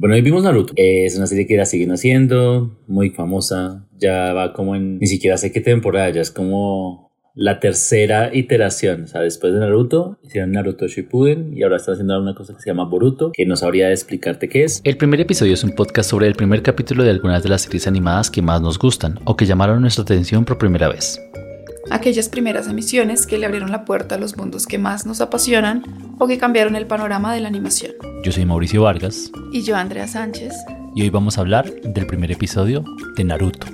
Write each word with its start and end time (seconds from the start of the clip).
Bueno, 0.00 0.14
hoy 0.14 0.22
vimos 0.22 0.44
Naruto. 0.44 0.74
Es 0.76 1.16
una 1.16 1.26
serie 1.26 1.48
que 1.48 1.56
la 1.56 1.66
siguen 1.66 1.90
haciendo, 1.90 2.78
muy 2.86 3.10
famosa. 3.10 3.84
Ya 3.98 4.32
va 4.32 4.52
como 4.52 4.76
en, 4.76 5.00
ni 5.00 5.08
siquiera 5.08 5.36
sé 5.36 5.50
qué 5.50 5.60
temporada, 5.60 6.08
ya 6.10 6.20
es 6.20 6.30
como 6.30 7.10
la 7.34 7.58
tercera 7.58 8.32
iteración. 8.32 9.02
O 9.02 9.06
sea, 9.08 9.22
después 9.22 9.52
de 9.52 9.58
Naruto, 9.58 10.20
hicieron 10.22 10.52
Naruto 10.52 10.86
Shippuden 10.86 11.52
y 11.56 11.64
ahora 11.64 11.78
están 11.78 11.94
haciendo 11.94 12.22
una 12.22 12.36
cosa 12.36 12.54
que 12.54 12.60
se 12.60 12.70
llama 12.70 12.84
Boruto, 12.84 13.32
que 13.32 13.44
no 13.44 13.56
sabría 13.56 13.90
explicarte 13.90 14.48
qué 14.48 14.62
es. 14.62 14.80
El 14.84 14.96
primer 14.96 15.20
episodio 15.20 15.54
es 15.54 15.64
un 15.64 15.72
podcast 15.72 16.08
sobre 16.08 16.28
el 16.28 16.36
primer 16.36 16.62
capítulo 16.62 17.02
de 17.02 17.10
algunas 17.10 17.42
de 17.42 17.48
las 17.48 17.62
series 17.62 17.88
animadas 17.88 18.30
que 18.30 18.40
más 18.40 18.62
nos 18.62 18.78
gustan 18.78 19.18
o 19.24 19.36
que 19.36 19.46
llamaron 19.46 19.80
nuestra 19.80 20.02
atención 20.02 20.44
por 20.44 20.58
primera 20.58 20.86
vez 20.88 21.20
aquellas 21.90 22.28
primeras 22.28 22.68
emisiones 22.68 23.26
que 23.26 23.38
le 23.38 23.46
abrieron 23.46 23.70
la 23.70 23.84
puerta 23.84 24.16
a 24.16 24.18
los 24.18 24.36
mundos 24.36 24.66
que 24.66 24.78
más 24.78 25.06
nos 25.06 25.20
apasionan 25.20 25.84
o 26.18 26.26
que 26.26 26.38
cambiaron 26.38 26.76
el 26.76 26.86
panorama 26.86 27.34
de 27.34 27.40
la 27.40 27.48
animación. 27.48 27.92
Yo 28.24 28.32
soy 28.32 28.44
Mauricio 28.44 28.82
Vargas. 28.82 29.30
Y 29.52 29.62
yo 29.62 29.76
Andrea 29.76 30.06
Sánchez. 30.06 30.54
Y 30.94 31.02
hoy 31.02 31.10
vamos 31.10 31.38
a 31.38 31.42
hablar 31.42 31.70
del 31.82 32.06
primer 32.06 32.32
episodio 32.32 32.84
de 33.16 33.24
Naruto. 33.24 33.66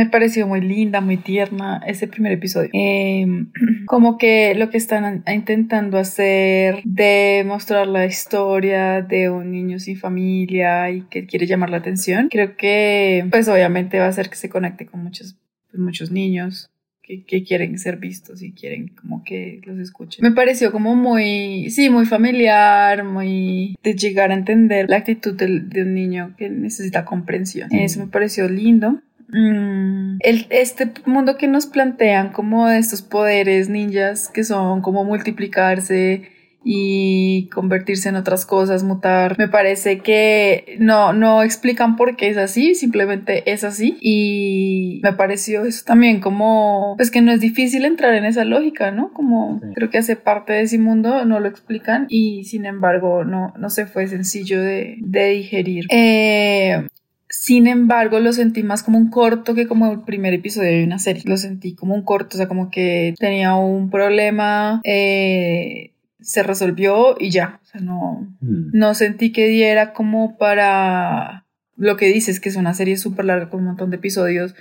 Me 0.00 0.06
pareció 0.06 0.46
muy 0.46 0.62
linda, 0.62 1.02
muy 1.02 1.18
tierna 1.18 1.82
ese 1.86 2.08
primer 2.08 2.32
episodio. 2.32 2.70
Em, 2.72 3.52
como 3.86 4.16
que 4.16 4.54
lo 4.54 4.70
que 4.70 4.78
están 4.78 5.22
intentando 5.30 5.98
hacer 5.98 6.80
de 6.84 7.44
mostrar 7.46 7.86
la 7.86 8.06
historia 8.06 9.02
de 9.02 9.28
un 9.28 9.52
niño 9.52 9.78
sin 9.78 9.98
familia 9.98 10.90
y 10.90 11.02
que 11.02 11.26
quiere 11.26 11.46
llamar 11.46 11.68
la 11.68 11.76
atención, 11.76 12.30
creo 12.30 12.56
que 12.56 13.26
pues 13.30 13.46
obviamente 13.48 13.98
va 13.98 14.06
a 14.06 14.08
hacer 14.08 14.30
que 14.30 14.36
se 14.36 14.48
conecte 14.48 14.86
con 14.86 15.04
muchos, 15.04 15.36
pues, 15.70 15.78
muchos 15.78 16.10
niños. 16.10 16.70
Que, 17.02 17.42
quieren 17.42 17.76
ser 17.76 17.96
vistos 17.96 18.40
y 18.40 18.52
quieren 18.52 18.94
como 18.94 19.24
que 19.24 19.60
los 19.64 19.76
escuchen. 19.80 20.22
Me 20.22 20.30
pareció 20.30 20.70
como 20.70 20.94
muy, 20.94 21.68
sí, 21.68 21.90
muy 21.90 22.06
familiar, 22.06 23.02
muy 23.02 23.76
de 23.82 23.94
llegar 23.94 24.30
a 24.30 24.34
entender 24.34 24.88
la 24.88 24.98
actitud 24.98 25.34
de, 25.34 25.58
de 25.58 25.82
un 25.82 25.92
niño 25.92 26.36
que 26.38 26.48
necesita 26.48 27.04
comprensión. 27.04 27.68
Eso 27.72 27.98
me 27.98 28.06
pareció 28.06 28.48
lindo. 28.48 29.02
Mm, 29.32 30.18
el, 30.20 30.46
este 30.50 30.90
mundo 31.06 31.36
que 31.36 31.48
nos 31.48 31.66
plantean 31.66 32.32
como 32.32 32.66
de 32.66 32.78
estos 32.78 33.02
poderes 33.02 33.68
ninjas 33.68 34.28
que 34.28 34.44
son 34.44 34.82
como 34.82 35.04
multiplicarse 35.04 36.30
y 36.62 37.48
convertirse 37.48 38.08
en 38.10 38.16
otras 38.16 38.44
cosas, 38.44 38.82
mutar. 38.82 39.38
Me 39.38 39.48
parece 39.48 40.00
que 40.00 40.76
no, 40.78 41.12
no 41.12 41.42
explican 41.42 41.96
por 41.96 42.16
qué 42.16 42.28
es 42.28 42.36
así, 42.36 42.74
simplemente 42.74 43.50
es 43.50 43.64
así. 43.64 43.96
Y 44.00 45.00
me 45.02 45.12
pareció 45.12 45.64
eso 45.64 45.84
también 45.86 46.20
como, 46.20 46.94
pues 46.96 47.10
que 47.10 47.22
no 47.22 47.32
es 47.32 47.40
difícil 47.40 47.84
entrar 47.84 48.14
en 48.14 48.24
esa 48.24 48.44
lógica, 48.44 48.90
¿no? 48.90 49.12
Como 49.12 49.60
creo 49.74 49.90
que 49.90 49.98
hace 49.98 50.16
parte 50.16 50.52
de 50.52 50.62
ese 50.62 50.78
mundo, 50.78 51.24
no 51.24 51.40
lo 51.40 51.48
explican 51.48 52.06
y 52.08 52.44
sin 52.44 52.66
embargo 52.66 53.24
no, 53.24 53.54
no 53.58 53.70
se 53.70 53.86
fue 53.86 54.06
sencillo 54.06 54.60
de, 54.60 54.96
de 55.00 55.28
digerir. 55.30 55.86
Eh, 55.88 56.86
sin 57.30 57.68
embargo, 57.68 58.18
lo 58.18 58.32
sentí 58.32 58.64
más 58.64 58.82
como 58.82 58.98
un 58.98 59.08
corto 59.08 59.54
que 59.54 59.68
como 59.68 59.92
el 59.92 60.00
primer 60.00 60.34
episodio 60.34 60.70
de 60.70 60.84
una 60.84 60.98
serie. 60.98 61.22
Lo 61.26 61.36
sentí 61.36 61.76
como 61.76 61.94
un 61.94 62.02
corto, 62.02 62.36
o 62.36 62.38
sea, 62.38 62.48
como 62.48 62.70
que 62.72 63.14
tenía 63.20 63.54
un 63.54 63.88
problema, 63.88 64.80
eh, 64.82 65.92
se 66.20 66.42
resolvió 66.42 67.14
y 67.20 67.30
ya. 67.30 67.60
O 67.62 67.66
sea, 67.66 67.80
no, 67.80 68.36
mm. 68.40 68.70
no 68.72 68.94
sentí 68.94 69.30
que 69.30 69.46
diera 69.46 69.92
como 69.92 70.38
para 70.38 71.46
lo 71.76 71.96
que 71.96 72.06
dices, 72.06 72.40
que 72.40 72.48
es 72.48 72.56
una 72.56 72.74
serie 72.74 72.96
súper 72.96 73.24
larga 73.26 73.48
con 73.48 73.60
un 73.60 73.66
montón 73.66 73.90
de 73.90 73.96
episodios. 73.98 74.56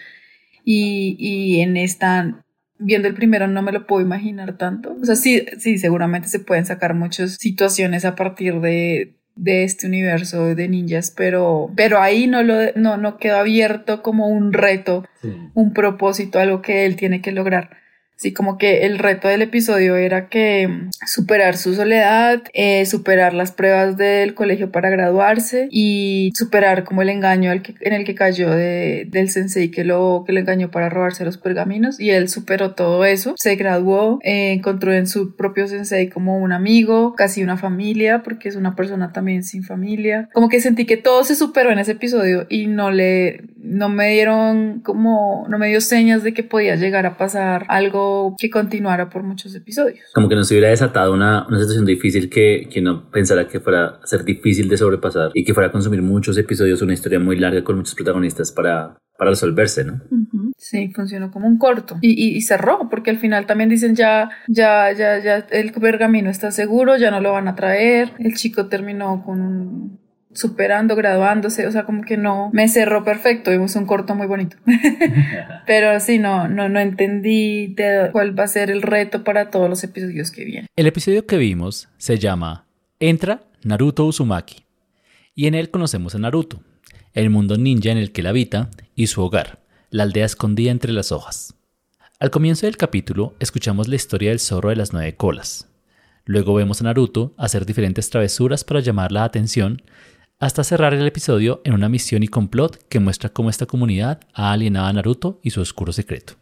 Y, 0.63 1.15
y 1.17 1.61
en 1.61 1.75
esta 1.75 2.45
viendo 2.77 3.07
el 3.07 3.15
primero 3.15 3.47
no 3.47 3.63
me 3.63 3.71
lo 3.71 3.87
puedo 3.87 4.01
imaginar 4.01 4.57
tanto. 4.57 4.95
O 5.01 5.05
sea, 5.05 5.15
sí, 5.15 5.43
sí, 5.57 5.79
seguramente 5.79 6.27
se 6.27 6.39
pueden 6.39 6.67
sacar 6.67 6.93
muchas 6.93 7.33
situaciones 7.33 8.05
a 8.05 8.15
partir 8.15 8.61
de, 8.61 9.18
de 9.39 9.63
este 9.63 9.87
universo 9.87 10.53
de 10.53 10.67
ninjas, 10.67 11.13
pero, 11.15 11.71
pero 11.75 11.99
ahí 11.99 12.27
no, 12.27 12.43
lo, 12.43 12.55
no, 12.75 12.97
no 12.97 13.17
quedó 13.17 13.37
abierto 13.37 14.03
como 14.03 14.27
un 14.27 14.51
reto, 14.51 15.05
un 15.53 15.73
propósito, 15.73 16.39
algo 16.39 16.61
que 16.61 16.85
él 16.85 16.97
tiene 16.97 17.21
que 17.21 17.31
lograr. 17.31 17.77
Sí, 18.19 18.33
como 18.33 18.57
que 18.57 18.85
el 18.85 18.99
reto 18.99 19.29
del 19.29 19.41
episodio 19.41 19.95
era 19.95 20.27
que 20.27 20.67
mm, 20.67 20.89
superar 21.07 21.55
su 21.55 21.73
soledad, 21.73 22.43
eh, 22.53 22.85
superar 22.85 23.33
las 23.33 23.53
pruebas 23.53 23.95
del 23.95 24.33
colegio 24.33 24.73
para 24.73 24.89
graduarse 24.89 25.69
y 25.71 26.33
superar 26.35 26.83
como 26.83 27.01
el 27.01 27.07
engaño 27.07 27.53
en 27.53 27.93
el 27.93 28.03
que 28.03 28.15
cayó 28.15 28.49
de, 28.49 29.07
del 29.09 29.29
sensei 29.29 29.71
que 29.71 29.85
lo, 29.85 30.25
que 30.27 30.33
lo 30.33 30.41
engañó 30.41 30.69
para 30.69 30.89
robarse 30.89 31.23
los 31.23 31.37
pergaminos 31.37 31.97
y 31.97 32.09
él 32.09 32.27
superó 32.27 32.75
todo 32.75 33.05
eso, 33.05 33.35
se 33.37 33.55
graduó, 33.55 34.19
eh, 34.23 34.51
encontró 34.51 34.91
en 34.91 35.07
su 35.07 35.37
propio 35.37 35.69
sensei 35.69 36.09
como 36.09 36.39
un 36.39 36.51
amigo, 36.51 37.15
casi 37.15 37.41
una 37.41 37.55
familia, 37.55 38.21
porque 38.21 38.49
es 38.49 38.57
una 38.57 38.75
persona 38.75 39.13
también 39.13 39.43
sin 39.43 39.63
familia. 39.63 40.27
Como 40.33 40.49
que 40.49 40.59
sentí 40.59 40.85
que 40.85 40.97
todo 40.97 41.23
se 41.23 41.35
superó 41.35 41.71
en 41.71 41.79
ese 41.79 41.93
episodio 41.93 42.47
y 42.49 42.67
no 42.67 42.91
le, 42.91 43.43
no 43.55 43.87
me 43.87 44.09
dieron 44.09 44.81
como, 44.81 45.47
no 45.47 45.57
me 45.57 45.69
dio 45.69 45.79
señas 45.79 46.21
de 46.21 46.33
que 46.33 46.43
podía 46.43 46.75
llegar 46.75 47.05
a 47.05 47.15
pasar 47.15 47.65
algo 47.69 48.08
que 48.37 48.49
continuara 48.49 49.09
por 49.09 49.23
muchos 49.23 49.55
episodios. 49.55 50.05
Como 50.13 50.29
que 50.29 50.35
nos 50.35 50.49
hubiera 50.51 50.69
desatado 50.69 51.13
una, 51.13 51.45
una 51.47 51.59
situación 51.59 51.85
difícil 51.85 52.29
que, 52.29 52.67
que 52.71 52.81
no 52.81 53.09
pensara 53.09 53.47
que 53.47 53.59
fuera 53.59 53.99
a 54.01 54.07
ser 54.07 54.23
difícil 54.23 54.69
de 54.69 54.77
sobrepasar 54.77 55.31
y 55.33 55.43
que 55.43 55.53
fuera 55.53 55.69
a 55.69 55.71
consumir 55.71 56.01
muchos 56.01 56.37
episodios, 56.37 56.81
una 56.81 56.93
historia 56.93 57.19
muy 57.19 57.37
larga 57.37 57.63
con 57.63 57.77
muchos 57.77 57.95
protagonistas 57.95 58.51
para, 58.51 58.97
para 59.17 59.31
resolverse, 59.31 59.83
¿no? 59.83 60.01
Sí, 60.57 60.91
funcionó 60.93 61.31
como 61.31 61.47
un 61.47 61.57
corto 61.57 61.97
y, 62.01 62.35
y, 62.37 62.41
cerró, 62.41 62.89
porque 62.89 63.11
al 63.11 63.17
final 63.17 63.45
también 63.45 63.69
dicen 63.69 63.95
ya, 63.95 64.29
ya, 64.47 64.91
ya, 64.93 65.19
ya, 65.19 65.47
el 65.51 65.71
pergamino 65.73 66.29
está 66.29 66.51
seguro, 66.51 66.97
ya 66.97 67.11
no 67.11 67.19
lo 67.19 67.33
van 67.33 67.47
a 67.47 67.55
traer. 67.55 68.13
El 68.19 68.35
chico 68.35 68.67
terminó 68.67 69.23
con 69.25 69.41
un 69.41 69.99
superando, 70.39 70.95
graduándose, 70.95 71.67
o 71.67 71.71
sea, 71.71 71.83
como 71.83 72.03
que 72.03 72.17
no 72.17 72.49
me 72.53 72.67
cerró 72.67 73.03
perfecto, 73.03 73.51
vimos 73.51 73.75
un 73.75 73.85
corto 73.85 74.15
muy 74.15 74.27
bonito. 74.27 74.57
Pero 75.67 75.99
sí, 75.99 76.17
no, 76.19 76.47
no, 76.47 76.69
no 76.69 76.79
entendí 76.79 77.75
cuál 78.11 78.37
va 78.37 78.45
a 78.45 78.47
ser 78.47 78.71
el 78.71 78.81
reto 78.81 79.23
para 79.23 79.49
todos 79.49 79.69
los 79.69 79.83
episodios 79.83 80.31
que 80.31 80.45
vienen. 80.45 80.67
El 80.75 80.87
episodio 80.87 81.25
que 81.25 81.37
vimos 81.37 81.89
se 81.97 82.17
llama 82.17 82.65
Entra 82.99 83.41
Naruto 83.63 84.05
Uzumaki 84.05 84.63
y 85.35 85.47
en 85.47 85.55
él 85.55 85.69
conocemos 85.69 86.15
a 86.15 86.19
Naruto, 86.19 86.61
el 87.13 87.29
mundo 87.29 87.57
ninja 87.57 87.91
en 87.91 87.97
el 87.97 88.11
que 88.11 88.21
él 88.21 88.27
habita 88.27 88.69
y 88.95 89.07
su 89.07 89.21
hogar, 89.21 89.59
la 89.89 90.03
aldea 90.03 90.25
escondida 90.25 90.71
entre 90.71 90.91
las 90.91 91.11
hojas. 91.11 91.55
Al 92.19 92.31
comienzo 92.31 92.65
del 92.65 92.77
capítulo 92.77 93.35
escuchamos 93.39 93.87
la 93.87 93.95
historia 93.95 94.29
del 94.29 94.39
zorro 94.39 94.69
de 94.69 94.75
las 94.75 94.91
nueve 94.91 95.15
colas. 95.15 95.69
Luego 96.25 96.53
vemos 96.53 96.81
a 96.81 96.83
Naruto 96.83 97.33
hacer 97.37 97.65
diferentes 97.65 98.09
travesuras 98.09 98.63
para 98.63 98.81
llamar 98.81 99.11
la 99.11 99.23
atención 99.23 99.81
hasta 100.39 100.63
cerrar 100.63 100.93
el 100.93 101.05
episodio 101.05 101.61
en 101.65 101.73
una 101.73 101.89
misión 101.89 102.23
y 102.23 102.27
complot 102.27 102.87
que 102.87 102.99
muestra 102.99 103.29
cómo 103.29 103.49
esta 103.49 103.65
comunidad 103.65 104.21
ha 104.33 104.53
alienado 104.53 104.87
a 104.87 104.93
Naruto 104.93 105.39
y 105.43 105.49
su 105.49 105.59
oscuro 105.59 105.91
secreto. 105.91 106.35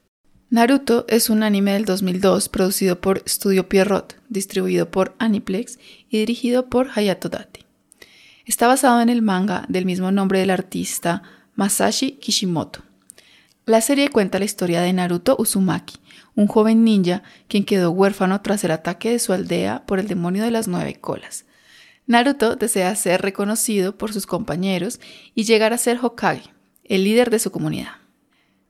Naruto 0.49 1.05
es 1.09 1.29
un 1.29 1.43
anime 1.43 1.73
del 1.73 1.85
2002 1.85 2.47
producido 2.47 3.01
por 3.01 3.21
Studio 3.27 3.67
Pierrot, 3.67 4.15
distribuido 4.29 4.89
por 4.91 5.15
Aniplex 5.19 5.77
y 6.09 6.19
dirigido 6.19 6.69
por 6.69 6.89
Hayato 6.95 7.27
Date. 7.27 7.65
Está 8.45 8.67
basado 8.67 9.01
en 9.01 9.09
el 9.09 9.21
manga 9.21 9.65
del 9.67 9.85
mismo 9.85 10.11
nombre 10.11 10.39
del 10.39 10.51
artista 10.51 11.23
Masashi 11.55 12.11
Kishimoto. 12.13 12.83
La 13.65 13.81
serie 13.81 14.09
cuenta 14.09 14.39
la 14.39 14.45
historia 14.45 14.79
de 14.79 14.93
Naruto 14.93 15.35
Uzumaki, 15.37 15.97
un 16.35 16.47
joven 16.47 16.85
ninja 16.85 17.23
quien 17.49 17.65
quedó 17.65 17.91
huérfano 17.91 18.39
tras 18.41 18.63
el 18.63 18.71
ataque 18.71 19.11
de 19.11 19.19
su 19.19 19.33
aldea 19.33 19.85
por 19.85 19.99
el 19.99 20.07
demonio 20.07 20.43
de 20.43 20.51
las 20.51 20.69
nueve 20.69 20.95
colas, 21.01 21.43
Naruto 22.07 22.55
desea 22.55 22.95
ser 22.95 23.21
reconocido 23.21 23.97
por 23.97 24.13
sus 24.13 24.25
compañeros 24.25 25.01
y 25.35 25.43
llegar 25.43 25.73
a 25.73 25.77
ser 25.77 25.99
Hokage, 26.01 26.49
el 26.85 27.03
líder 27.03 27.29
de 27.29 27.39
su 27.39 27.51
comunidad. 27.51 27.91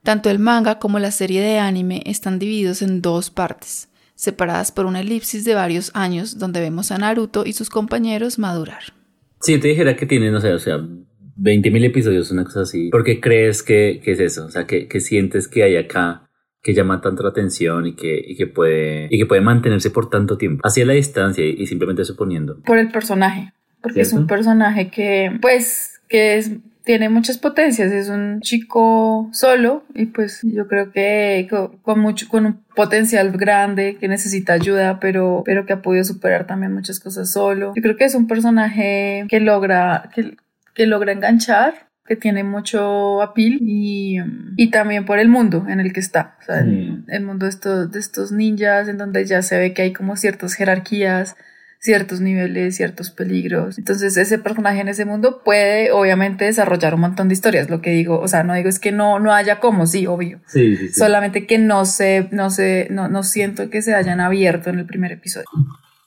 Tanto 0.02 0.28
el 0.28 0.40
manga 0.40 0.80
como 0.80 0.98
la 0.98 1.12
serie 1.12 1.40
de 1.40 1.58
anime 1.58 2.02
están 2.04 2.40
divididos 2.40 2.82
en 2.82 3.00
dos 3.00 3.30
partes, 3.30 3.88
separadas 4.16 4.72
por 4.72 4.86
una 4.86 5.00
elipsis 5.00 5.44
de 5.44 5.54
varios 5.54 5.92
años 5.94 6.38
donde 6.38 6.60
vemos 6.60 6.90
a 6.90 6.98
Naruto 6.98 7.44
y 7.46 7.52
sus 7.52 7.70
compañeros 7.70 8.40
madurar. 8.40 8.92
Si 9.40 9.58
te 9.58 9.68
dijera 9.68 9.94
que 9.94 10.06
tienen, 10.06 10.32
no 10.32 10.40
sé, 10.40 10.52
o 10.52 10.58
sea, 10.58 10.78
20.000 10.78 11.84
episodios, 11.84 12.32
una 12.32 12.42
cosa 12.42 12.62
así, 12.62 12.90
¿por 12.90 13.04
qué 13.04 13.20
crees 13.20 13.62
que, 13.62 14.02
es 14.04 14.18
eso? 14.18 14.46
O 14.46 14.50
sea, 14.50 14.66
¿qué, 14.66 14.88
¿qué, 14.88 15.00
sientes 15.00 15.46
que 15.46 15.62
hay 15.62 15.76
acá 15.76 16.27
que 16.68 16.74
llama 16.74 17.00
tanto 17.00 17.22
la 17.22 17.30
atención 17.30 17.86
y 17.86 17.94
que, 17.94 18.22
y 18.28 18.36
que, 18.36 18.46
puede, 18.46 19.08
y 19.08 19.16
que 19.16 19.24
puede 19.24 19.40
mantenerse 19.40 19.90
por 19.90 20.10
tanto 20.10 20.36
tiempo, 20.36 20.60
hacia 20.68 20.84
la 20.84 20.92
distancia 20.92 21.42
y, 21.42 21.66
simplemente 21.66 22.04
suponiendo. 22.04 22.60
Por 22.60 22.76
el 22.76 22.90
personaje, 22.90 23.54
porque 23.80 24.02
es 24.02 24.12
un 24.12 24.26
personaje 24.26 24.90
que, 24.90 25.32
pues, 25.40 26.02
que 26.10 26.36
es, 26.36 26.50
tiene 26.84 27.08
muchas 27.08 27.38
potencias, 27.38 27.90
es 27.90 28.10
un 28.10 28.42
chico 28.42 29.30
solo 29.32 29.84
y 29.94 30.04
pues 30.06 30.40
yo 30.42 30.68
creo 30.68 30.92
que 30.92 31.48
con, 31.80 32.00
mucho, 32.00 32.28
con 32.28 32.44
un 32.44 32.60
potencial 32.76 33.32
grande 33.32 33.96
que 33.98 34.06
necesita 34.06 34.52
ayuda, 34.52 35.00
pero, 35.00 35.44
pero 35.46 35.64
que 35.64 35.72
ha 35.72 35.80
podido 35.80 36.04
superar 36.04 36.46
también 36.46 36.74
muchas 36.74 37.00
cosas 37.00 37.32
solo. 37.32 37.72
Yo 37.76 37.82
creo 37.82 37.96
que 37.96 38.04
es 38.04 38.14
un 38.14 38.26
personaje 38.26 39.24
que 39.30 39.40
logra, 39.40 40.10
que, 40.14 40.36
que 40.74 40.86
logra 40.86 41.12
enganchar 41.12 41.87
que 42.08 42.16
tiene 42.16 42.42
mucho 42.42 43.22
apil 43.22 43.58
y, 43.62 44.16
y 44.56 44.70
también 44.70 45.04
por 45.04 45.18
el 45.20 45.28
mundo 45.28 45.66
en 45.68 45.78
el 45.78 45.92
que 45.92 46.00
está. 46.00 46.36
O 46.40 46.44
sea, 46.44 46.62
Mm. 46.62 46.68
el, 46.68 47.04
el 47.08 47.22
mundo 47.24 47.44
de 47.46 47.50
estos, 47.50 47.92
de 47.92 48.00
estos 48.00 48.32
ninjas, 48.32 48.88
en 48.88 48.98
donde 48.98 49.24
ya 49.26 49.42
se 49.42 49.58
ve 49.58 49.74
que 49.74 49.82
hay 49.82 49.92
como 49.92 50.16
ciertas 50.16 50.54
jerarquías, 50.54 51.36
ciertos 51.80 52.20
niveles, 52.20 52.74
ciertos 52.74 53.10
peligros. 53.12 53.78
Entonces, 53.78 54.16
ese 54.16 54.38
personaje 54.38 54.80
en 54.80 54.88
ese 54.88 55.04
mundo 55.04 55.42
puede, 55.44 55.92
obviamente, 55.92 56.44
desarrollar 56.46 56.94
un 56.94 57.02
montón 57.02 57.28
de 57.28 57.34
historias. 57.34 57.70
Lo 57.70 57.80
que 57.80 57.90
digo, 57.90 58.18
o 58.18 58.26
sea, 58.26 58.42
no 58.42 58.54
digo 58.54 58.68
es 58.68 58.80
que 58.80 58.90
no, 58.90 59.20
no 59.20 59.32
haya 59.32 59.60
como, 59.60 59.86
sí, 59.86 60.04
obvio. 60.08 60.40
Sí, 60.48 60.76
sí, 60.76 60.88
sí. 60.88 60.94
Solamente 60.94 61.46
que 61.46 61.58
no 61.58 61.84
sé, 61.84 62.26
no 62.32 62.50
sé, 62.50 62.88
no, 62.90 63.06
no 63.08 63.22
siento 63.22 63.70
que 63.70 63.80
se 63.82 63.94
hayan 63.94 64.18
abierto 64.20 64.70
en 64.70 64.80
el 64.80 64.86
primer 64.86 65.12
episodio. 65.12 65.46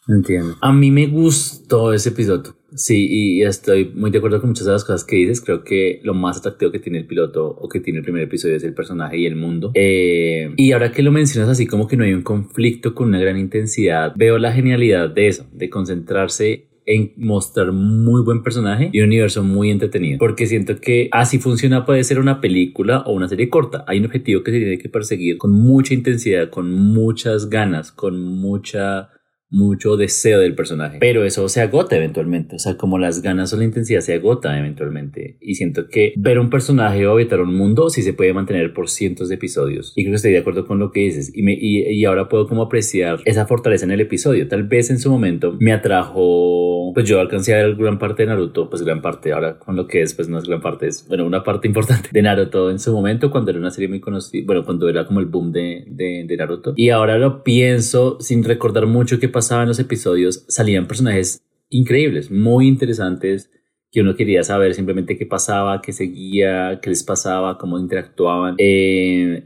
Entiendo. 0.07 0.55
A 0.61 0.73
mí 0.73 0.91
me 0.91 1.07
gustó 1.07 1.93
ese 1.93 2.09
episodio. 2.09 2.55
Sí, 2.73 3.07
y 3.09 3.41
estoy 3.43 3.91
muy 3.93 4.11
de 4.11 4.19
acuerdo 4.19 4.39
con 4.39 4.51
muchas 4.51 4.65
de 4.65 4.71
las 4.71 4.85
cosas 4.85 5.03
que 5.03 5.17
dices. 5.17 5.41
Creo 5.41 5.63
que 5.63 5.99
lo 6.03 6.13
más 6.13 6.37
atractivo 6.37 6.71
que 6.71 6.79
tiene 6.79 6.99
el 6.99 7.05
piloto 7.05 7.45
o 7.45 7.67
que 7.67 7.81
tiene 7.81 7.99
el 7.99 8.05
primer 8.05 8.23
episodio 8.23 8.55
es 8.55 8.63
el 8.63 8.73
personaje 8.73 9.17
y 9.17 9.25
el 9.25 9.35
mundo. 9.35 9.71
Eh, 9.73 10.51
y 10.55 10.71
ahora 10.71 10.91
que 10.91 11.03
lo 11.03 11.11
mencionas 11.11 11.49
así 11.49 11.67
como 11.67 11.87
que 11.87 11.97
no 11.97 12.03
hay 12.03 12.13
un 12.13 12.21
conflicto 12.21 12.95
con 12.95 13.09
una 13.09 13.19
gran 13.19 13.37
intensidad, 13.37 14.13
veo 14.15 14.37
la 14.37 14.53
genialidad 14.53 15.09
de 15.09 15.27
eso, 15.27 15.45
de 15.51 15.69
concentrarse 15.69 16.67
en 16.85 17.13
mostrar 17.17 17.71
muy 17.71 18.23
buen 18.23 18.41
personaje 18.41 18.89
y 18.91 18.99
un 19.01 19.07
universo 19.07 19.43
muy 19.43 19.69
entretenido. 19.69 20.17
Porque 20.17 20.47
siento 20.47 20.79
que 20.79 21.09
así 21.11 21.39
funciona 21.39 21.85
puede 21.85 22.03
ser 22.03 22.19
una 22.19 22.41
película 22.41 23.01
o 23.01 23.13
una 23.13 23.27
serie 23.27 23.49
corta. 23.49 23.83
Hay 23.87 23.99
un 23.99 24.05
objetivo 24.05 24.43
que 24.43 24.51
se 24.51 24.59
tiene 24.59 24.77
que 24.77 24.89
perseguir 24.89 25.37
con 25.37 25.51
mucha 25.51 25.93
intensidad, 25.93 26.49
con 26.49 26.71
muchas 26.71 27.49
ganas, 27.49 27.91
con 27.91 28.19
mucha 28.19 29.09
mucho 29.51 29.97
deseo 29.97 30.39
del 30.39 30.55
personaje. 30.55 30.97
Pero 30.99 31.25
eso 31.25 31.47
se 31.49 31.61
agota 31.61 31.97
eventualmente. 31.97 32.55
O 32.55 32.59
sea, 32.59 32.77
como 32.77 32.97
las 32.97 33.21
ganas 33.21 33.53
o 33.53 33.57
la 33.57 33.65
intensidad 33.65 33.99
se 33.99 34.13
agota 34.13 34.57
eventualmente. 34.57 35.37
Y 35.41 35.55
siento 35.55 35.89
que 35.89 36.13
ver 36.15 36.39
un 36.39 36.49
personaje 36.49 37.05
o 37.05 37.11
habitar 37.11 37.41
un 37.41 37.55
mundo 37.55 37.89
sí 37.89 38.01
se 38.01 38.13
puede 38.13 38.33
mantener 38.33 38.73
por 38.73 38.89
cientos 38.89 39.29
de 39.29 39.35
episodios. 39.35 39.93
Y 39.95 40.03
creo 40.03 40.13
que 40.13 40.15
estoy 40.15 40.31
de 40.31 40.39
acuerdo 40.39 40.65
con 40.65 40.79
lo 40.79 40.91
que 40.91 41.01
dices. 41.01 41.31
Y, 41.35 41.43
me, 41.43 41.53
y, 41.53 41.83
y 41.83 42.05
ahora 42.05 42.29
puedo 42.29 42.47
como 42.47 42.63
apreciar 42.63 43.19
esa 43.25 43.45
fortaleza 43.45 43.85
en 43.85 43.91
el 43.91 44.01
episodio. 44.01 44.47
Tal 44.47 44.63
vez 44.63 44.89
en 44.89 44.99
su 44.99 45.11
momento 45.11 45.57
me 45.59 45.73
atrajo... 45.73 46.91
Pues 46.93 47.07
yo 47.07 47.19
alcancé 47.19 47.53
a 47.53 47.57
ver 47.57 47.75
gran 47.75 47.99
parte 47.99 48.23
de 48.23 48.27
Naruto. 48.27 48.69
Pues 48.69 48.83
gran 48.83 49.01
parte. 49.01 49.33
Ahora 49.33 49.59
con 49.59 49.75
lo 49.75 49.87
que 49.87 50.01
es, 50.01 50.13
pues 50.13 50.29
no 50.29 50.39
es 50.39 50.45
gran 50.45 50.61
parte. 50.61 50.87
Es, 50.87 51.05
bueno, 51.07 51.25
una 51.25 51.43
parte 51.43 51.67
importante 51.67 52.09
de 52.11 52.21
Naruto 52.21 52.71
en 52.71 52.79
su 52.79 52.93
momento 52.93 53.31
cuando 53.31 53.51
era 53.51 53.59
una 53.59 53.71
serie 53.71 53.89
muy 53.89 53.99
conocida. 53.99 54.43
Bueno, 54.45 54.63
cuando 54.63 54.87
era 54.87 55.05
como 55.05 55.19
el 55.19 55.25
boom 55.25 55.51
de, 55.51 55.83
de, 55.87 56.25
de 56.25 56.37
Naruto. 56.37 56.73
Y 56.77 56.89
ahora 56.89 57.17
lo 57.17 57.43
pienso 57.43 58.17
sin 58.21 58.43
recordar 58.43 58.87
mucho 58.87 59.19
qué 59.19 59.29
pasaba 59.41 59.63
en 59.63 59.69
los 59.69 59.79
episodios. 59.79 60.45
Salían 60.47 60.85
personajes 60.85 61.43
increíbles, 61.69 62.29
muy 62.29 62.67
interesantes 62.67 63.49
que 63.91 64.01
uno 64.01 64.15
quería 64.15 64.43
saber 64.43 64.75
simplemente 64.75 65.17
qué 65.17 65.25
pasaba, 65.25 65.81
qué 65.81 65.93
seguía, 65.93 66.79
qué 66.79 66.91
les 66.91 67.03
pasaba, 67.03 67.57
cómo 67.57 67.79
interactuaban, 67.79 68.53
eh, 68.59 69.45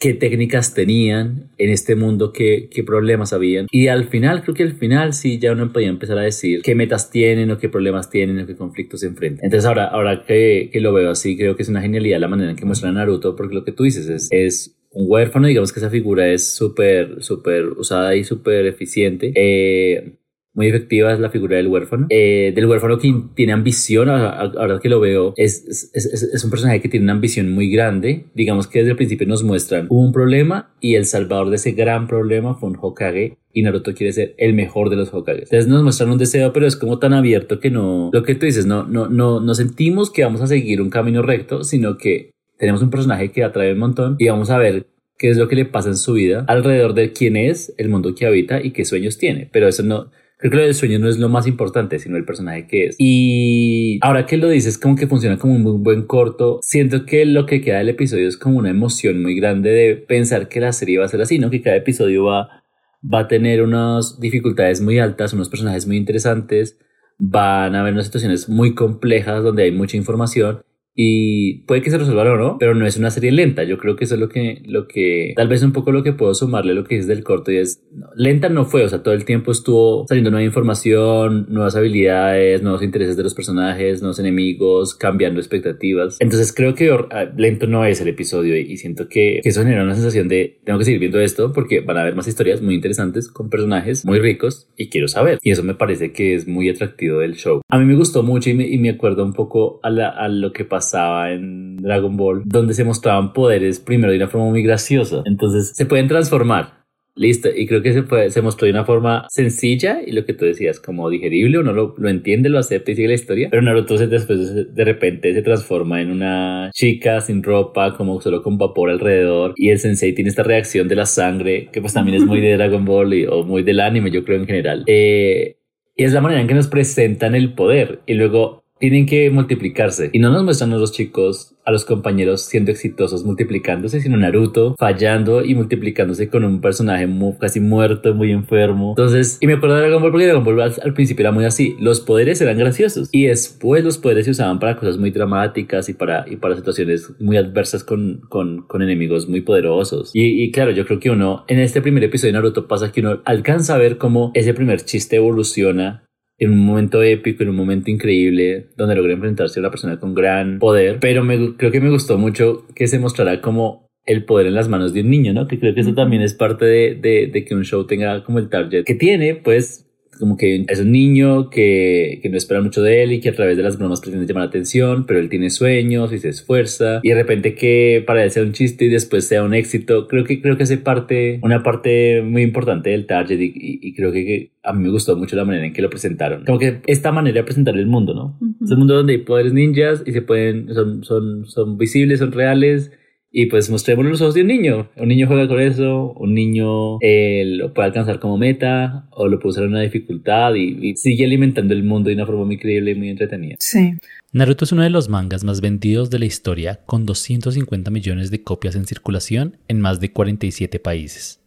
qué 0.00 0.14
técnicas 0.14 0.74
tenían 0.74 1.52
en 1.58 1.70
este 1.70 1.94
mundo, 1.94 2.32
qué, 2.32 2.68
qué 2.72 2.82
problemas 2.82 3.32
habían. 3.32 3.68
Y 3.70 3.86
al 3.86 4.08
final, 4.08 4.42
creo 4.42 4.56
que 4.56 4.64
al 4.64 4.74
final 4.74 5.12
sí 5.12 5.38
ya 5.38 5.52
uno 5.52 5.72
podía 5.72 5.90
empezar 5.90 6.18
a 6.18 6.22
decir 6.22 6.62
qué 6.62 6.74
metas 6.74 7.08
tienen 7.12 7.52
o 7.52 7.58
qué 7.58 7.68
problemas 7.68 8.10
tienen 8.10 8.40
o 8.40 8.46
qué 8.48 8.56
conflictos 8.56 9.00
se 9.00 9.06
enfrentan. 9.06 9.44
Entonces 9.44 9.64
ahora, 9.64 9.86
ahora 9.86 10.24
que, 10.26 10.70
que 10.72 10.80
lo 10.80 10.92
veo 10.92 11.10
así, 11.12 11.36
creo 11.36 11.54
que 11.54 11.62
es 11.62 11.68
una 11.68 11.82
genialidad 11.82 12.18
la 12.18 12.28
manera 12.28 12.50
en 12.50 12.56
que 12.56 12.64
muestra 12.64 12.90
Naruto, 12.90 13.36
porque 13.36 13.54
lo 13.54 13.64
que 13.64 13.70
tú 13.70 13.84
dices 13.84 14.08
es, 14.08 14.28
es 14.32 14.75
un 14.96 15.04
huérfano, 15.10 15.46
digamos 15.46 15.72
que 15.72 15.80
esa 15.80 15.90
figura 15.90 16.26
es 16.28 16.54
súper, 16.54 17.22
súper 17.22 17.66
usada 17.68 18.16
y 18.16 18.24
súper 18.24 18.64
eficiente. 18.64 19.30
Eh, 19.34 20.14
muy 20.54 20.68
efectiva 20.68 21.12
es 21.12 21.20
la 21.20 21.28
figura 21.28 21.58
del 21.58 21.68
huérfano. 21.68 22.06
Eh, 22.08 22.50
del 22.54 22.64
huérfano 22.64 22.98
que 22.98 23.14
tiene 23.34 23.52
ambición, 23.52 24.08
ahora 24.08 24.80
que 24.80 24.88
lo 24.88 24.98
veo, 24.98 25.34
es, 25.36 25.66
es, 25.68 25.90
es, 25.92 26.22
es, 26.22 26.44
un 26.44 26.50
personaje 26.50 26.80
que 26.80 26.88
tiene 26.88 27.04
una 27.04 27.12
ambición 27.12 27.52
muy 27.52 27.70
grande. 27.70 28.24
Digamos 28.34 28.66
que 28.66 28.78
desde 28.78 28.92
el 28.92 28.96
principio 28.96 29.26
nos 29.26 29.42
muestran 29.42 29.86
hubo 29.90 30.00
un 30.00 30.12
problema 30.12 30.74
y 30.80 30.94
el 30.94 31.04
salvador 31.04 31.50
de 31.50 31.56
ese 31.56 31.72
gran 31.72 32.06
problema 32.06 32.54
fue 32.54 32.70
un 32.70 32.78
Hokage 32.80 33.36
y 33.52 33.62
Naruto 33.62 33.92
quiere 33.92 34.14
ser 34.14 34.34
el 34.38 34.54
mejor 34.54 34.88
de 34.88 34.96
los 34.96 35.12
Hokage. 35.12 35.42
Entonces 35.42 35.68
nos 35.68 35.82
muestran 35.82 36.10
un 36.10 36.16
deseo, 36.16 36.54
pero 36.54 36.66
es 36.66 36.76
como 36.76 36.98
tan 36.98 37.12
abierto 37.12 37.60
que 37.60 37.70
no, 37.70 38.08
lo 38.14 38.22
que 38.22 38.34
tú 38.34 38.46
dices, 38.46 38.64
no, 38.64 38.84
no, 38.84 39.10
no, 39.10 39.40
no 39.40 39.54
sentimos 39.54 40.10
que 40.10 40.24
vamos 40.24 40.40
a 40.40 40.46
seguir 40.46 40.80
un 40.80 40.88
camino 40.88 41.20
recto, 41.20 41.64
sino 41.64 41.98
que 41.98 42.30
tenemos 42.58 42.82
un 42.82 42.90
personaje 42.90 43.30
que 43.30 43.44
atrae 43.44 43.72
un 43.72 43.78
montón 43.78 44.16
y 44.18 44.28
vamos 44.28 44.50
a 44.50 44.58
ver 44.58 44.86
qué 45.18 45.30
es 45.30 45.36
lo 45.36 45.48
que 45.48 45.56
le 45.56 45.64
pasa 45.64 45.88
en 45.88 45.96
su 45.96 46.14
vida 46.14 46.44
alrededor 46.48 46.94
de 46.94 47.12
quién 47.12 47.36
es, 47.36 47.74
el 47.78 47.88
mundo 47.88 48.14
que 48.14 48.26
habita 48.26 48.62
y 48.62 48.72
qué 48.72 48.84
sueños 48.84 49.18
tiene. 49.18 49.48
Pero 49.52 49.68
eso 49.68 49.82
no, 49.82 50.10
creo 50.38 50.50
que 50.52 50.58
del 50.58 50.74
sueño 50.74 50.98
no 50.98 51.08
es 51.08 51.18
lo 51.18 51.28
más 51.28 51.46
importante, 51.46 51.98
sino 51.98 52.16
el 52.16 52.24
personaje 52.24 52.66
que 52.66 52.86
es. 52.86 52.96
Y 52.98 53.98
ahora 54.02 54.26
que 54.26 54.36
lo 54.36 54.48
dices, 54.48 54.78
como 54.78 54.96
que 54.96 55.06
funciona 55.06 55.38
como 55.38 55.54
un 55.54 55.62
muy 55.62 55.78
buen 55.78 56.06
corto, 56.06 56.58
siento 56.62 57.06
que 57.06 57.24
lo 57.24 57.46
que 57.46 57.60
queda 57.60 57.78
del 57.78 57.90
episodio 57.90 58.28
es 58.28 58.36
como 58.36 58.58
una 58.58 58.70
emoción 58.70 59.22
muy 59.22 59.34
grande 59.34 59.70
de 59.70 59.96
pensar 59.96 60.48
que 60.48 60.60
la 60.60 60.72
serie 60.72 60.98
va 60.98 61.06
a 61.06 61.08
ser 61.08 61.22
así, 61.22 61.38
¿no? 61.38 61.50
Que 61.50 61.62
cada 61.62 61.76
episodio 61.76 62.24
va, 62.24 62.62
va 63.02 63.20
a 63.20 63.28
tener 63.28 63.62
unas 63.62 64.20
dificultades 64.20 64.80
muy 64.80 64.98
altas, 64.98 65.32
unos 65.32 65.48
personajes 65.48 65.86
muy 65.86 65.96
interesantes, 65.96 66.78
van 67.18 67.74
a 67.74 67.80
haber 67.80 67.94
unas 67.94 68.06
situaciones 68.06 68.48
muy 68.48 68.74
complejas 68.74 69.42
donde 69.42 69.62
hay 69.62 69.72
mucha 69.72 69.96
información 69.96 70.65
y 70.96 71.58
puede 71.66 71.82
que 71.82 71.90
se 71.90 71.98
resuelva 71.98 72.22
o 72.32 72.36
no, 72.36 72.56
pero 72.58 72.74
no 72.74 72.86
es 72.86 72.96
una 72.96 73.10
serie 73.10 73.30
lenta. 73.30 73.62
Yo 73.64 73.76
creo 73.76 73.96
que 73.96 74.04
eso 74.04 74.14
es 74.14 74.20
lo 74.20 74.30
que, 74.30 74.62
lo 74.64 74.88
que, 74.88 75.34
tal 75.36 75.46
vez 75.46 75.62
un 75.62 75.72
poco 75.72 75.92
lo 75.92 76.02
que 76.02 76.14
puedo 76.14 76.32
sumarle 76.34 76.72
lo 76.72 76.84
que 76.84 76.96
es 76.96 77.06
del 77.06 77.22
corto 77.22 77.52
y 77.52 77.58
es, 77.58 77.82
no, 77.92 78.08
lenta 78.16 78.48
no 78.48 78.64
fue, 78.64 78.82
o 78.82 78.88
sea, 78.88 79.02
todo 79.02 79.12
el 79.12 79.26
tiempo 79.26 79.52
estuvo 79.52 80.06
saliendo 80.08 80.30
nueva 80.30 80.46
información, 80.46 81.46
nuevas 81.50 81.76
habilidades, 81.76 82.62
nuevos 82.62 82.82
intereses 82.82 83.16
de 83.16 83.22
los 83.22 83.34
personajes, 83.34 84.00
nuevos 84.00 84.18
enemigos, 84.18 84.94
cambiando 84.94 85.38
expectativas. 85.38 86.16
Entonces 86.18 86.54
creo 86.54 86.74
que 86.74 86.90
uh, 86.90 87.06
lento 87.36 87.66
no 87.66 87.84
es 87.84 88.00
el 88.00 88.08
episodio 88.08 88.56
y, 88.56 88.76
siento 88.78 89.06
que, 89.08 89.40
que, 89.42 89.48
eso 89.50 89.62
genera 89.62 89.84
una 89.84 89.94
sensación 89.94 90.28
de, 90.28 90.60
tengo 90.64 90.78
que 90.78 90.86
seguir 90.86 91.00
viendo 91.00 91.20
esto 91.20 91.52
porque 91.52 91.80
van 91.80 91.98
a 91.98 92.02
haber 92.02 92.16
más 92.16 92.26
historias 92.26 92.62
muy 92.62 92.74
interesantes 92.74 93.28
con 93.28 93.50
personajes 93.50 94.04
muy 94.06 94.18
ricos 94.18 94.68
y 94.76 94.88
quiero 94.88 95.08
saber. 95.08 95.38
Y 95.42 95.50
eso 95.50 95.62
me 95.62 95.74
parece 95.74 96.12
que 96.12 96.34
es 96.34 96.48
muy 96.48 96.70
atractivo 96.70 97.18
del 97.18 97.34
show. 97.34 97.60
A 97.68 97.78
mí 97.78 97.84
me 97.84 97.96
gustó 97.96 98.22
mucho 98.22 98.48
y 98.48 98.54
me, 98.54 98.66
y 98.66 98.78
me 98.78 98.88
acuerdo 98.88 99.24
un 99.24 99.34
poco 99.34 99.78
a, 99.82 99.90
la, 99.90 100.08
a 100.08 100.28
lo 100.28 100.52
que 100.52 100.64
pasa 100.64 100.85
pasaba 100.86 101.32
en 101.32 101.76
Dragon 101.78 102.16
Ball, 102.16 102.42
donde 102.44 102.74
se 102.74 102.84
mostraban 102.84 103.32
poderes 103.32 103.80
primero 103.80 104.12
de 104.12 104.18
una 104.18 104.28
forma 104.28 104.50
muy 104.50 104.62
graciosa. 104.62 105.22
Entonces 105.24 105.72
se 105.74 105.86
pueden 105.86 106.06
transformar. 106.06 106.86
Listo, 107.18 107.48
y 107.48 107.66
creo 107.66 107.80
que 107.82 107.94
se, 107.94 108.30
se 108.30 108.42
mostró 108.42 108.66
de 108.66 108.72
una 108.72 108.84
forma 108.84 109.24
sencilla 109.30 110.00
y 110.06 110.12
lo 110.12 110.26
que 110.26 110.34
tú 110.34 110.44
decías, 110.44 110.78
como 110.78 111.08
digerible, 111.08 111.58
uno 111.58 111.72
lo, 111.72 111.94
lo 111.96 112.10
entiende, 112.10 112.50
lo 112.50 112.58
acepta 112.58 112.90
y 112.90 112.94
sigue 112.94 113.08
la 113.08 113.14
historia. 113.14 113.48
Pero 113.50 113.62
Naruto 113.62 113.96
se, 113.96 114.06
después 114.06 114.74
de 114.74 114.84
repente 114.84 115.32
se 115.32 115.40
transforma 115.40 116.02
en 116.02 116.10
una 116.10 116.70
chica 116.74 117.22
sin 117.22 117.42
ropa, 117.42 117.96
como 117.96 118.20
solo 118.20 118.42
con 118.42 118.58
vapor 118.58 118.90
alrededor. 118.90 119.54
Y 119.56 119.70
el 119.70 119.78
sensei 119.78 120.12
tiene 120.12 120.28
esta 120.28 120.42
reacción 120.42 120.88
de 120.88 120.94
la 120.94 121.06
sangre, 121.06 121.70
que 121.72 121.80
pues 121.80 121.94
también 121.94 122.18
es 122.18 122.26
muy 122.26 122.42
de 122.42 122.54
Dragon 122.54 122.84
Ball 122.84 123.14
y, 123.14 123.24
o 123.24 123.44
muy 123.44 123.62
del 123.62 123.80
anime, 123.80 124.10
yo 124.10 124.22
creo 124.22 124.38
en 124.38 124.46
general. 124.46 124.84
Eh, 124.86 125.56
y 125.96 126.04
es 126.04 126.12
la 126.12 126.20
manera 126.20 126.42
en 126.42 126.48
que 126.48 126.54
nos 126.54 126.68
presentan 126.68 127.34
el 127.34 127.54
poder. 127.54 128.00
Y 128.04 128.12
luego 128.12 128.65
tienen 128.78 129.06
que 129.06 129.30
multiplicarse. 129.30 130.10
Y 130.12 130.18
no 130.18 130.30
nos 130.30 130.44
muestran 130.44 130.72
a 130.72 130.76
los 130.76 130.92
chicos, 130.92 131.54
a 131.64 131.72
los 131.72 131.84
compañeros 131.84 132.42
siendo 132.42 132.70
exitosos 132.70 133.24
multiplicándose, 133.24 134.00
sino 134.00 134.16
Naruto 134.16 134.76
fallando 134.78 135.44
y 135.44 135.54
multiplicándose 135.54 136.28
con 136.28 136.44
un 136.44 136.60
personaje 136.60 137.08
casi 137.40 137.60
muerto, 137.60 138.14
muy 138.14 138.32
enfermo. 138.32 138.90
Entonces, 138.90 139.38
y 139.40 139.46
me 139.46 139.54
acuerdo 139.54 139.76
de 139.76 139.82
Dragon 139.82 140.02
Ball 140.02 140.10
porque 140.10 140.26
Dragon 140.26 140.44
Ball 140.44 140.60
al, 140.60 140.94
principio 140.94 141.22
era 141.22 141.32
muy 141.32 141.44
así. 141.44 141.76
Los 141.80 142.00
poderes 142.00 142.40
eran 142.40 142.58
graciosos 142.58 143.08
y 143.12 143.26
después 143.26 143.82
los 143.82 143.98
poderes 143.98 144.26
se 144.26 144.32
usaban 144.32 144.58
para 144.58 144.76
cosas 144.76 144.98
muy 144.98 145.10
dramáticas 145.10 145.88
y 145.88 145.94
para, 145.94 146.24
y 146.28 146.36
para 146.36 146.56
situaciones 146.56 147.12
muy 147.18 147.36
adversas 147.36 147.82
con, 147.82 148.20
con, 148.28 148.66
con 148.66 148.82
enemigos 148.82 149.28
muy 149.28 149.40
poderosos. 149.40 150.10
Y, 150.12 150.42
y 150.42 150.50
claro, 150.50 150.70
yo 150.70 150.86
creo 150.86 151.00
que 151.00 151.10
uno, 151.10 151.44
en 151.48 151.58
este 151.60 151.80
primer 151.80 152.04
episodio 152.04 152.32
de 152.32 152.38
Naruto 152.38 152.68
pasa 152.68 152.92
que 152.92 153.00
uno 153.00 153.20
alcanza 153.24 153.74
a 153.74 153.78
ver 153.78 153.98
cómo 153.98 154.30
ese 154.34 154.54
primer 154.54 154.82
chiste 154.82 155.16
evoluciona 155.16 156.05
en 156.38 156.52
un 156.52 156.66
momento 156.66 157.02
épico, 157.02 157.42
en 157.42 157.50
un 157.50 157.56
momento 157.56 157.90
increíble, 157.90 158.66
donde 158.76 158.94
logré 158.94 159.14
enfrentarse 159.14 159.58
a 159.58 159.62
una 159.62 159.70
persona 159.70 159.98
con 159.98 160.14
gran 160.14 160.58
poder, 160.58 160.98
pero 161.00 161.24
me, 161.24 161.56
creo 161.56 161.70
que 161.70 161.80
me 161.80 161.90
gustó 161.90 162.18
mucho 162.18 162.66
que 162.74 162.86
se 162.86 162.98
mostrara 162.98 163.40
como 163.40 163.86
el 164.04 164.24
poder 164.24 164.46
en 164.46 164.54
las 164.54 164.68
manos 164.68 164.92
de 164.92 165.00
un 165.00 165.10
niño, 165.10 165.32
¿no? 165.32 165.48
Que 165.48 165.58
creo 165.58 165.74
que 165.74 165.80
eso 165.80 165.94
también 165.94 166.22
es 166.22 166.34
parte 166.34 166.64
de, 166.64 166.94
de, 166.94 167.26
de 167.26 167.44
que 167.44 167.54
un 167.54 167.64
show 167.64 167.86
tenga 167.86 168.22
como 168.22 168.38
el 168.38 168.48
target 168.48 168.84
que 168.84 168.94
tiene, 168.94 169.34
pues 169.34 169.85
como 170.18 170.36
que 170.36 170.64
es 170.68 170.80
un 170.80 170.92
niño 170.92 171.50
que, 171.50 172.20
que, 172.22 172.28
no 172.28 172.36
espera 172.36 172.60
mucho 172.60 172.82
de 172.82 173.02
él 173.02 173.12
y 173.12 173.20
que 173.20 173.30
a 173.30 173.34
través 173.34 173.56
de 173.56 173.62
las 173.62 173.78
bromas 173.78 174.00
pretende 174.00 174.26
llamar 174.26 174.44
la 174.44 174.48
atención, 174.48 175.04
pero 175.06 175.20
él 175.20 175.28
tiene 175.28 175.50
sueños 175.50 176.12
y 176.12 176.18
se 176.18 176.28
esfuerza 176.28 177.00
y 177.02 177.08
de 177.08 177.14
repente 177.14 177.54
que 177.54 178.02
para 178.06 178.24
él 178.24 178.30
sea 178.30 178.42
un 178.42 178.52
chiste 178.52 178.86
y 178.86 178.88
después 178.88 179.26
sea 179.26 179.42
un 179.42 179.54
éxito, 179.54 180.08
creo 180.08 180.24
que 180.24 180.40
creo 180.40 180.56
que 180.56 180.64
hace 180.64 180.78
parte, 180.78 181.40
una 181.42 181.62
parte 181.62 182.22
muy 182.22 182.42
importante 182.42 182.90
del 182.90 183.06
target 183.06 183.40
y, 183.40 183.44
y, 183.44 183.78
y 183.82 183.94
creo 183.94 184.12
que, 184.12 184.24
que, 184.24 184.50
a 184.62 184.72
mí 184.72 184.82
me 184.82 184.90
gustó 184.90 185.16
mucho 185.16 185.36
la 185.36 185.44
manera 185.44 185.64
en 185.64 185.72
que 185.72 185.82
lo 185.82 185.90
presentaron. 185.90 186.44
Como 186.44 186.58
que 186.58 186.80
esta 186.86 187.12
manera 187.12 187.36
de 187.36 187.44
presentar 187.44 187.76
el 187.76 187.86
mundo, 187.86 188.14
¿no? 188.14 188.36
Uh 188.40 188.46
-huh. 188.46 188.64
Es 188.64 188.70
un 188.72 188.78
mundo 188.78 188.94
donde 188.94 189.12
hay 189.14 189.18
poderes 189.18 189.52
ninjas 189.52 190.02
y 190.04 190.12
se 190.12 190.22
pueden, 190.22 190.74
son, 190.74 191.04
son, 191.04 191.46
son 191.46 191.78
visibles, 191.78 192.18
son 192.18 192.32
reales 192.32 192.90
y 193.38 193.46
pues 193.46 193.68
mostremos 193.68 194.06
los 194.06 194.22
ojos 194.22 194.32
de 194.32 194.40
un 194.40 194.46
niño. 194.46 194.88
Un 194.96 195.08
niño 195.08 195.26
juega 195.26 195.46
con 195.46 195.60
eso, 195.60 196.14
un 196.16 196.32
niño 196.32 196.96
eh, 197.02 197.44
lo 197.44 197.74
puede 197.74 197.88
alcanzar 197.88 198.18
como 198.18 198.38
meta 198.38 199.08
o 199.10 199.28
lo 199.28 199.38
puede 199.38 199.50
usar 199.50 199.64
en 199.64 199.72
una 199.72 199.82
dificultad 199.82 200.54
y, 200.54 200.78
y, 200.80 200.96
sigue 200.96 201.26
alimentando 201.26 201.74
el 201.74 201.84
mundo 201.84 202.08
de 202.08 202.14
una 202.14 202.24
forma 202.24 202.46
muy 202.46 202.56
creíble 202.56 202.92
y 202.92 202.94
muy 202.94 203.10
entretenida. 203.10 203.56
Sí, 203.60 203.92
Naruto 204.32 204.64
es 204.64 204.72
uno 204.72 204.84
de 204.84 204.88
los 204.88 205.10
mangas 205.10 205.44
más 205.44 205.60
vendidos 205.60 206.08
de 206.08 206.18
la 206.18 206.24
historia 206.24 206.80
con 206.86 207.04
250 207.04 207.90
millones 207.90 208.30
de 208.30 208.42
copias 208.42 208.74
en 208.74 208.86
circulación 208.86 209.58
en 209.68 209.82
más 209.82 210.00
de 210.00 210.12
47 210.12 210.78
países. 210.78 211.38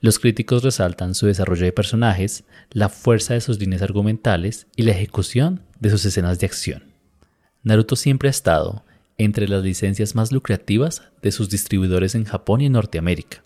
Los 0.00 0.20
críticos 0.20 0.62
resaltan 0.62 1.16
su 1.16 1.26
desarrollo 1.26 1.64
de 1.64 1.72
personajes, 1.72 2.44
la 2.70 2.88
fuerza 2.88 3.34
de 3.34 3.40
sus 3.40 3.58
líneas 3.58 3.82
argumentales 3.82 4.68
y 4.76 4.84
la 4.84 4.92
ejecución 4.92 5.62
de 5.80 5.90
sus 5.90 6.04
escenas 6.04 6.38
de 6.38 6.46
acción. 6.46 6.84
Naruto 7.64 7.96
siempre 7.96 8.28
ha 8.28 8.30
estado 8.30 8.84
entre 9.18 9.48
las 9.48 9.62
licencias 9.62 10.14
más 10.14 10.32
lucrativas 10.32 11.02
de 11.22 11.32
sus 11.32 11.50
distribuidores 11.50 12.14
en 12.14 12.24
Japón 12.24 12.60
y 12.60 12.68
Norteamérica. 12.68 13.42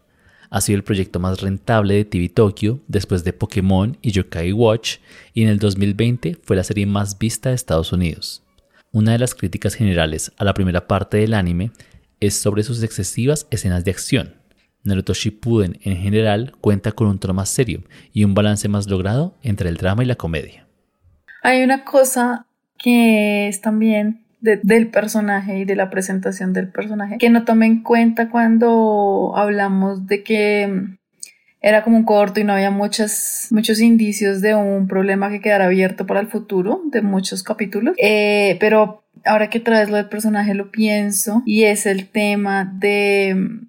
Ha 0.51 0.61
sido 0.61 0.77
el 0.77 0.85
proyecto 0.85 1.19
más 1.19 1.41
rentable 1.41 1.95
de 1.95 2.05
TV 2.05 2.29
Tokyo 2.29 2.81
después 2.87 3.25
de 3.25 3.33
Pokémon 3.33 3.99
y 4.01 4.13
Yokai 4.13 4.53
Watch 4.53 4.99
y 5.35 5.43
en 5.43 5.49
el 5.49 5.59
2020 5.59 6.39
fue 6.43 6.57
la 6.57 6.65
serie 6.65 6.87
más 6.87 7.19
vista 7.19 7.49
de 7.49 7.57
Estados 7.57 7.93
Unidos. 7.93 8.43
Una 8.93 9.13
de 9.13 9.19
las 9.19 9.35
críticas 9.35 9.75
generales 9.75 10.33
a 10.37 10.45
la 10.45 10.55
primera 10.55 10.87
parte 10.87 11.17
del 11.17 11.35
anime 11.35 11.73
es 12.21 12.37
sobre 12.37 12.63
sus 12.63 12.83
excesivas 12.83 13.47
escenas 13.51 13.85
de 13.85 13.91
acción, 13.91 14.35
Naruto 14.87 15.15
Shippuden 15.15 15.79
en 15.83 15.97
general 15.97 16.53
cuenta 16.61 16.93
con 16.93 17.09
un 17.09 17.19
tono 17.19 17.35
más 17.35 17.49
serio 17.49 17.83
y 18.13 18.25
un 18.25 18.35
balance 18.35 18.69
más 18.69 18.89
logrado 18.89 19.37
entre 19.43 19.69
el 19.69 19.77
drama 19.77 20.05
y 20.05 20.07
la 20.07 20.15
comedia. 20.15 20.67
Hay 21.43 21.63
una 21.63 21.85
cosa 21.85 22.47
que 22.79 23.49
es 23.49 23.61
también 23.61 24.26
del 24.41 24.89
personaje 24.89 25.59
y 25.59 25.65
de 25.65 25.77
la 25.77 25.91
presentación 25.91 26.53
del 26.53 26.69
personaje 26.69 27.19
que 27.19 27.31
no 27.31 27.45
tomé 27.45 27.67
en 27.67 27.83
cuenta 27.83 28.29
cuando 28.29 29.33
hablamos 29.35 30.07
de 30.07 30.23
que 30.23 30.97
era 31.61 31.83
como 31.83 31.97
un 31.97 32.05
corto 32.05 32.39
y 32.39 32.45
no 32.45 32.53
había 32.53 32.71
muchos 32.71 33.51
indicios 33.81 34.41
de 34.41 34.55
un 34.55 34.87
problema 34.87 35.31
que 35.31 35.41
quedara 35.41 35.65
abierto 35.65 36.07
para 36.07 36.21
el 36.21 36.29
futuro 36.29 36.83
de 36.85 37.03
muchos 37.03 37.43
capítulos. 37.43 37.97
Eh, 37.99 38.57
pero 38.61 39.03
ahora 39.25 39.51
que 39.51 39.59
traes 39.59 39.91
lo 39.91 39.97
del 39.97 40.09
personaje 40.09 40.55
lo 40.55 40.71
pienso 40.71 41.43
y 41.45 41.65
es 41.65 41.87
el 41.87 42.09
tema 42.09 42.73
de 42.79 43.63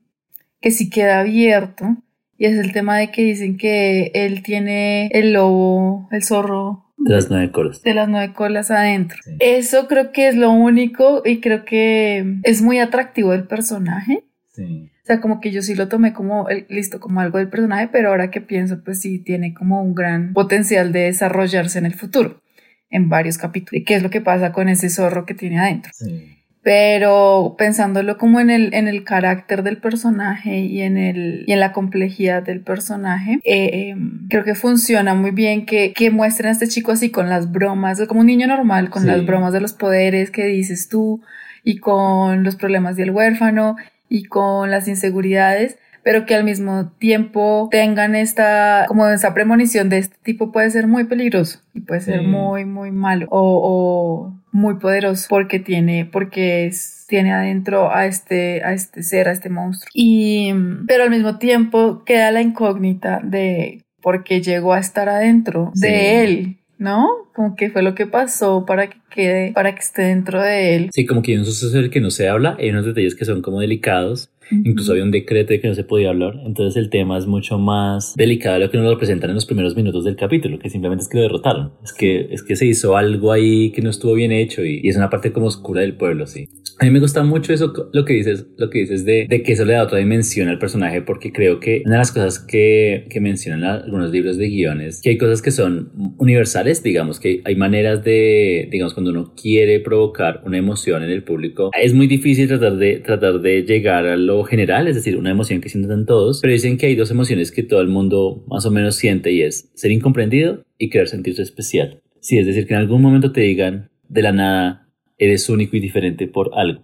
que 0.61 0.71
sí 0.71 0.89
queda 0.89 1.21
abierto 1.21 1.97
y 2.37 2.45
es 2.45 2.57
el 2.57 2.71
tema 2.71 2.97
de 2.97 3.09
que 3.09 3.23
dicen 3.23 3.57
que 3.57 4.11
él 4.13 4.43
tiene 4.43 5.07
el 5.07 5.33
lobo, 5.33 6.07
el 6.11 6.23
zorro. 6.23 6.85
De 6.97 7.13
las 7.13 7.29
nueve 7.29 7.51
colas. 7.51 7.81
De 7.83 7.93
las 7.93 8.09
nueve 8.09 8.33
colas 8.33 8.71
adentro. 8.71 9.19
Eso 9.39 9.87
creo 9.87 10.11
que 10.11 10.27
es 10.27 10.35
lo 10.35 10.51
único 10.51 11.21
y 11.23 11.39
creo 11.39 11.63
que 11.63 12.39
es 12.43 12.61
muy 12.61 12.79
atractivo 12.79 13.31
del 13.31 13.47
personaje. 13.47 14.23
Sí. 14.53 14.89
O 15.03 15.05
sea, 15.05 15.21
como 15.21 15.39
que 15.39 15.51
yo 15.51 15.61
sí 15.61 15.75
lo 15.75 15.87
tomé 15.87 16.11
como, 16.11 16.47
listo, 16.67 16.99
como 16.99 17.21
algo 17.21 17.37
del 17.37 17.49
personaje, 17.49 17.87
pero 17.89 18.09
ahora 18.09 18.29
que 18.29 18.41
pienso, 18.41 18.83
pues 18.83 18.99
sí 18.99 19.19
tiene 19.19 19.53
como 19.53 19.81
un 19.81 19.95
gran 19.95 20.33
potencial 20.33 20.91
de 20.91 21.01
desarrollarse 21.01 21.79
en 21.79 21.85
el 21.85 21.93
futuro, 21.93 22.41
en 22.89 23.07
varios 23.07 23.37
capítulos. 23.37 23.81
¿Y 23.81 23.85
qué 23.85 23.95
es 23.95 24.03
lo 24.03 24.09
que 24.09 24.19
pasa 24.19 24.51
con 24.51 24.67
ese 24.67 24.89
zorro 24.89 25.25
que 25.25 25.33
tiene 25.33 25.59
adentro? 25.59 25.91
Sí 25.93 26.36
pero 26.67 27.55
pensándolo 27.57 28.17
como 28.17 28.41
en 28.41 28.49
el, 28.49 28.73
en 28.73 28.89
el 28.89 29.05
carácter 29.05 29.63
del 29.63 29.77
personaje 29.77 30.59
y 30.59 30.81
en, 30.81 30.97
el, 30.97 31.45
y 31.47 31.53
en 31.53 31.61
la 31.61 31.71
complejidad 31.71 32.43
del 32.43 32.59
personaje, 32.59 33.39
eh, 33.45 33.91
em, 33.91 34.27
creo 34.27 34.43
que 34.43 34.53
funciona 34.53 35.13
muy 35.13 35.31
bien 35.31 35.65
que, 35.65 35.93
que 35.93 36.11
muestren 36.11 36.49
a 36.49 36.51
este 36.51 36.67
chico 36.67 36.91
así 36.91 37.09
con 37.09 37.29
las 37.29 37.53
bromas, 37.53 38.05
como 38.09 38.19
un 38.19 38.25
niño 38.25 38.47
normal, 38.47 38.89
con 38.89 39.07
las 39.07 39.25
bromas 39.25 39.53
de 39.53 39.61
los 39.61 39.71
poderes 39.71 40.29
que 40.29 40.43
dices 40.43 40.89
tú 40.89 41.21
y 41.63 41.77
con 41.77 42.43
los 42.43 42.57
problemas 42.57 42.97
del 42.97 43.11
huérfano 43.11 43.77
y 44.09 44.25
con 44.25 44.69
las 44.69 44.89
inseguridades 44.89 45.77
pero 46.07 46.25
que 46.25 46.35
al 46.35 46.45
mismo 46.45 46.93
tiempo 46.99 47.67
tengan 47.69 48.15
esta, 48.15 48.85
como 48.87 49.09
esa 49.09 49.33
premonición 49.33 49.89
de 49.89 49.97
este 49.97 50.15
tipo 50.23 50.53
puede 50.53 50.71
ser 50.71 50.87
muy 50.87 51.03
peligroso 51.03 51.59
y 51.73 51.81
puede 51.81 51.99
ser 51.99 52.21
muy, 52.21 52.63
muy 52.63 52.91
malo 52.91 53.27
o, 53.29 54.33
muy 54.53 54.75
poderoso 54.75 55.25
porque 55.27 55.59
tiene, 55.59 56.05
porque 56.05 56.71
tiene 57.09 57.33
adentro 57.33 57.93
a 57.93 58.05
este, 58.05 58.63
a 58.63 58.71
este 58.71 59.03
ser, 59.03 59.27
a 59.27 59.33
este 59.33 59.49
monstruo. 59.49 59.89
Y, 59.93 60.53
pero 60.87 61.03
al 61.03 61.09
mismo 61.09 61.39
tiempo 61.39 62.05
queda 62.05 62.31
la 62.31 62.41
incógnita 62.41 63.19
de 63.21 63.83
por 64.01 64.23
qué 64.23 64.41
llegó 64.41 64.71
a 64.71 64.79
estar 64.79 65.09
adentro 65.09 65.73
de 65.75 66.23
él, 66.23 66.57
¿no? 66.77 67.09
Como 67.35 67.57
que 67.57 67.69
fue 67.69 67.81
lo 67.81 67.95
que 67.95 68.07
pasó 68.07 68.65
para 68.65 68.87
que 68.87 68.97
quede, 69.09 69.51
para 69.51 69.75
que 69.75 69.81
esté 69.81 70.03
dentro 70.03 70.41
de 70.41 70.77
él. 70.77 70.89
Sí, 70.93 71.05
como 71.05 71.21
que 71.21 71.33
hay 71.33 71.37
un 71.39 71.45
suceso 71.45 71.89
que 71.89 71.99
no 71.99 72.11
se 72.11 72.29
habla, 72.29 72.55
hay 72.57 72.69
unos 72.69 72.85
detalles 72.85 73.13
que 73.13 73.25
son 73.25 73.41
como 73.41 73.59
delicados 73.59 74.31
Incluso 74.51 74.91
había 74.91 75.03
un 75.03 75.11
decreto 75.11 75.53
de 75.53 75.59
que 75.59 75.67
no 75.67 75.75
se 75.75 75.83
podía 75.83 76.09
hablar. 76.09 76.35
Entonces 76.45 76.75
el 76.81 76.89
tema 76.89 77.17
es 77.17 77.25
mucho 77.25 77.57
más 77.57 78.15
delicado 78.15 78.55
de 78.55 78.65
lo 78.65 78.71
que 78.71 78.77
nos 78.77 78.89
lo 78.89 78.97
presentan 78.97 79.29
en 79.29 79.35
los 79.35 79.45
primeros 79.45 79.75
minutos 79.75 80.05
del 80.05 80.15
capítulo, 80.15 80.59
que 80.59 80.69
simplemente 80.69 81.03
es 81.03 81.09
que 81.09 81.17
lo 81.17 81.23
derrotaron. 81.23 81.73
Es 81.83 81.93
que, 81.93 82.27
es 82.31 82.43
que 82.43 82.55
se 82.55 82.65
hizo 82.65 82.97
algo 82.97 83.31
ahí 83.31 83.71
que 83.71 83.81
no 83.81 83.89
estuvo 83.89 84.13
bien 84.13 84.31
hecho 84.31 84.63
y, 84.63 84.81
y 84.83 84.89
es 84.89 84.97
una 84.97 85.09
parte 85.09 85.31
como 85.31 85.47
oscura 85.47 85.81
del 85.81 85.95
pueblo, 85.95 86.27
sí. 86.27 86.47
A 86.79 86.85
mí 86.85 86.91
me 86.91 86.99
gusta 86.99 87.23
mucho 87.23 87.53
eso, 87.53 87.73
lo 87.91 88.05
que 88.05 88.13
dices, 88.13 88.45
lo 88.57 88.69
que 88.69 88.79
dices 88.79 89.03
de, 89.03 89.25
de 89.27 89.41
que 89.41 89.53
eso 89.53 89.65
le 89.65 89.73
da 89.73 89.81
otra 89.81 89.97
dimensión 89.97 90.47
al 90.47 90.59
personaje, 90.59 91.01
porque 91.01 91.31
creo 91.31 91.59
que 91.59 91.81
una 91.85 91.95
de 91.95 91.99
las 91.99 92.11
cosas 92.11 92.37
que, 92.37 93.07
que 93.09 93.19
mencionan 93.19 93.63
algunos 93.63 94.11
libros 94.11 94.37
de 94.37 94.47
guiones, 94.47 95.01
que 95.01 95.09
hay 95.09 95.17
cosas 95.17 95.41
que 95.41 95.49
son 95.49 95.91
universales, 96.19 96.83
digamos, 96.83 97.19
que 97.19 97.41
hay 97.45 97.55
maneras 97.55 98.03
de, 98.03 98.67
digamos, 98.71 98.93
cuando 98.93 99.09
uno 99.09 99.33
quiere 99.35 99.79
provocar 99.79 100.43
una 100.45 100.59
emoción 100.59 101.01
en 101.01 101.09
el 101.09 101.23
público, 101.23 101.71
es 101.81 101.95
muy 101.95 102.05
difícil 102.05 102.47
tratar 102.47 102.77
de, 102.77 102.97
tratar 102.97 103.41
de 103.41 103.63
llegar 103.63 104.05
a 104.05 104.15
lo 104.15 104.36
general, 104.43 104.87
es 104.87 104.95
decir, 104.95 105.17
una 105.17 105.31
emoción 105.31 105.61
que 105.61 105.69
sienten 105.69 106.05
todos, 106.05 106.41
pero 106.41 106.53
dicen 106.53 106.77
que 106.77 106.87
hay 106.87 106.95
dos 106.95 107.11
emociones 107.11 107.51
que 107.51 107.63
todo 107.63 107.81
el 107.81 107.87
mundo 107.87 108.43
más 108.47 108.65
o 108.65 108.71
menos 108.71 108.95
siente 108.95 109.31
y 109.31 109.41
es 109.41 109.69
ser 109.73 109.91
incomprendido 109.91 110.63
y 110.77 110.89
querer 110.89 111.07
sentirse 111.07 111.41
especial. 111.41 112.01
Sí, 112.19 112.37
es 112.37 112.45
decir, 112.45 112.67
que 112.67 112.73
en 112.73 112.79
algún 112.79 113.01
momento 113.01 113.31
te 113.31 113.41
digan 113.41 113.89
de 114.09 114.21
la 114.21 114.31
nada, 114.31 114.89
eres 115.17 115.49
único 115.49 115.77
y 115.77 115.79
diferente 115.79 116.27
por 116.27 116.51
algo. 116.53 116.83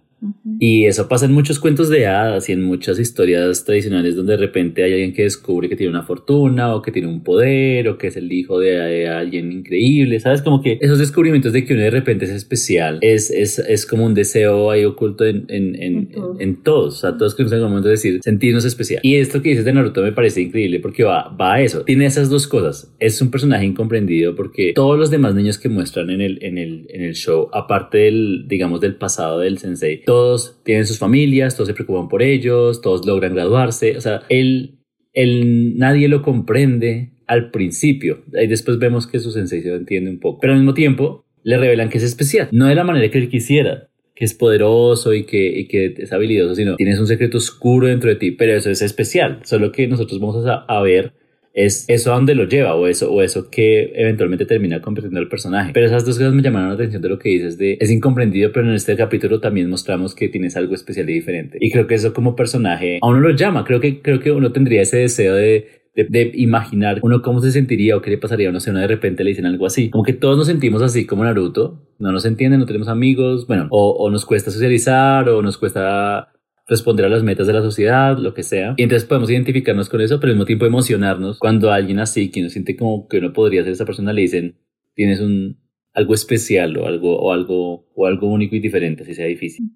Y 0.60 0.84
eso 0.84 1.08
pasa 1.08 1.26
en 1.26 1.32
muchos 1.32 1.58
cuentos 1.58 1.88
de 1.88 2.06
hadas 2.06 2.48
y 2.48 2.52
en 2.52 2.62
muchas 2.62 2.98
historias 2.98 3.64
tradicionales 3.64 4.16
donde 4.16 4.32
de 4.32 4.38
repente 4.38 4.82
hay 4.82 4.92
alguien 4.92 5.12
que 5.12 5.22
descubre 5.22 5.68
que 5.68 5.76
tiene 5.76 5.90
una 5.90 6.02
fortuna 6.02 6.74
o 6.74 6.82
que 6.82 6.92
tiene 6.92 7.08
un 7.08 7.22
poder 7.22 7.88
o 7.88 7.98
que 7.98 8.08
es 8.08 8.16
el 8.16 8.32
hijo 8.32 8.58
de, 8.58 9.08
alguien 9.08 9.52
increíble, 9.52 10.20
¿sabes? 10.20 10.42
Como 10.42 10.62
que 10.62 10.78
esos 10.80 10.98
descubrimientos 10.98 11.52
de 11.52 11.64
que 11.64 11.74
uno 11.74 11.82
de 11.82 11.90
repente 11.90 12.24
es 12.24 12.30
especial 12.30 12.98
es, 13.00 13.30
es, 13.30 13.58
es 13.58 13.86
como 13.86 14.04
un 14.04 14.14
deseo 14.14 14.70
ahí 14.70 14.84
oculto 14.84 15.24
en, 15.24 15.44
en, 15.48 15.74
en, 15.82 16.08
en, 16.38 16.62
todos, 16.62 16.94
o 16.94 16.98
sea, 16.98 17.16
todos 17.16 17.34
que 17.34 17.42
en 17.42 17.52
algún 17.52 17.70
momento 17.70 17.88
decir 17.88 18.20
sentirnos 18.22 18.64
especial. 18.64 19.00
Y 19.02 19.16
esto 19.16 19.42
que 19.42 19.50
dices 19.50 19.64
de 19.64 19.72
Naruto 19.72 20.02
me 20.02 20.12
parece 20.12 20.40
increíble 20.40 20.80
porque 20.80 21.04
va, 21.04 21.28
va 21.28 21.54
a 21.54 21.62
eso, 21.62 21.82
tiene 21.82 22.06
esas 22.06 22.30
dos 22.30 22.46
cosas, 22.46 22.94
es 23.00 23.20
un 23.20 23.30
personaje 23.30 23.64
incomprendido 23.64 24.34
porque 24.34 24.72
todos 24.74 24.98
los 24.98 25.10
demás 25.10 25.34
niños 25.34 25.58
que 25.58 25.68
muestran 25.68 26.10
en 26.10 26.20
el, 26.20 26.38
en 26.42 26.58
el, 26.58 26.86
en 26.90 27.02
el 27.02 27.14
show, 27.14 27.48
aparte 27.52 27.98
del, 27.98 28.46
digamos, 28.48 28.80
del 28.80 28.96
pasado 28.96 29.40
del 29.40 29.58
sensei, 29.58 30.02
todos 30.14 30.60
tienen 30.64 30.86
sus 30.86 30.98
familias, 30.98 31.56
todos 31.56 31.66
se 31.66 31.74
preocupan 31.74 32.08
por 32.08 32.22
ellos, 32.22 32.80
todos 32.80 33.04
logran 33.04 33.34
graduarse, 33.34 33.96
o 33.96 34.00
sea, 34.00 34.22
él, 34.28 34.78
él 35.12 35.76
nadie 35.76 36.06
lo 36.06 36.22
comprende 36.22 37.10
al 37.26 37.50
principio, 37.50 38.22
y 38.32 38.46
después 38.46 38.78
vemos 38.78 39.08
que 39.08 39.18
su 39.18 39.32
sensei 39.32 39.60
se 39.62 39.74
entiende 39.74 40.10
un 40.10 40.20
poco, 40.20 40.38
pero 40.40 40.52
al 40.52 40.60
mismo 40.60 40.72
tiempo 40.72 41.24
le 41.42 41.58
revelan 41.58 41.88
que 41.88 41.98
es 41.98 42.04
especial, 42.04 42.48
no 42.52 42.66
de 42.66 42.76
la 42.76 42.84
manera 42.84 43.10
que 43.10 43.18
él 43.18 43.28
quisiera, 43.28 43.88
que 44.14 44.24
es 44.24 44.34
poderoso 44.34 45.14
y 45.14 45.24
que, 45.24 45.58
y 45.58 45.66
que 45.66 45.94
es 45.98 46.12
habilidoso, 46.12 46.54
sino 46.54 46.76
tienes 46.76 47.00
un 47.00 47.08
secreto 47.08 47.38
oscuro 47.38 47.88
dentro 47.88 48.08
de 48.08 48.16
ti, 48.16 48.30
pero 48.30 48.54
eso 48.54 48.70
es 48.70 48.82
especial, 48.82 49.40
solo 49.42 49.72
que 49.72 49.88
nosotros 49.88 50.20
vamos 50.20 50.46
a, 50.46 50.64
a 50.68 50.80
ver 50.80 51.12
es 51.54 51.84
eso 51.88 52.12
a 52.12 52.16
dónde 52.16 52.34
lo 52.34 52.44
lleva 52.44 52.74
o 52.74 52.88
eso, 52.88 53.12
o 53.12 53.22
eso 53.22 53.48
que 53.48 53.92
eventualmente 53.94 54.44
termina 54.44 54.82
convirtiendo 54.82 55.20
al 55.20 55.28
personaje. 55.28 55.70
Pero 55.72 55.86
esas 55.86 56.04
dos 56.04 56.18
cosas 56.18 56.34
me 56.34 56.42
llamaron 56.42 56.68
la 56.68 56.74
atención 56.74 57.00
de 57.00 57.08
lo 57.08 57.18
que 57.18 57.28
dices 57.28 57.56
de 57.56 57.78
es 57.80 57.90
incomprendido, 57.90 58.50
pero 58.52 58.68
en 58.68 58.74
este 58.74 58.96
capítulo 58.96 59.40
también 59.40 59.70
mostramos 59.70 60.16
que 60.16 60.28
tienes 60.28 60.56
algo 60.56 60.74
especial 60.74 61.08
y 61.08 61.14
diferente. 61.14 61.58
Y 61.60 61.70
creo 61.70 61.86
que 61.86 61.94
eso 61.94 62.12
como 62.12 62.34
personaje 62.34 62.98
a 63.00 63.06
uno 63.06 63.20
lo 63.20 63.30
llama. 63.30 63.64
Creo 63.64 63.80
que, 63.80 64.02
creo 64.02 64.18
que 64.18 64.32
uno 64.32 64.50
tendría 64.50 64.82
ese 64.82 64.96
deseo 64.96 65.36
de, 65.36 65.68
de, 65.94 66.32
imaginar 66.34 66.98
uno 67.02 67.22
cómo 67.22 67.40
se 67.40 67.52
sentiría 67.52 67.96
o 67.96 68.02
qué 68.02 68.10
le 68.10 68.18
pasaría, 68.18 68.50
no 68.50 68.58
sé, 68.58 68.70
uno 68.70 68.80
de 68.80 68.88
repente 68.88 69.22
le 69.22 69.30
dicen 69.30 69.46
algo 69.46 69.66
así. 69.66 69.90
Como 69.90 70.02
que 70.02 70.12
todos 70.12 70.36
nos 70.36 70.48
sentimos 70.48 70.82
así 70.82 71.06
como 71.06 71.22
Naruto, 71.22 71.80
no 72.00 72.10
nos 72.10 72.26
entienden, 72.26 72.58
no 72.58 72.66
tenemos 72.66 72.88
amigos, 72.88 73.46
bueno, 73.46 73.68
o, 73.70 73.90
o 73.92 74.10
nos 74.10 74.26
cuesta 74.26 74.50
socializar 74.50 75.28
o 75.28 75.40
nos 75.40 75.56
cuesta 75.56 76.33
responder 76.66 77.06
a 77.06 77.08
las 77.08 77.22
metas 77.22 77.46
de 77.46 77.52
la 77.52 77.62
sociedad, 77.62 78.16
lo 78.18 78.34
que 78.34 78.42
sea. 78.42 78.74
Y 78.76 78.82
entonces 78.82 79.06
podemos 79.08 79.30
identificarnos 79.30 79.88
con 79.88 80.00
eso, 80.00 80.20
pero 80.20 80.30
al 80.30 80.36
mismo 80.36 80.46
tiempo 80.46 80.66
emocionarnos 80.66 81.38
cuando 81.38 81.70
alguien 81.70 81.98
así, 81.98 82.30
que 82.30 82.40
uno 82.40 82.48
siente 82.48 82.76
como 82.76 83.08
que 83.08 83.18
uno 83.18 83.32
podría 83.32 83.62
ser 83.62 83.72
esa 83.72 83.84
persona, 83.84 84.12
le 84.12 84.22
dicen, 84.22 84.56
tienes 84.94 85.20
un 85.20 85.58
algo 85.92 86.14
especial 86.14 86.76
o 86.76 86.86
algo, 86.86 87.18
o 87.18 87.32
algo, 87.32 87.86
o 87.94 88.06
algo 88.06 88.26
único 88.26 88.56
y 88.56 88.60
diferente, 88.60 89.04
así 89.04 89.14
sea 89.14 89.26
difícil. 89.26 89.70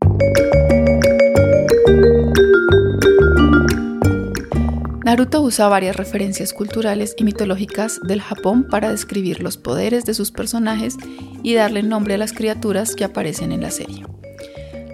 Naruto 5.05 5.41
usa 5.41 5.69
varias 5.69 5.97
referencias 5.97 6.53
culturales 6.53 7.15
y 7.17 7.25
mitológicas 7.25 7.99
del 8.07 8.21
Japón 8.21 8.67
para 8.69 8.91
describir 8.91 9.43
los 9.43 9.57
poderes 9.57 10.05
de 10.05 10.13
sus 10.13 10.33
personajes 10.33 10.97
y 11.43 11.55
darle 11.55 11.83
nombre 11.83 12.15
a 12.15 12.19
las 12.19 12.35
criaturas 12.35 12.95
que 12.95 13.05
aparecen 13.05 13.53
en 13.53 13.63
la 13.63 13.71
serie. 13.71 14.05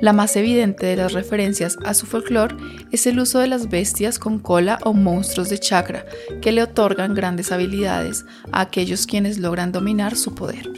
La 0.00 0.12
más 0.12 0.36
evidente 0.36 0.86
de 0.86 0.96
las 0.96 1.12
referencias 1.12 1.76
a 1.84 1.94
su 1.94 2.06
folclore 2.06 2.56
es 2.90 3.06
el 3.06 3.20
uso 3.20 3.38
de 3.38 3.46
las 3.46 3.68
bestias 3.68 4.18
con 4.18 4.38
cola 4.38 4.78
o 4.84 4.92
monstruos 4.92 5.48
de 5.48 5.58
chakra, 5.58 6.04
que 6.42 6.52
le 6.52 6.62
otorgan 6.62 7.14
grandes 7.14 7.52
habilidades 7.52 8.24
a 8.52 8.60
aquellos 8.62 9.06
quienes 9.06 9.38
logran 9.38 9.72
dominar 9.72 10.16
su 10.16 10.34
poder. 10.34 10.70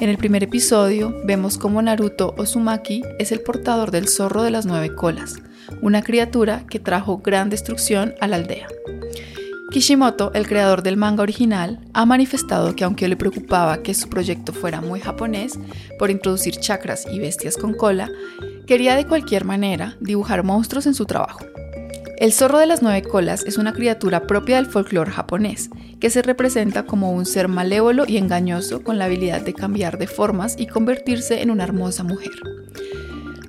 En 0.00 0.08
el 0.08 0.16
primer 0.16 0.44
episodio 0.44 1.14
vemos 1.24 1.58
cómo 1.58 1.82
Naruto 1.82 2.34
Uzumaki 2.38 3.02
es 3.18 3.32
el 3.32 3.40
portador 3.40 3.90
del 3.90 4.08
zorro 4.08 4.42
de 4.42 4.50
las 4.50 4.64
nueve 4.64 4.94
colas, 4.94 5.36
una 5.82 6.02
criatura 6.02 6.64
que 6.68 6.78
trajo 6.78 7.18
gran 7.18 7.50
destrucción 7.50 8.14
a 8.20 8.28
la 8.28 8.36
aldea. 8.36 8.68
Kishimoto, 9.70 10.32
el 10.32 10.48
creador 10.48 10.82
del 10.82 10.96
manga 10.96 11.22
original, 11.22 11.80
ha 11.92 12.06
manifestado 12.06 12.74
que 12.74 12.84
aunque 12.84 13.06
le 13.06 13.18
preocupaba 13.18 13.82
que 13.82 13.92
su 13.92 14.08
proyecto 14.08 14.54
fuera 14.54 14.80
muy 14.80 14.98
japonés 14.98 15.58
por 15.98 16.10
introducir 16.10 16.56
chakras 16.56 17.06
y 17.12 17.18
bestias 17.18 17.58
con 17.58 17.74
cola, 17.74 18.10
quería 18.66 18.96
de 18.96 19.06
cualquier 19.06 19.44
manera 19.44 19.96
dibujar 20.00 20.42
monstruos 20.42 20.86
en 20.86 20.94
su 20.94 21.04
trabajo. 21.04 21.40
El 22.16 22.32
zorro 22.32 22.58
de 22.58 22.66
las 22.66 22.82
nueve 22.82 23.02
colas 23.02 23.44
es 23.44 23.58
una 23.58 23.74
criatura 23.74 24.26
propia 24.26 24.56
del 24.56 24.66
folclore 24.66 25.10
japonés, 25.10 25.68
que 26.00 26.08
se 26.08 26.22
representa 26.22 26.84
como 26.84 27.12
un 27.12 27.26
ser 27.26 27.48
malévolo 27.48 28.04
y 28.08 28.16
engañoso 28.16 28.82
con 28.82 28.98
la 28.98 29.04
habilidad 29.04 29.42
de 29.42 29.52
cambiar 29.52 29.98
de 29.98 30.06
formas 30.06 30.56
y 30.58 30.66
convertirse 30.66 31.42
en 31.42 31.50
una 31.50 31.64
hermosa 31.64 32.04
mujer. 32.04 32.32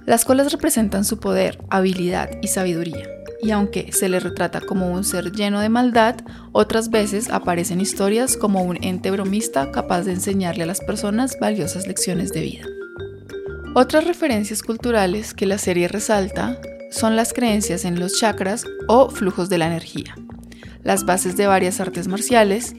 Las 0.06 0.26
colas 0.26 0.52
representan 0.52 1.06
su 1.06 1.18
poder, 1.20 1.64
habilidad 1.70 2.30
y 2.42 2.50
sabiduría 2.50 3.19
y 3.42 3.52
aunque 3.52 3.92
se 3.92 4.10
le 4.10 4.20
retrata 4.20 4.62
como 4.62 4.92
un 4.92 5.04
ser 5.04 5.32
lleno 5.32 5.62
de 5.62 5.70
maldad, 5.70 6.16
otras 6.52 6.90
veces 6.90 7.30
aparecen 7.30 7.82
historias 7.82 8.36
como 8.36 8.64
un 8.64 8.84
ente 8.84 9.12
bromista 9.12 9.72
capaz 9.72 10.04
de 10.04 10.14
enseñarle 10.14 10.64
a 10.64 10.68
las 10.68 10.82
personas 10.82 11.38
valiosas 11.40 11.88
lecciones 11.88 12.32
de 12.34 12.42
vida. 12.42 12.66
Otras 13.76 14.06
referencias 14.06 14.62
culturales 14.62 15.34
que 15.34 15.46
la 15.46 15.58
serie 15.58 15.88
resalta 15.88 16.60
son 16.92 17.16
las 17.16 17.34
creencias 17.34 17.86
en 17.86 18.00
los 18.00 18.20
chakras 18.20 18.66
o 18.88 19.10
flujos 19.10 19.48
de 19.48 19.58
la 19.58 19.68
energía, 19.68 20.16
las 20.84 21.06
bases 21.06 21.38
de 21.38 21.48
varias 21.48 21.80
artes 21.80 22.08
marciales, 22.08 22.74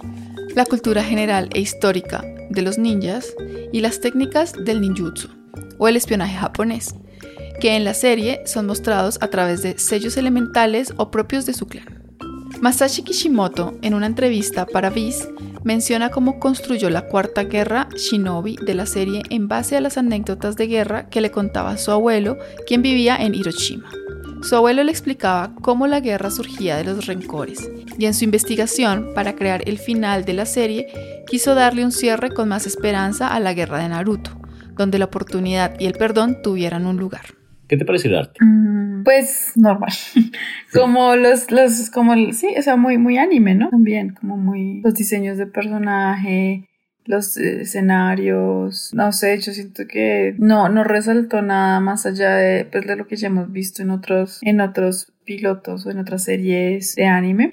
la 0.55 0.65
cultura 0.65 1.05
general 1.05 1.49
e 1.55 1.61
histórica 1.61 2.25
de 2.51 2.63
los 2.63 2.77
ninjas 2.77 3.35
y 3.73 3.81
las 3.81 4.01
técnicas 4.01 4.53
del 4.53 4.81
ninjutsu 4.81 5.29
o 5.79 5.89
el 5.89 5.97
espionaje 5.97 6.37
japonés, 6.37 6.95
que 7.61 7.77
en 7.77 7.85
la 7.85 7.95
serie 7.95 8.41
son 8.47 8.67
mostrados 8.67 9.19
a 9.21 9.29
través 9.29 9.63
de 9.63 9.79
sellos 9.79 10.17
elementales 10.17 10.95
o 10.97 11.11
propios 11.11 11.47
de 11.47 11.53
su 11.53 11.67
clan. 11.67 12.03
Masashi 12.61 13.03
Kishimoto, 13.03 13.79
en 13.83 13.95
una 13.95 14.07
entrevista 14.07 14.67
para 14.67 14.91
Viz, 14.91 15.29
menciona 15.63 16.11
cómo 16.11 16.39
construyó 16.39 16.91
la 16.91 17.07
cuarta 17.07 17.45
guerra 17.45 17.89
shinobi 17.95 18.57
de 18.57 18.75
la 18.75 18.87
serie 18.87 19.23
en 19.31 19.49
base 19.49 19.77
a 19.77 19.81
las 19.81 19.97
anécdotas 19.97 20.57
de 20.57 20.67
guerra 20.67 21.09
que 21.09 21.21
le 21.21 21.31
contaba 21.31 21.79
su 21.79 21.91
abuelo, 21.91 22.39
quien 22.67 22.83
vivía 22.83 23.17
en 23.17 23.35
Hiroshima. 23.35 23.89
Su 24.43 24.57
abuelo 24.57 24.83
le 24.83 24.91
explicaba 24.91 25.55
cómo 25.61 25.87
la 25.87 26.01
guerra 26.01 26.31
surgía 26.31 26.77
de 26.77 26.85
los 26.85 27.07
rencores, 27.07 27.71
y 27.99 28.07
en 28.07 28.15
su 28.15 28.25
investigación 28.25 29.11
para 29.15 29.37
crear 29.37 29.63
el 29.69 29.79
final 29.79 30.25
de 30.25 30.33
la 30.33 30.47
serie 30.47 31.25
quiso 31.27 31.55
darle 31.55 31.85
un 31.85 31.93
cierre 31.93 32.31
con 32.31 32.49
más 32.49 32.67
esperanza 32.67 33.29
a 33.29 33.41
la 33.41 33.53
guerra 33.53 33.79
de 33.79 33.89
Naruto, 33.89 34.33
donde 34.77 34.99
la 34.99 35.07
oportunidad 35.07 35.79
y 35.79 35.87
el 35.87 35.93
perdón 35.93 36.39
tuvieran 36.43 36.87
un 36.87 36.97
lugar. 36.97 37.40
¿Qué 37.71 37.77
te 37.77 37.85
pareció 37.85 38.11
el 38.11 38.17
arte? 38.17 38.45
Mm, 38.45 39.05
pues 39.05 39.53
normal. 39.55 39.93
como 40.75 41.15
los, 41.15 41.53
los, 41.53 41.89
como, 41.91 42.17
sí, 42.33 42.49
o 42.59 42.63
sea, 42.63 42.75
muy, 42.75 42.99
muy 42.99 43.17
anime, 43.17 43.55
¿no? 43.55 43.71
También, 43.71 44.13
como 44.13 44.37
muy, 44.37 44.81
los 44.81 44.93
diseños 44.95 45.39
de 45.39 45.47
personaje, 45.47 46.69
los 47.05 47.37
escenarios, 47.37 48.91
no 48.93 49.13
sé, 49.13 49.39
yo 49.39 49.53
siento 49.53 49.87
que 49.87 50.35
no, 50.39 50.69
no 50.69 50.83
resaltó 50.83 51.43
nada 51.43 51.79
más 51.79 52.07
allá 52.07 52.35
de, 52.35 52.65
pues, 52.65 52.89
de 52.89 52.97
lo 52.97 53.07
que 53.07 53.15
ya 53.15 53.29
hemos 53.29 53.53
visto 53.53 53.83
en 53.83 53.91
otros, 53.91 54.41
en 54.43 54.61
otros 54.61 55.13
pilotos 55.31 55.87
o 55.87 55.91
en 55.93 55.99
otras 55.99 56.25
series 56.25 56.97
de 56.97 57.05
anime. 57.05 57.51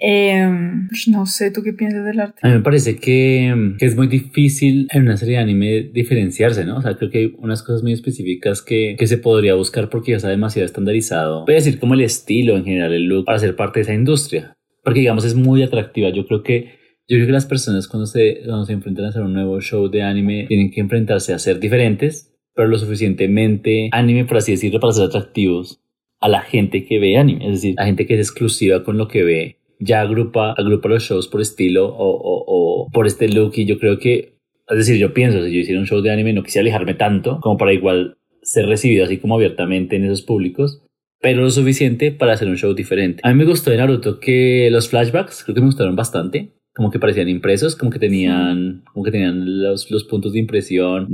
Pues, 0.89 1.07
no 1.09 1.27
sé, 1.27 1.51
¿tú 1.51 1.61
qué 1.61 1.73
piensas 1.73 2.03
del 2.03 2.19
arte? 2.19 2.39
A 2.41 2.47
mí 2.47 2.55
me 2.55 2.61
parece 2.61 2.95
que, 2.95 3.75
que, 3.77 3.85
es 3.85 3.95
muy 3.95 4.07
difícil 4.07 4.87
en 4.91 5.03
una 5.03 5.15
serie 5.15 5.35
de 5.35 5.43
anime 5.43 5.83
diferenciarse, 5.93 6.65
¿no? 6.65 6.77
O 6.77 6.81
sea, 6.81 6.95
creo 6.95 7.11
que 7.11 7.17
hay 7.19 7.35
unas 7.37 7.61
cosas 7.61 7.83
muy 7.83 7.93
específicas 7.93 8.63
que, 8.63 8.95
que 8.97 9.05
se 9.05 9.19
podría 9.19 9.53
buscar 9.53 9.89
porque 9.89 10.11
ya 10.11 10.17
está 10.17 10.29
demasiado 10.29 10.65
estandarizado. 10.65 11.45
Voy 11.45 11.53
a 11.53 11.57
decir 11.57 11.77
como 11.77 11.93
el 11.93 12.01
estilo 12.01 12.57
en 12.57 12.65
general, 12.65 12.93
el 12.93 13.03
look, 13.03 13.25
para 13.25 13.37
ser 13.37 13.55
parte 13.55 13.79
de 13.79 13.83
esa 13.83 13.93
industria. 13.93 14.57
Porque 14.83 15.01
digamos 15.01 15.23
es 15.23 15.35
muy 15.35 15.61
atractiva. 15.61 16.09
Yo 16.09 16.25
creo 16.25 16.41
que 16.41 16.77
yo 17.07 17.15
creo 17.15 17.27
que 17.27 17.31
las 17.31 17.45
personas 17.45 17.87
cuando 17.87 18.07
se, 18.07 18.39
cuando 18.43 18.65
se 18.65 18.73
enfrentan 18.73 19.05
a 19.05 19.09
hacer 19.09 19.21
un 19.21 19.33
nuevo 19.33 19.61
show 19.61 19.87
de 19.87 20.01
anime 20.01 20.45
tienen 20.47 20.71
que 20.71 20.81
enfrentarse 20.81 21.31
a 21.31 21.37
ser 21.37 21.59
diferentes, 21.59 22.33
pero 22.55 22.67
lo 22.67 22.79
suficientemente 22.79 23.89
anime, 23.91 24.25
por 24.25 24.37
así 24.37 24.53
decirlo, 24.53 24.79
para 24.79 24.93
ser 24.93 25.05
atractivos 25.05 25.79
a 26.19 26.29
la 26.29 26.41
gente 26.41 26.85
que 26.85 26.99
ve 26.99 27.17
anime, 27.17 27.45
es 27.45 27.53
decir, 27.53 27.75
a 27.77 27.85
gente 27.85 28.05
que 28.05 28.15
es 28.15 28.19
exclusiva 28.19 28.83
con 28.83 28.97
lo 28.97 29.07
que 29.07 29.23
ve, 29.23 29.57
ya 29.79 30.01
agrupa, 30.01 30.53
agrupa 30.57 30.89
los 30.89 31.03
shows 31.03 31.27
por 31.27 31.41
estilo 31.41 31.87
o, 31.87 32.09
o, 32.09 32.43
o 32.47 32.89
por 32.91 33.05
este 33.05 33.27
look 33.27 33.53
y 33.55 33.65
yo 33.65 33.77
creo 33.77 33.99
que, 33.99 34.37
es 34.69 34.77
decir, 34.77 34.97
yo 34.97 35.13
pienso, 35.13 35.43
si 35.43 35.53
yo 35.53 35.59
hiciera 35.59 35.79
un 35.79 35.85
show 35.85 36.01
de 36.01 36.11
anime 36.11 36.33
no 36.33 36.43
quisiera 36.43 36.63
alejarme 36.63 36.95
tanto 36.95 37.39
como 37.41 37.57
para 37.57 37.73
igual 37.73 38.17
ser 38.41 38.65
recibido 38.65 39.05
así 39.05 39.17
como 39.17 39.35
abiertamente 39.35 39.95
en 39.95 40.05
esos 40.05 40.23
públicos, 40.23 40.81
pero 41.19 41.41
lo 41.41 41.49
suficiente 41.49 42.11
para 42.11 42.33
hacer 42.33 42.47
un 42.47 42.57
show 42.57 42.73
diferente. 42.73 43.21
A 43.23 43.29
mí 43.29 43.35
me 43.35 43.45
gustó 43.45 43.71
de 43.71 43.77
Naruto 43.77 44.19
que 44.19 44.69
los 44.71 44.89
flashbacks 44.89 45.43
creo 45.43 45.55
que 45.55 45.61
me 45.61 45.67
gustaron 45.67 45.95
bastante, 45.95 46.53
como 46.73 46.91
que 46.91 46.99
parecían 46.99 47.29
impresos, 47.29 47.75
como 47.75 47.91
que 47.91 47.99
tenían, 47.99 48.83
como 48.93 49.03
que 49.03 49.11
tenían 49.11 49.63
los, 49.63 49.89
los 49.89 50.03
puntos 50.03 50.33
de 50.33 50.39
impresión 50.39 51.07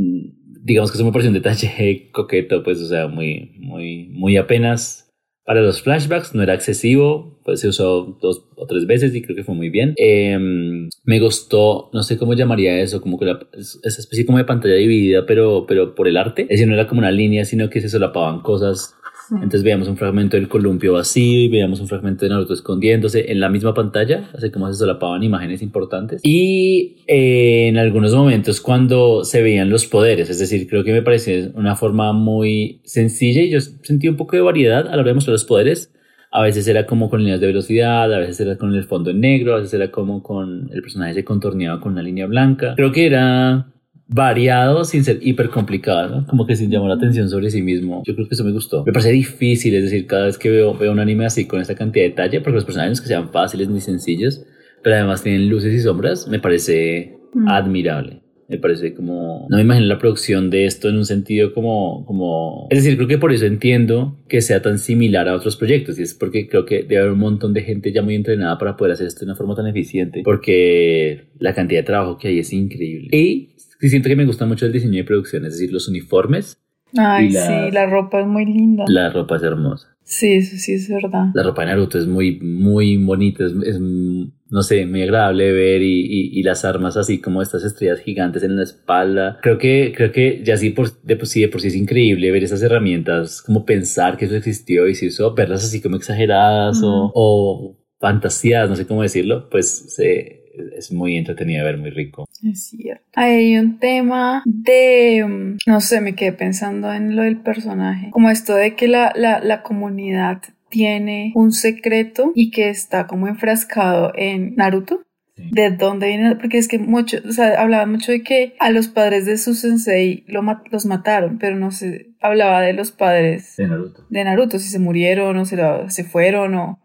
digamos 0.63 0.91
que 0.91 0.97
eso 0.97 1.05
me 1.05 1.11
pareció 1.11 1.29
un 1.29 1.35
detalle 1.35 2.09
coqueto, 2.11 2.63
pues, 2.63 2.79
o 2.81 2.87
sea, 2.87 3.07
muy, 3.07 3.51
muy, 3.59 4.07
muy 4.09 4.37
apenas 4.37 5.09
para 5.45 5.61
los 5.61 5.81
flashbacks, 5.81 6.33
no 6.33 6.41
era 6.41 6.53
excesivo, 6.53 7.41
pues 7.43 7.59
se 7.59 7.67
usó 7.67 8.17
dos 8.21 8.45
o 8.55 8.65
tres 8.65 8.87
veces 8.87 9.13
y 9.13 9.21
creo 9.21 9.35
que 9.35 9.43
fue 9.43 9.55
muy 9.55 9.69
bien. 9.69 9.93
Em, 9.97 10.87
me 11.03 11.19
gustó, 11.19 11.89
no 11.91 12.01
sé 12.01 12.17
cómo 12.17 12.33
llamaría 12.33 12.79
eso, 12.79 13.01
como 13.01 13.19
que 13.19 13.25
la, 13.25 13.45
esa 13.51 14.01
especie 14.01 14.25
como 14.25 14.37
de 14.37 14.45
pantalla 14.45 14.75
dividida, 14.75 15.25
pero, 15.25 15.65
pero 15.67 15.95
por 15.95 16.07
el 16.07 16.15
arte. 16.15 16.43
Es 16.43 16.47
decir, 16.49 16.67
no 16.67 16.75
era 16.75 16.87
como 16.87 16.99
una 16.99 17.11
línea, 17.11 17.43
sino 17.43 17.69
que 17.69 17.81
se 17.81 17.89
solapaban 17.89 18.39
cosas 18.39 18.95
entonces 19.35 19.63
veíamos 19.63 19.87
un 19.87 19.97
fragmento 19.97 20.37
del 20.37 20.47
columpio 20.47 20.93
vacío 20.93 21.41
y 21.41 21.47
veíamos 21.47 21.79
un 21.79 21.87
fragmento 21.87 22.25
de 22.25 22.29
Naruto 22.29 22.53
escondiéndose 22.53 23.31
en 23.31 23.39
la 23.39 23.49
misma 23.49 23.73
pantalla, 23.73 24.29
así 24.35 24.51
como 24.51 24.67
se 24.71 24.77
solapaban 24.79 25.23
imágenes 25.23 25.61
importantes. 25.61 26.21
Y 26.23 27.03
eh, 27.07 27.67
en 27.67 27.77
algunos 27.77 28.13
momentos 28.13 28.61
cuando 28.61 29.23
se 29.23 29.41
veían 29.41 29.69
los 29.69 29.85
poderes, 29.85 30.29
es 30.29 30.39
decir, 30.39 30.67
creo 30.67 30.83
que 30.83 30.93
me 30.93 31.01
parece 31.01 31.51
una 31.55 31.75
forma 31.75 32.13
muy 32.13 32.81
sencilla 32.83 33.41
y 33.41 33.49
yo 33.49 33.59
sentí 33.61 34.07
un 34.07 34.17
poco 34.17 34.35
de 34.35 34.41
variedad 34.41 34.87
a 34.87 34.95
la 34.95 35.01
hora 35.01 35.09
de 35.09 35.13
mostrar 35.15 35.33
los 35.33 35.45
poderes. 35.45 35.91
A 36.35 36.41
veces 36.41 36.67
era 36.67 36.87
como 36.87 37.11
con 37.11 37.19
líneas 37.19 37.39
de 37.39 37.45
velocidad, 37.45 38.11
a 38.11 38.17
veces 38.17 38.39
era 38.39 38.57
con 38.57 38.73
el 38.73 38.85
fondo 38.85 39.11
en 39.11 39.19
negro, 39.19 39.53
a 39.53 39.57
veces 39.57 39.75
era 39.75 39.91
como 39.91 40.23
con 40.23 40.67
el 40.73 40.81
personaje 40.81 41.13
se 41.13 41.23
contorneaba 41.23 41.79
con 41.79 41.91
una 41.91 42.01
línea 42.01 42.25
blanca. 42.25 42.73
Creo 42.75 42.91
que 42.91 43.05
era 43.05 43.72
variado 44.13 44.85
sin 44.85 45.03
ser 45.03 45.19
hiper 45.21 45.49
complicado, 45.49 46.25
como 46.27 46.45
que 46.45 46.55
sin 46.55 46.69
llamar 46.69 46.89
la 46.89 46.95
atención 46.95 47.29
sobre 47.29 47.49
sí 47.49 47.61
mismo. 47.61 48.03
Yo 48.05 48.13
creo 48.15 48.27
que 48.27 48.35
eso 48.35 48.43
me 48.43 48.51
gustó. 48.51 48.83
Me 48.85 48.93
parece 48.93 49.11
difícil, 49.11 49.73
es 49.75 49.83
decir, 49.83 50.05
cada 50.05 50.25
vez 50.25 50.37
que 50.37 50.49
veo, 50.49 50.77
veo 50.77 50.91
un 50.91 50.99
anime 50.99 51.25
así 51.25 51.45
con 51.45 51.59
esta 51.59 51.75
cantidad 51.75 52.05
de 52.05 52.09
detalle, 52.09 52.41
porque 52.41 52.55
los 52.55 52.65
personajes 52.65 53.01
que 53.01 53.07
sean 53.07 53.31
fáciles 53.31 53.69
ni 53.69 53.81
sencillos, 53.81 54.45
pero 54.83 54.97
además 54.97 55.23
tienen 55.23 55.49
luces 55.49 55.73
y 55.73 55.79
sombras, 55.79 56.27
me 56.27 56.39
parece 56.39 57.17
mm. 57.33 57.47
admirable. 57.47 58.23
Me 58.49 58.57
parece 58.59 58.93
como... 58.93 59.47
No 59.49 59.57
me 59.57 59.63
imagino 59.63 59.87
la 59.87 59.97
producción 59.97 60.49
de 60.49 60.65
esto 60.65 60.89
en 60.89 60.97
un 60.97 61.05
sentido 61.05 61.53
como, 61.53 62.05
como... 62.05 62.67
Es 62.69 62.83
decir, 62.83 62.97
creo 62.97 63.07
que 63.07 63.17
por 63.17 63.31
eso 63.31 63.45
entiendo 63.45 64.19
que 64.27 64.41
sea 64.41 64.61
tan 64.61 64.77
similar 64.77 65.27
a 65.27 65.35
otros 65.35 65.55
proyectos. 65.55 65.97
Y 65.97 66.03
es 66.03 66.13
porque 66.13 66.47
creo 66.47 66.65
que 66.65 66.83
debe 66.83 66.99
haber 66.99 67.13
un 67.13 67.19
montón 67.19 67.53
de 67.53 67.63
gente 67.63 67.91
ya 67.91 68.01
muy 68.01 68.15
entrenada 68.15 68.57
para 68.57 68.75
poder 68.75 68.93
hacer 68.93 69.07
esto 69.07 69.21
de 69.21 69.27
una 69.27 69.35
forma 69.35 69.55
tan 69.55 69.65
eficiente. 69.65 70.21
Porque 70.23 71.29
la 71.39 71.53
cantidad 71.55 71.79
de 71.79 71.85
trabajo 71.85 72.17
que 72.17 72.27
hay 72.27 72.39
es 72.39 72.51
increíble. 72.53 73.09
Y 73.17 73.52
sí 73.83 73.89
siento 73.89 74.07
que 74.07 74.15
me 74.15 74.25
gusta 74.25 74.45
mucho 74.45 74.65
el 74.65 74.71
diseño 74.71 74.99
de 74.99 75.03
producción, 75.03 75.43
es 75.45 75.55
decir, 75.55 75.73
los 75.73 75.89
uniformes. 75.89 76.57
Ay, 76.97 77.31
sí, 77.31 77.71
la 77.73 77.85
ropa 77.85 78.21
es 78.21 78.27
muy 78.27 78.45
linda. 78.45 78.85
La 78.87 79.09
ropa 79.09 79.35
es 79.35 79.43
hermosa. 79.43 79.89
Sí, 80.05 80.35
eso 80.35 80.55
sí 80.55 80.71
es 80.71 80.87
verdad. 80.87 81.31
La 81.33 81.43
ropa 81.43 81.63
de 81.63 81.67
Naruto 81.67 81.99
es 81.99 82.07
muy, 82.07 82.39
muy 82.39 82.95
bonita, 82.95 83.43
es, 83.45 83.81
no 83.81 84.61
sé, 84.61 84.85
muy 84.85 85.01
agradable 85.01 85.51
ver 85.51 85.81
y, 85.81 86.29
y, 86.31 86.43
las 86.43 86.63
armas 86.63 86.95
así 86.95 87.19
como 87.19 87.41
estas 87.41 87.65
estrellas 87.65 87.99
gigantes 87.99 88.43
en 88.43 88.55
la 88.55 88.63
espalda. 88.63 89.39
Creo 89.41 89.57
que, 89.57 89.91
creo 89.93 90.13
que 90.13 90.41
ya 90.45 90.55
sí 90.55 90.69
por, 90.69 91.01
de 91.01 91.17
por 91.17 91.27
sí, 91.27 91.41
de 91.41 91.49
por 91.49 91.59
sí 91.59 91.67
es 91.67 91.75
increíble 91.75 92.31
ver 92.31 92.43
esas 92.45 92.61
herramientas, 92.61 93.41
como 93.41 93.65
pensar 93.65 94.15
que 94.15 94.25
eso 94.25 94.37
existió 94.37 94.87
y 94.87 94.95
si 94.95 95.07
eso, 95.07 95.33
verlas 95.33 95.65
así 95.65 95.81
como 95.81 95.97
exageradas 95.97 96.81
o, 96.83 97.11
o 97.13 97.77
fantasías, 97.99 98.69
no 98.69 98.77
sé 98.77 98.87
cómo 98.87 99.01
decirlo, 99.01 99.49
pues 99.49 99.93
se 99.93 100.42
es 100.75 100.91
muy 100.91 101.17
entretenido 101.17 101.65
de 101.65 101.71
ver, 101.71 101.79
muy 101.79 101.89
rico. 101.89 102.25
Es 102.43 102.67
cierto. 102.69 103.03
Hay 103.15 103.57
un 103.57 103.79
tema 103.79 104.43
de, 104.45 105.25
mm, 105.25 105.57
no 105.65 105.81
sé, 105.81 106.01
me 106.01 106.15
quedé 106.15 106.33
pensando 106.33 106.93
en 106.93 107.15
lo 107.15 107.23
del 107.23 107.37
personaje, 107.37 108.09
como 108.11 108.29
esto 108.29 108.55
de 108.55 108.75
que 108.75 108.87
la, 108.87 109.13
la, 109.15 109.39
la 109.39 109.63
comunidad 109.63 110.41
tiene 110.69 111.31
un 111.35 111.51
secreto 111.51 112.31
y 112.33 112.49
que 112.49 112.69
está 112.69 113.05
como 113.05 113.27
enfrascado 113.27 114.11
en 114.15 114.55
Naruto. 114.55 115.03
De 115.51 115.71
dónde 115.71 116.07
viene, 116.07 116.35
porque 116.35 116.57
es 116.57 116.67
que 116.67 116.79
mucho, 116.79 117.17
o 117.27 117.31
sea, 117.31 117.61
hablaban 117.61 117.91
mucho 117.91 118.11
de 118.11 118.23
que 118.23 118.55
a 118.59 118.69
los 118.69 118.87
padres 118.87 119.25
de 119.25 119.37
su 119.37 119.53
sensei 119.53 120.23
lo, 120.27 120.41
los 120.71 120.85
mataron, 120.85 121.37
pero 121.37 121.55
no 121.55 121.71
se 121.71 122.11
hablaba 122.21 122.61
de 122.61 122.73
los 122.73 122.91
padres 122.91 123.55
de 123.57 123.67
Naruto, 123.67 124.05
de 124.09 124.23
Naruto 124.23 124.59
si 124.59 124.69
se 124.69 124.79
murieron 124.79 125.37
o 125.37 125.45
se, 125.45 125.57
se 125.89 126.03
fueron 126.03 126.55
o 126.55 126.79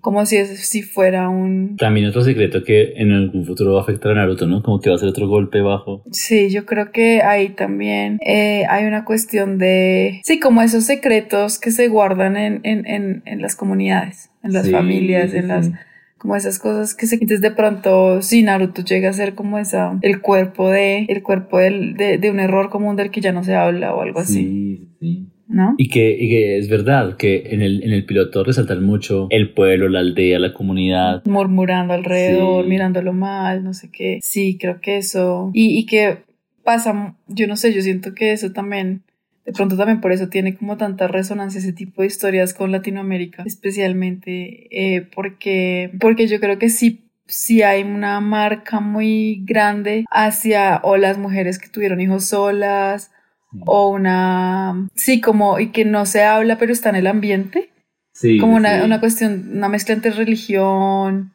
como 0.00 0.26
si, 0.26 0.44
si 0.56 0.82
fuera 0.82 1.28
un... 1.28 1.76
También 1.76 2.06
otro 2.06 2.22
secreto 2.22 2.64
que 2.64 2.94
en 2.96 3.12
algún 3.12 3.44
futuro 3.44 3.74
va 3.74 3.80
a 3.80 3.82
afectar 3.82 4.12
a 4.12 4.14
Naruto, 4.14 4.46
¿no? 4.46 4.62
Como 4.62 4.80
que 4.80 4.90
va 4.90 4.96
a 4.96 4.98
ser 4.98 5.08
otro 5.08 5.28
golpe 5.28 5.60
bajo. 5.60 6.02
Sí, 6.10 6.50
yo 6.50 6.66
creo 6.66 6.90
que 6.90 7.22
ahí 7.22 7.50
también 7.50 8.18
eh, 8.26 8.64
hay 8.68 8.86
una 8.86 9.04
cuestión 9.04 9.58
de... 9.58 10.20
Sí, 10.24 10.40
como 10.40 10.62
esos 10.62 10.84
secretos 10.84 11.58
que 11.58 11.70
se 11.70 11.88
guardan 11.88 12.36
en, 12.36 12.60
en, 12.64 12.86
en, 12.86 13.22
en 13.24 13.42
las 13.42 13.54
comunidades, 13.54 14.30
en 14.42 14.52
las 14.52 14.70
familias, 14.70 15.32
en 15.34 15.48
las 15.48 15.70
como 16.22 16.36
esas 16.36 16.60
cosas 16.60 16.94
que 16.94 17.08
se 17.08 17.18
quites 17.18 17.40
de 17.40 17.50
pronto 17.50 18.22
si 18.22 18.44
Naruto 18.44 18.82
llega 18.82 19.10
a 19.10 19.12
ser 19.12 19.34
como 19.34 19.58
esa 19.58 19.98
el 20.02 20.20
cuerpo 20.20 20.70
de 20.70 21.04
el 21.08 21.20
cuerpo 21.20 21.58
del, 21.58 21.94
de, 21.94 22.16
de, 22.16 22.30
un 22.30 22.38
error 22.38 22.70
común 22.70 22.94
del 22.94 23.10
que 23.10 23.20
ya 23.20 23.32
no 23.32 23.42
se 23.42 23.56
habla 23.56 23.92
o 23.92 24.02
algo 24.02 24.20
así 24.20 24.34
sí 24.34 24.88
sí 25.00 25.26
¿No? 25.48 25.74
Y 25.76 25.90
que, 25.90 26.16
y 26.18 26.30
que 26.30 26.56
es 26.56 26.70
verdad 26.70 27.18
que 27.18 27.48
en 27.50 27.60
el, 27.60 27.82
en 27.82 27.90
el 27.90 28.06
piloto 28.06 28.42
resaltan 28.42 28.82
mucho 28.82 29.26
el 29.28 29.52
pueblo, 29.52 29.90
la 29.90 29.98
aldea, 29.98 30.38
la 30.38 30.54
comunidad. 30.54 31.22
Murmurando 31.26 31.92
alrededor, 31.92 32.66
mirándolo 32.66 33.12
mal, 33.12 33.62
no 33.62 33.74
sé 33.74 33.90
qué. 33.92 34.18
Sí, 34.22 34.56
creo 34.58 34.80
que 34.80 34.96
eso. 34.96 35.50
Y, 35.52 35.78
y 35.78 35.84
que 35.84 36.20
pasa, 36.64 37.16
yo 37.28 37.46
no 37.48 37.56
sé, 37.56 37.74
yo 37.74 37.82
siento 37.82 38.14
que 38.14 38.32
eso 38.32 38.52
también 38.52 39.02
de 39.44 39.52
pronto 39.52 39.76
también 39.76 40.00
por 40.00 40.12
eso 40.12 40.28
tiene 40.28 40.56
como 40.56 40.76
tanta 40.76 41.08
resonancia 41.08 41.58
ese 41.58 41.72
tipo 41.72 42.02
de 42.02 42.08
historias 42.08 42.54
con 42.54 42.70
Latinoamérica, 42.70 43.42
especialmente 43.44 44.68
eh, 44.70 45.08
porque, 45.14 45.90
porque 46.00 46.26
yo 46.26 46.40
creo 46.40 46.58
que 46.58 46.68
sí 46.68 47.08
sí 47.26 47.62
hay 47.62 47.82
una 47.82 48.20
marca 48.20 48.80
muy 48.80 49.42
grande 49.46 50.04
hacia 50.10 50.80
o 50.82 50.96
las 50.96 51.18
mujeres 51.18 51.58
que 51.58 51.68
tuvieron 51.68 52.00
hijos 52.00 52.26
solas 52.26 53.10
o 53.66 53.88
una 53.88 54.88
sí 54.94 55.20
como 55.20 55.58
y 55.58 55.68
que 55.68 55.84
no 55.84 56.04
se 56.06 56.24
habla 56.24 56.58
pero 56.58 56.72
está 56.72 56.90
en 56.90 56.96
el 56.96 57.06
ambiente. 57.06 57.70
Sí, 58.12 58.36
como 58.38 58.56
una, 58.56 58.84
una 58.84 59.00
cuestión 59.00 59.52
una 59.56 59.68
mezcla 59.68 59.94
entre 59.94 60.10
religión 60.10 61.32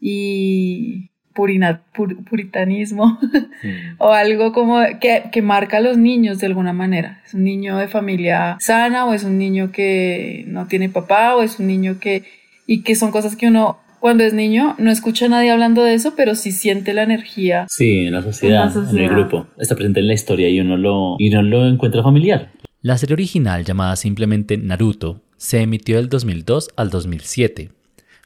y 0.00 1.10
puritanismo 1.36 3.18
o 3.98 4.08
algo 4.08 4.52
como 4.52 4.80
que, 5.00 5.24
que, 5.30 5.42
marca 5.42 5.76
a 5.76 5.80
los 5.80 5.96
niños 5.96 6.38
de 6.38 6.46
alguna 6.46 6.72
manera. 6.72 7.20
Es 7.26 7.34
un 7.34 7.44
niño 7.44 7.76
de 7.76 7.88
familia 7.88 8.56
sana 8.60 9.04
o 9.06 9.14
es 9.14 9.22
un 9.24 9.38
niño 9.38 9.70
que 9.70 10.44
no 10.48 10.66
tiene 10.66 10.88
papá 10.88 11.36
o 11.36 11.42
es 11.42 11.60
un 11.60 11.66
niño 11.66 11.98
que... 12.00 12.24
y 12.66 12.82
que 12.82 12.96
son 12.96 13.10
cosas 13.10 13.36
que 13.36 13.46
uno 13.48 13.78
cuando 14.00 14.24
es 14.24 14.34
niño 14.34 14.76
no 14.78 14.90
escucha 14.90 15.26
a 15.26 15.28
nadie 15.28 15.50
hablando 15.50 15.82
de 15.82 15.94
eso, 15.94 16.14
pero 16.16 16.34
sí 16.34 16.52
siente 16.52 16.94
la 16.94 17.02
energía. 17.02 17.66
Sí, 17.68 18.06
en 18.06 18.12
la 18.12 18.22
sociedad, 18.22 18.72
en, 18.90 18.98
el 18.98 19.08
grupo. 19.08 19.46
Está 19.58 19.74
presente 19.74 20.00
en 20.00 20.06
la 20.06 20.14
historia 20.14 20.48
y 20.48 20.60
uno 20.60 20.76
lo, 20.76 21.16
y 21.18 21.28
uno 21.28 21.42
lo 21.42 21.66
encuentra 21.66 22.02
familiar. 22.02 22.50
La 22.82 22.98
serie 22.98 23.14
original 23.14 23.64
llamada 23.64 23.96
simplemente 23.96 24.58
Naruto 24.58 25.22
se 25.36 25.60
emitió 25.60 25.96
del 25.96 26.08
2002 26.08 26.70
al 26.76 26.90
2007 26.90 27.70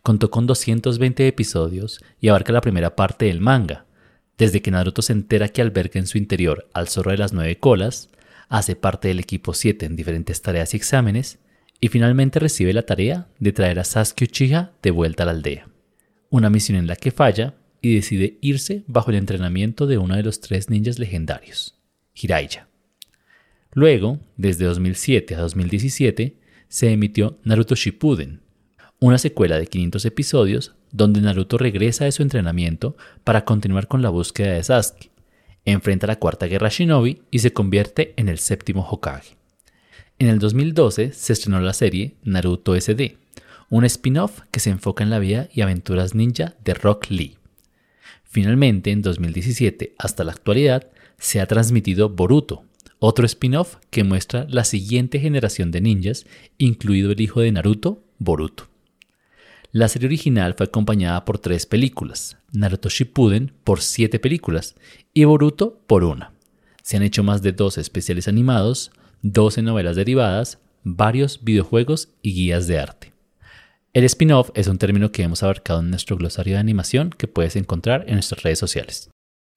Contó 0.02 0.30
con 0.30 0.46
220 0.46 1.26
episodios 1.28 2.00
y 2.20 2.28
abarca 2.28 2.52
la 2.52 2.60
primera 2.60 2.96
parte 2.96 3.26
del 3.26 3.40
manga, 3.40 3.86
desde 4.38 4.62
que 4.62 4.70
Naruto 4.70 5.02
se 5.02 5.12
entera 5.12 5.48
que 5.48 5.60
alberga 5.60 6.00
en 6.00 6.06
su 6.06 6.16
interior 6.16 6.68
al 6.72 6.88
zorro 6.88 7.10
de 7.10 7.18
las 7.18 7.32
nueve 7.32 7.58
colas, 7.58 8.08
hace 8.48 8.74
parte 8.74 9.08
del 9.08 9.18
equipo 9.18 9.52
7 9.52 9.84
en 9.84 9.96
diferentes 9.96 10.40
tareas 10.40 10.72
y 10.72 10.78
exámenes, 10.78 11.38
y 11.80 11.88
finalmente 11.88 12.38
recibe 12.38 12.72
la 12.72 12.82
tarea 12.82 13.28
de 13.38 13.52
traer 13.52 13.78
a 13.78 13.84
Sasuke 13.84 14.24
Uchiha 14.24 14.72
de 14.82 14.90
vuelta 14.90 15.22
a 15.22 15.26
la 15.26 15.32
aldea. 15.32 15.68
Una 16.30 16.50
misión 16.50 16.78
en 16.78 16.86
la 16.86 16.96
que 16.96 17.10
falla 17.10 17.54
y 17.82 17.94
decide 17.94 18.38
irse 18.40 18.84
bajo 18.86 19.10
el 19.10 19.16
entrenamiento 19.16 19.86
de 19.86 19.98
uno 19.98 20.16
de 20.16 20.22
los 20.22 20.40
tres 20.40 20.70
ninjas 20.70 20.98
legendarios, 20.98 21.78
Jiraiya. 22.14 22.68
Luego, 23.72 24.20
desde 24.36 24.64
2007 24.64 25.34
a 25.34 25.40
2017, 25.40 26.36
se 26.68 26.92
emitió 26.92 27.38
Naruto 27.44 27.74
Shippuden, 27.74 28.40
una 29.00 29.16
secuela 29.16 29.58
de 29.58 29.66
500 29.66 30.04
episodios 30.04 30.74
donde 30.92 31.22
Naruto 31.22 31.56
regresa 31.56 32.04
de 32.04 32.12
su 32.12 32.22
entrenamiento 32.22 32.96
para 33.24 33.46
continuar 33.46 33.88
con 33.88 34.02
la 34.02 34.10
búsqueda 34.10 34.52
de 34.52 34.62
Sasuke, 34.62 35.10
enfrenta 35.64 36.06
la 36.06 36.18
cuarta 36.18 36.46
guerra 36.46 36.68
Shinobi 36.68 37.22
y 37.30 37.38
se 37.38 37.52
convierte 37.52 38.12
en 38.16 38.28
el 38.28 38.38
séptimo 38.38 38.86
Hokage. 38.86 39.36
En 40.18 40.28
el 40.28 40.38
2012 40.38 41.12
se 41.12 41.32
estrenó 41.32 41.60
la 41.60 41.72
serie 41.72 42.16
Naruto 42.24 42.78
SD, 42.78 43.16
un 43.70 43.86
spin-off 43.86 44.42
que 44.50 44.60
se 44.60 44.68
enfoca 44.68 45.02
en 45.02 45.10
la 45.10 45.18
vida 45.18 45.48
y 45.52 45.62
aventuras 45.62 46.14
ninja 46.14 46.54
de 46.62 46.74
Rock 46.74 47.06
Lee. 47.08 47.38
Finalmente, 48.24 48.90
en 48.90 49.00
2017 49.00 49.94
hasta 49.98 50.24
la 50.24 50.32
actualidad, 50.32 50.88
se 51.18 51.40
ha 51.40 51.46
transmitido 51.46 52.10
Boruto, 52.10 52.64
otro 52.98 53.24
spin-off 53.24 53.76
que 53.88 54.04
muestra 54.04 54.46
la 54.50 54.64
siguiente 54.64 55.20
generación 55.20 55.70
de 55.70 55.80
ninjas, 55.80 56.26
incluido 56.58 57.12
el 57.12 57.20
hijo 57.20 57.40
de 57.40 57.52
Naruto, 57.52 58.02
Boruto. 58.18 58.70
La 59.72 59.86
serie 59.86 60.08
original 60.08 60.54
fue 60.54 60.66
acompañada 60.66 61.24
por 61.24 61.38
tres 61.38 61.64
películas, 61.64 62.36
Naruto 62.52 62.88
Shippuden 62.88 63.52
por 63.62 63.80
siete 63.80 64.18
películas 64.18 64.74
y 65.14 65.22
Boruto 65.22 65.80
por 65.86 66.02
una. 66.02 66.32
Se 66.82 66.96
han 66.96 67.04
hecho 67.04 67.22
más 67.22 67.40
de 67.40 67.52
12 67.52 67.80
especiales 67.80 68.26
animados, 68.26 68.90
12 69.22 69.62
novelas 69.62 69.94
derivadas, 69.94 70.58
varios 70.82 71.44
videojuegos 71.44 72.08
y 72.20 72.34
guías 72.34 72.66
de 72.66 72.80
arte. 72.80 73.12
El 73.92 74.02
spin-off 74.02 74.50
es 74.54 74.66
un 74.66 74.78
término 74.78 75.12
que 75.12 75.22
hemos 75.22 75.44
abarcado 75.44 75.78
en 75.78 75.90
nuestro 75.90 76.16
glosario 76.16 76.54
de 76.54 76.60
animación 76.60 77.10
que 77.10 77.28
puedes 77.28 77.54
encontrar 77.54 78.04
en 78.08 78.14
nuestras 78.14 78.42
redes 78.42 78.58
sociales. 78.58 79.08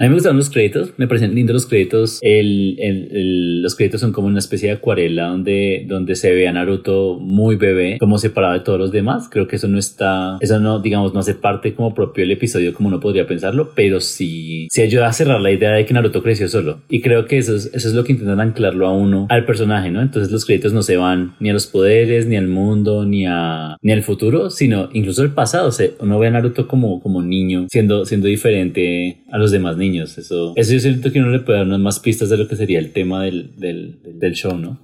A 0.04 0.06
mí 0.06 0.10
me 0.10 0.16
gustan 0.16 0.36
los 0.36 0.50
créditos, 0.50 0.92
me 0.98 1.08
parecen 1.08 1.34
lindos 1.34 1.54
los 1.54 1.66
créditos. 1.66 2.20
Los 2.22 3.76
créditos 3.76 4.02
son 4.02 4.12
como 4.12 4.28
una 4.28 4.40
especie 4.40 4.68
de 4.68 4.76
acuarela 4.76 5.28
donde, 5.28 5.86
donde 5.88 6.18
se 6.18 6.34
ve 6.34 6.46
a 6.46 6.52
Naruto 6.52 7.18
muy 7.22 7.56
bebé, 7.56 8.00
como 8.02 8.18
separado 8.18 8.56
de 8.56 8.60
todos 8.60 8.78
los 8.78 8.92
demás. 8.92 9.30
Creo 9.32 9.48
que 9.48 9.56
eso 9.56 9.70
no 9.70 9.80
está, 9.80 10.40
eso 10.42 10.60
no, 10.60 10.82
digamos, 10.82 11.14
no 11.14 11.22
hace 11.22 11.36
parte 11.36 11.74
como 11.74 11.94
propio 11.96 12.24
del 12.24 12.32
episodio 12.32 12.74
como 12.74 12.90
uno 12.90 13.00
podría 13.00 13.26
pensarlo, 13.26 13.72
pero 13.76 14.02
sí, 14.02 14.68
sí 14.70 14.82
ayuda 14.82 15.08
a 15.08 15.14
cerrar 15.14 15.40
la 15.40 15.52
idea 15.52 15.72
de 15.72 15.86
que 15.86 15.94
Naruto 15.94 16.22
creció 16.22 16.50
solo. 16.50 16.82
Y 16.90 17.00
creo 17.00 17.26
que 17.26 17.38
eso 17.38 17.56
es, 17.56 17.68
eso 17.74 17.88
es 17.88 17.94
lo 17.94 18.04
que 18.04 18.12
intentan 18.12 18.42
anclarlo 18.42 18.88
a 18.88 18.92
uno, 18.92 19.28
al 19.30 19.46
personaje, 19.46 19.90
¿no? 19.90 20.02
Entonces 20.02 20.34
los 20.34 20.44
créditos 20.44 20.74
no 20.74 20.84
se 20.84 20.98
van 20.98 21.36
ni 21.40 21.50
a 21.50 21.54
los 21.54 21.68
poderes, 21.68 22.28
ni 22.28 22.36
al 22.36 22.50
mundo, 22.50 23.06
ni, 23.06 23.26
a, 23.26 23.78
ni 23.82 23.94
al 23.94 24.04
futuro, 24.04 24.50
sino 24.50 24.90
incluso 24.92 25.22
al 25.22 25.34
pasado. 25.34 25.70
O 25.70 25.72
sea, 25.72 25.88
uno 26.02 26.20
ve 26.20 26.28
a 26.28 26.32
Naruto 26.32 26.68
como, 26.68 27.00
como 27.02 27.22
niño, 27.22 27.68
siendo, 27.70 28.06
siendo 28.06 28.28
diferente 28.28 29.20
a 29.32 29.38
los 29.38 29.52
demás 29.52 29.78
niños. 29.78 29.93
Eso, 30.00 30.54
eso 30.56 30.74
yo 30.74 30.80
siento 30.80 31.12
que 31.12 31.20
uno 31.20 31.30
le 31.30 31.40
puede 31.40 31.60
dar 31.66 31.80
más 31.80 32.00
pistas 32.00 32.30
de 32.30 32.38
lo 32.38 32.48
que 32.48 32.56
sería 32.56 32.80
el 32.80 32.92
tema 32.92 33.24
del, 33.24 33.56
del, 33.60 34.00
del 34.20 34.34
show, 34.34 34.58
¿no? 34.58 34.80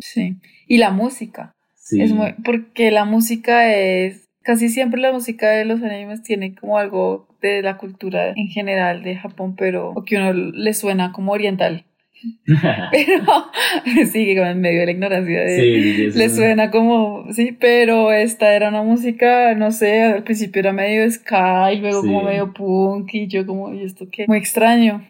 Sí. 0.00 0.36
Y 0.66 0.78
la 0.78 0.90
música. 0.90 1.52
Sí. 1.74 2.00
Es 2.00 2.12
muy, 2.12 2.34
porque 2.44 2.90
la 2.90 3.04
música 3.04 3.72
es, 3.74 4.28
casi 4.42 4.68
siempre 4.68 5.00
la 5.00 5.12
música 5.12 5.50
de 5.50 5.64
los 5.64 5.82
animes 5.82 6.22
tiene 6.22 6.54
como 6.54 6.78
algo 6.78 7.28
de 7.42 7.62
la 7.62 7.76
cultura 7.76 8.30
en 8.30 8.48
general 8.48 9.02
de 9.02 9.16
Japón, 9.16 9.54
pero 9.56 9.90
o 9.90 10.04
que 10.04 10.16
uno 10.16 10.32
le 10.32 10.74
suena 10.74 11.12
como 11.12 11.32
oriental. 11.32 11.84
pero 12.46 14.06
sigue 14.12 14.36
como 14.36 14.48
en 14.48 14.60
medio 14.60 14.80
de 14.80 14.86
la 14.86 14.92
ignorancia 14.92 15.40
de, 15.40 16.12
le 16.14 16.28
suena 16.28 16.70
como 16.70 17.32
sí 17.32 17.56
pero 17.58 18.12
esta 18.12 18.54
era 18.54 18.68
una 18.68 18.82
música 18.82 19.54
no 19.54 19.72
sé 19.72 20.02
al 20.02 20.24
principio 20.24 20.60
era 20.60 20.72
medio 20.72 21.10
sky 21.10 21.80
luego 21.80 22.02
como 22.02 22.22
medio 22.22 22.52
punk 22.52 23.14
y 23.14 23.26
yo 23.28 23.46
como 23.46 23.72
y 23.74 23.84
esto 23.84 24.06
qué 24.10 24.26
muy 24.26 24.38
extraño. 24.38 25.02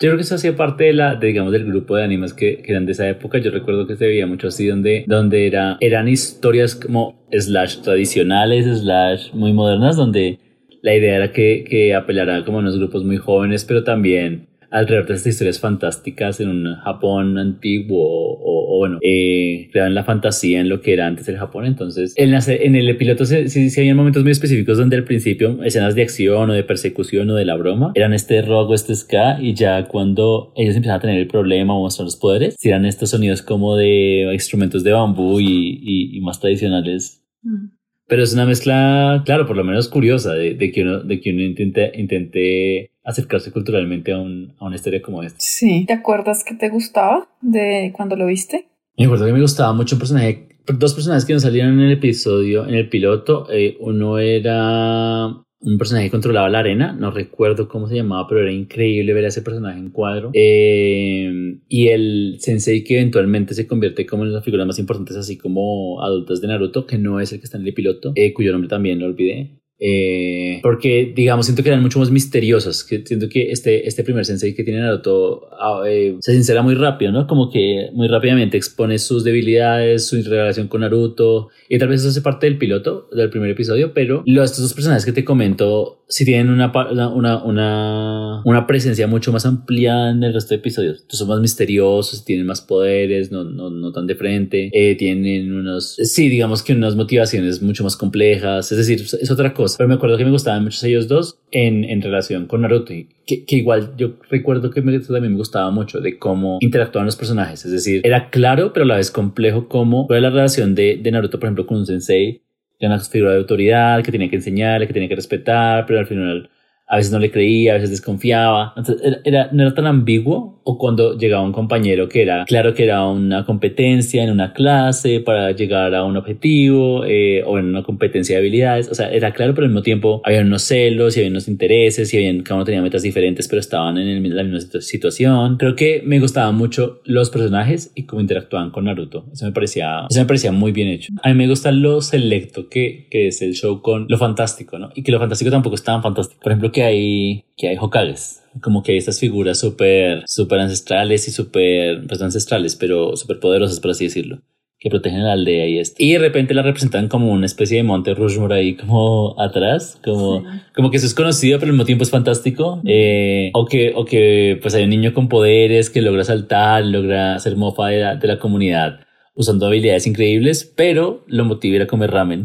Yo 0.00 0.10
creo 0.10 0.16
que 0.16 0.22
eso 0.22 0.36
hacía 0.36 0.54
parte 0.54 0.84
de 0.84 0.92
la, 0.92 1.16
digamos, 1.16 1.52
del 1.52 1.64
grupo 1.64 1.96
de 1.96 2.04
animes 2.04 2.32
que, 2.32 2.58
que, 2.58 2.70
eran 2.70 2.86
de 2.86 2.92
esa 2.92 3.08
época. 3.08 3.38
Yo 3.38 3.50
recuerdo 3.50 3.84
que 3.88 3.96
se 3.96 4.06
veía 4.06 4.28
mucho 4.28 4.46
así, 4.46 4.64
donde, 4.64 5.04
donde 5.08 5.48
era, 5.48 5.76
eran 5.80 6.06
historias 6.06 6.76
como 6.76 7.26
slash 7.32 7.78
tradicionales, 7.78 8.80
slash 8.80 9.32
muy 9.32 9.52
modernas, 9.52 9.96
donde 9.96 10.38
la 10.82 10.94
idea 10.94 11.16
era 11.16 11.32
que, 11.32 11.64
que 11.68 11.96
apelara 11.96 12.44
como 12.44 12.58
a 12.58 12.60
unos 12.60 12.78
grupos 12.78 13.04
muy 13.04 13.16
jóvenes, 13.16 13.64
pero 13.64 13.82
también 13.82 14.46
alrededor 14.70 15.06
de 15.06 15.14
estas 15.14 15.32
historias 15.32 15.60
fantásticas 15.60 16.40
en 16.40 16.48
un 16.48 16.76
Japón 16.76 17.38
antiguo 17.38 17.98
o, 18.00 18.78
bueno, 18.78 18.98
eh, 19.02 19.68
creaban 19.72 19.94
la 19.94 20.04
fantasía 20.04 20.60
en 20.60 20.68
lo 20.68 20.80
que 20.80 20.92
era 20.92 21.06
antes 21.06 21.28
el 21.28 21.38
Japón. 21.38 21.66
Entonces, 21.66 22.14
en, 22.16 22.34
en 22.34 22.74
el 22.76 22.96
piloto 22.96 23.24
sí, 23.24 23.48
sí, 23.48 23.80
había 23.80 23.94
momentos 23.94 24.22
muy 24.22 24.32
específicos 24.32 24.78
donde 24.78 24.96
al 24.96 25.04
principio 25.04 25.62
escenas 25.62 25.94
de 25.94 26.02
acción 26.02 26.50
o 26.50 26.52
de 26.52 26.64
persecución 26.64 27.30
o 27.30 27.34
de 27.34 27.44
la 27.44 27.56
broma 27.56 27.92
eran 27.94 28.12
este 28.12 28.42
rock 28.42 28.70
o 28.70 28.74
este 28.74 28.94
ska 28.94 29.40
y 29.40 29.54
ya 29.54 29.86
cuando 29.86 30.52
ellos 30.56 30.76
empezaban 30.76 30.98
a 30.98 31.02
tener 31.02 31.18
el 31.18 31.28
problema 31.28 31.74
o 31.74 31.80
mostrar 31.80 32.04
los 32.04 32.16
poderes, 32.16 32.54
eran 32.62 32.84
estos 32.84 33.10
sonidos 33.10 33.42
como 33.42 33.76
de 33.76 34.30
instrumentos 34.32 34.84
de 34.84 34.92
bambú 34.92 35.40
y, 35.40 36.16
y, 36.16 36.20
más 36.20 36.40
tradicionales. 36.40 37.24
Mm. 37.42 37.78
Pero 38.06 38.22
es 38.22 38.32
una 38.32 38.46
mezcla, 38.46 39.22
claro, 39.26 39.46
por 39.46 39.56
lo 39.56 39.64
menos 39.64 39.88
curiosa, 39.88 40.32
de, 40.32 40.54
de 40.54 40.72
que 40.72 40.82
uno, 40.82 41.00
de 41.00 41.20
que 41.20 41.30
uno 41.30 41.42
intente, 41.42 41.92
intente 41.94 42.92
acercarse 43.08 43.50
culturalmente 43.50 44.12
a, 44.12 44.18
un, 44.18 44.54
a 44.58 44.66
una 44.66 44.76
historia 44.76 45.00
como 45.00 45.22
esta. 45.22 45.38
Sí. 45.40 45.84
¿Te 45.86 45.94
acuerdas 45.94 46.44
que 46.44 46.54
te 46.54 46.68
gustaba 46.68 47.28
de 47.40 47.90
cuando 47.96 48.16
lo 48.16 48.26
viste? 48.26 48.68
Me 48.98 49.06
acuerdo 49.06 49.26
que 49.26 49.32
me 49.32 49.40
gustaba 49.40 49.72
mucho 49.72 49.94
un 49.94 50.00
personaje, 50.00 50.48
dos 50.66 50.92
personajes 50.92 51.24
que 51.24 51.32
nos 51.32 51.42
salieron 51.42 51.74
en 51.74 51.86
el 51.86 51.92
episodio, 51.92 52.66
en 52.66 52.74
el 52.74 52.88
piloto. 52.88 53.46
Eh, 53.50 53.78
uno 53.80 54.18
era 54.18 55.26
un 55.60 55.78
personaje 55.78 56.06
que 56.06 56.10
controlaba 56.10 56.50
la 56.50 56.60
arena, 56.60 56.92
no 56.92 57.10
recuerdo 57.10 57.66
cómo 57.66 57.88
se 57.88 57.96
llamaba, 57.96 58.28
pero 58.28 58.42
era 58.42 58.52
increíble 58.52 59.14
ver 59.14 59.24
a 59.24 59.28
ese 59.28 59.42
personaje 59.42 59.78
en 59.78 59.90
cuadro. 59.90 60.30
Eh, 60.34 61.58
y 61.66 61.88
el 61.88 62.36
sensei 62.40 62.84
que 62.84 62.98
eventualmente 62.98 63.54
se 63.54 63.66
convierte 63.66 64.04
como 64.04 64.24
en 64.24 64.34
las 64.34 64.44
figuras 64.44 64.66
más 64.66 64.78
importantes, 64.78 65.16
así 65.16 65.38
como 65.38 66.02
adultas 66.02 66.40
de 66.40 66.48
Naruto, 66.48 66.86
que 66.86 66.98
no 66.98 67.20
es 67.20 67.32
el 67.32 67.38
que 67.38 67.46
está 67.46 67.56
en 67.56 67.66
el 67.66 67.74
piloto, 67.74 68.12
eh, 68.14 68.34
cuyo 68.34 68.52
nombre 68.52 68.68
también 68.68 69.00
lo 69.00 69.06
olvidé. 69.06 69.57
Eh, 69.80 70.58
porque, 70.62 71.12
digamos, 71.14 71.46
siento 71.46 71.62
que 71.62 71.68
eran 71.68 71.82
mucho 71.82 71.98
más 71.98 72.10
misteriosos. 72.10 72.84
Que 72.84 73.04
siento 73.06 73.28
que 73.28 73.50
este, 73.50 73.86
este 73.86 74.04
primer 74.04 74.24
sensei 74.24 74.54
que 74.54 74.64
tiene 74.64 74.80
Naruto 74.80 75.48
ah, 75.52 75.82
eh, 75.86 76.16
se 76.20 76.32
sincera 76.32 76.62
muy 76.62 76.74
rápido, 76.74 77.12
¿no? 77.12 77.26
Como 77.26 77.50
que 77.50 77.90
muy 77.92 78.08
rápidamente 78.08 78.56
expone 78.56 78.98
sus 78.98 79.24
debilidades, 79.24 80.06
su 80.06 80.20
relación 80.22 80.68
con 80.68 80.80
Naruto. 80.80 81.48
Y 81.68 81.78
tal 81.78 81.88
vez 81.88 82.00
eso 82.00 82.08
hace 82.08 82.22
parte 82.22 82.46
del 82.46 82.58
piloto 82.58 83.08
del 83.12 83.30
primer 83.30 83.50
episodio, 83.50 83.92
pero 83.94 84.22
los, 84.26 84.50
estos 84.50 84.62
dos 84.64 84.74
personajes 84.74 85.04
que 85.04 85.12
te 85.12 85.24
comento 85.24 85.98
si 86.08 86.24
tienen 86.24 86.48
una, 86.48 86.72
una, 86.90 87.44
una, 87.44 88.42
una, 88.42 88.66
presencia 88.66 89.06
mucho 89.06 89.30
más 89.30 89.44
amplia 89.44 90.08
en 90.10 90.22
el 90.22 90.32
resto 90.32 90.54
de 90.54 90.56
episodios. 90.56 91.04
son 91.06 91.28
más 91.28 91.40
misteriosos, 91.40 92.24
tienen 92.24 92.46
más 92.46 92.62
poderes, 92.62 93.30
no, 93.30 93.44
no, 93.44 93.68
no 93.68 93.92
tan 93.92 94.06
de 94.06 94.14
frente, 94.14 94.70
eh, 94.72 94.96
tienen 94.96 95.52
unos, 95.52 95.96
sí, 95.96 96.30
digamos 96.30 96.62
que 96.62 96.72
unas 96.72 96.96
motivaciones 96.96 97.60
mucho 97.60 97.84
más 97.84 97.94
complejas, 97.94 98.72
es 98.72 98.78
decir, 98.78 99.02
es 99.02 99.30
otra 99.30 99.52
cosa. 99.52 99.67
Pero 99.76 99.88
me 99.88 99.94
acuerdo 99.94 100.16
que 100.16 100.24
me 100.24 100.30
gustaban 100.30 100.64
mucho 100.64 100.86
ellos 100.86 101.08
dos 101.08 101.38
en, 101.50 101.84
en 101.84 102.00
relación 102.02 102.46
con 102.46 102.62
Naruto, 102.62 102.94
que, 103.26 103.44
que, 103.44 103.56
igual 103.56 103.94
yo 103.96 104.14
recuerdo 104.30 104.70
que 104.70 104.82
me, 104.82 104.98
también 104.98 105.32
me 105.32 105.38
gustaba 105.38 105.70
mucho 105.70 106.00
de 106.00 106.18
cómo 106.18 106.58
interactuaban 106.60 107.06
los 107.06 107.16
personajes, 107.16 107.64
es 107.64 107.72
decir, 107.72 108.00
era 108.04 108.30
claro, 108.30 108.72
pero 108.72 108.84
a 108.84 108.88
la 108.88 108.96
vez 108.96 109.10
complejo 109.10 109.68
cómo 109.68 110.06
fue 110.06 110.20
la 110.20 110.30
relación 110.30 110.74
de, 110.74 110.98
de 111.02 111.10
Naruto, 111.10 111.38
por 111.38 111.46
ejemplo, 111.46 111.66
con 111.66 111.78
un 111.78 111.86
sensei 111.86 112.42
era 112.78 112.94
una 112.94 113.02
figura 113.02 113.32
de 113.32 113.38
autoridad 113.38 114.02
que 114.04 114.12
tenía 114.12 114.30
que 114.30 114.36
enseñarle, 114.36 114.86
que 114.86 114.92
tenía 114.92 115.08
que 115.08 115.16
respetar, 115.16 115.84
pero 115.86 115.98
al 115.98 116.06
final 116.06 116.48
a 116.88 116.96
veces 116.96 117.12
no 117.12 117.18
le 117.18 117.30
creía, 117.30 117.72
a 117.72 117.74
veces 117.74 117.90
desconfiaba. 117.90 118.72
Entonces, 118.76 119.20
era, 119.24 119.50
no 119.52 119.62
era 119.62 119.74
tan 119.74 119.86
ambiguo. 119.86 120.58
O 120.70 120.76
cuando 120.76 121.16
llegaba 121.16 121.42
un 121.42 121.52
compañero 121.52 122.10
que 122.10 122.20
era, 122.20 122.44
claro 122.44 122.74
que 122.74 122.84
era 122.84 123.06
una 123.06 123.46
competencia 123.46 124.22
en 124.22 124.30
una 124.30 124.52
clase 124.52 125.20
para 125.20 125.52
llegar 125.52 125.94
a 125.94 126.04
un 126.04 126.18
objetivo, 126.18 127.06
eh, 127.06 127.42
o 127.46 127.58
en 127.58 127.66
una 127.66 127.82
competencia 127.82 128.36
de 128.36 128.40
habilidades. 128.40 128.90
O 128.90 128.94
sea, 128.94 129.10
era 129.10 129.32
claro, 129.32 129.54
pero 129.54 129.64
al 129.64 129.70
mismo 129.70 129.82
tiempo 129.82 130.20
había 130.26 130.42
unos 130.42 130.64
celos 130.64 131.16
y 131.16 131.20
había 131.20 131.30
unos 131.30 131.48
intereses 131.48 132.12
y 132.12 132.18
había, 132.18 132.42
cada 132.42 132.56
uno 132.56 132.64
tenía 132.66 132.82
metas 132.82 133.00
diferentes, 133.00 133.48
pero 133.48 133.60
estaban 133.60 133.96
en 133.96 134.36
la 134.36 134.42
misma 134.42 134.60
situación. 134.82 135.56
Creo 135.56 135.74
que 135.74 136.02
me 136.04 136.20
gustaban 136.20 136.54
mucho 136.54 137.00
los 137.04 137.30
personajes 137.30 137.90
y 137.94 138.04
cómo 138.04 138.20
interactuaban 138.20 138.70
con 138.70 138.84
Naruto. 138.84 139.24
Eso 139.32 139.46
me 139.46 139.52
parecía, 139.52 140.06
eso 140.10 140.20
me 140.20 140.26
parecía 140.26 140.52
muy 140.52 140.72
bien 140.72 140.88
hecho. 140.88 141.14
A 141.22 141.30
mí 141.30 141.34
me 141.34 141.48
gusta 141.48 141.72
lo 141.72 142.02
selecto 142.02 142.68
que, 142.68 143.06
que 143.10 143.28
es 143.28 143.40
el 143.40 143.54
show 143.54 143.80
con 143.80 144.04
lo 144.06 144.18
fantástico, 144.18 144.78
¿no? 144.78 144.90
Y 144.94 145.02
que 145.02 145.12
lo 145.12 145.18
fantástico 145.18 145.50
tampoco 145.50 145.76
es 145.76 145.82
tan 145.82 146.02
fantástico. 146.02 146.42
Por 146.42 146.52
ejemplo, 146.52 146.72
que 146.78 146.84
hay, 146.84 147.44
que 147.56 147.68
hay 147.68 147.76
Hokages. 147.76 148.44
Como 148.62 148.84
que 148.84 148.92
hay 148.92 148.98
estas 148.98 149.18
figuras 149.18 149.58
súper, 149.58 150.22
súper 150.28 150.60
ancestrales 150.60 151.26
y 151.26 151.32
súper, 151.32 152.06
pues 152.06 152.20
no 152.20 152.26
ancestrales, 152.26 152.76
pero 152.76 153.16
súper 153.16 153.40
poderosas, 153.40 153.80
por 153.80 153.90
así 153.90 154.04
decirlo 154.04 154.40
que 154.80 154.90
protegen 154.90 155.24
la 155.24 155.32
aldea 155.32 155.66
y 155.66 155.80
esto. 155.80 155.96
Y 155.98 156.12
de 156.12 156.20
repente 156.20 156.54
la 156.54 156.62
representan 156.62 157.08
como 157.08 157.32
una 157.32 157.46
especie 157.46 157.78
de 157.78 157.82
monte 157.82 158.14
Rushmore 158.14 158.54
ahí 158.54 158.76
como 158.76 159.34
atrás, 159.36 159.98
como, 160.04 160.44
como 160.72 160.92
que 160.92 160.98
eso 160.98 161.06
es 161.06 161.14
conocido 161.14 161.58
pero 161.58 161.70
al 161.70 161.72
mismo 161.72 161.84
tiempo 161.84 162.04
es 162.04 162.10
fantástico. 162.10 162.80
Eh, 162.84 163.50
o, 163.54 163.66
que, 163.66 163.92
o 163.96 164.04
que 164.04 164.56
pues 164.62 164.76
hay 164.76 164.84
un 164.84 164.90
niño 164.90 165.12
con 165.14 165.28
poderes 165.28 165.90
que 165.90 166.00
logra 166.00 166.22
saltar, 166.22 166.84
logra 166.84 167.34
hacer 167.34 167.56
mofa 167.56 167.88
de 167.88 168.00
la, 168.00 168.14
de 168.14 168.28
la 168.28 168.38
comunidad 168.38 169.00
usando 169.34 169.66
habilidades 169.66 170.06
increíbles, 170.06 170.72
pero 170.76 171.24
lo 171.26 171.44
motiva 171.44 171.82
a 171.82 171.88
comer 171.88 172.12
ramen. 172.12 172.44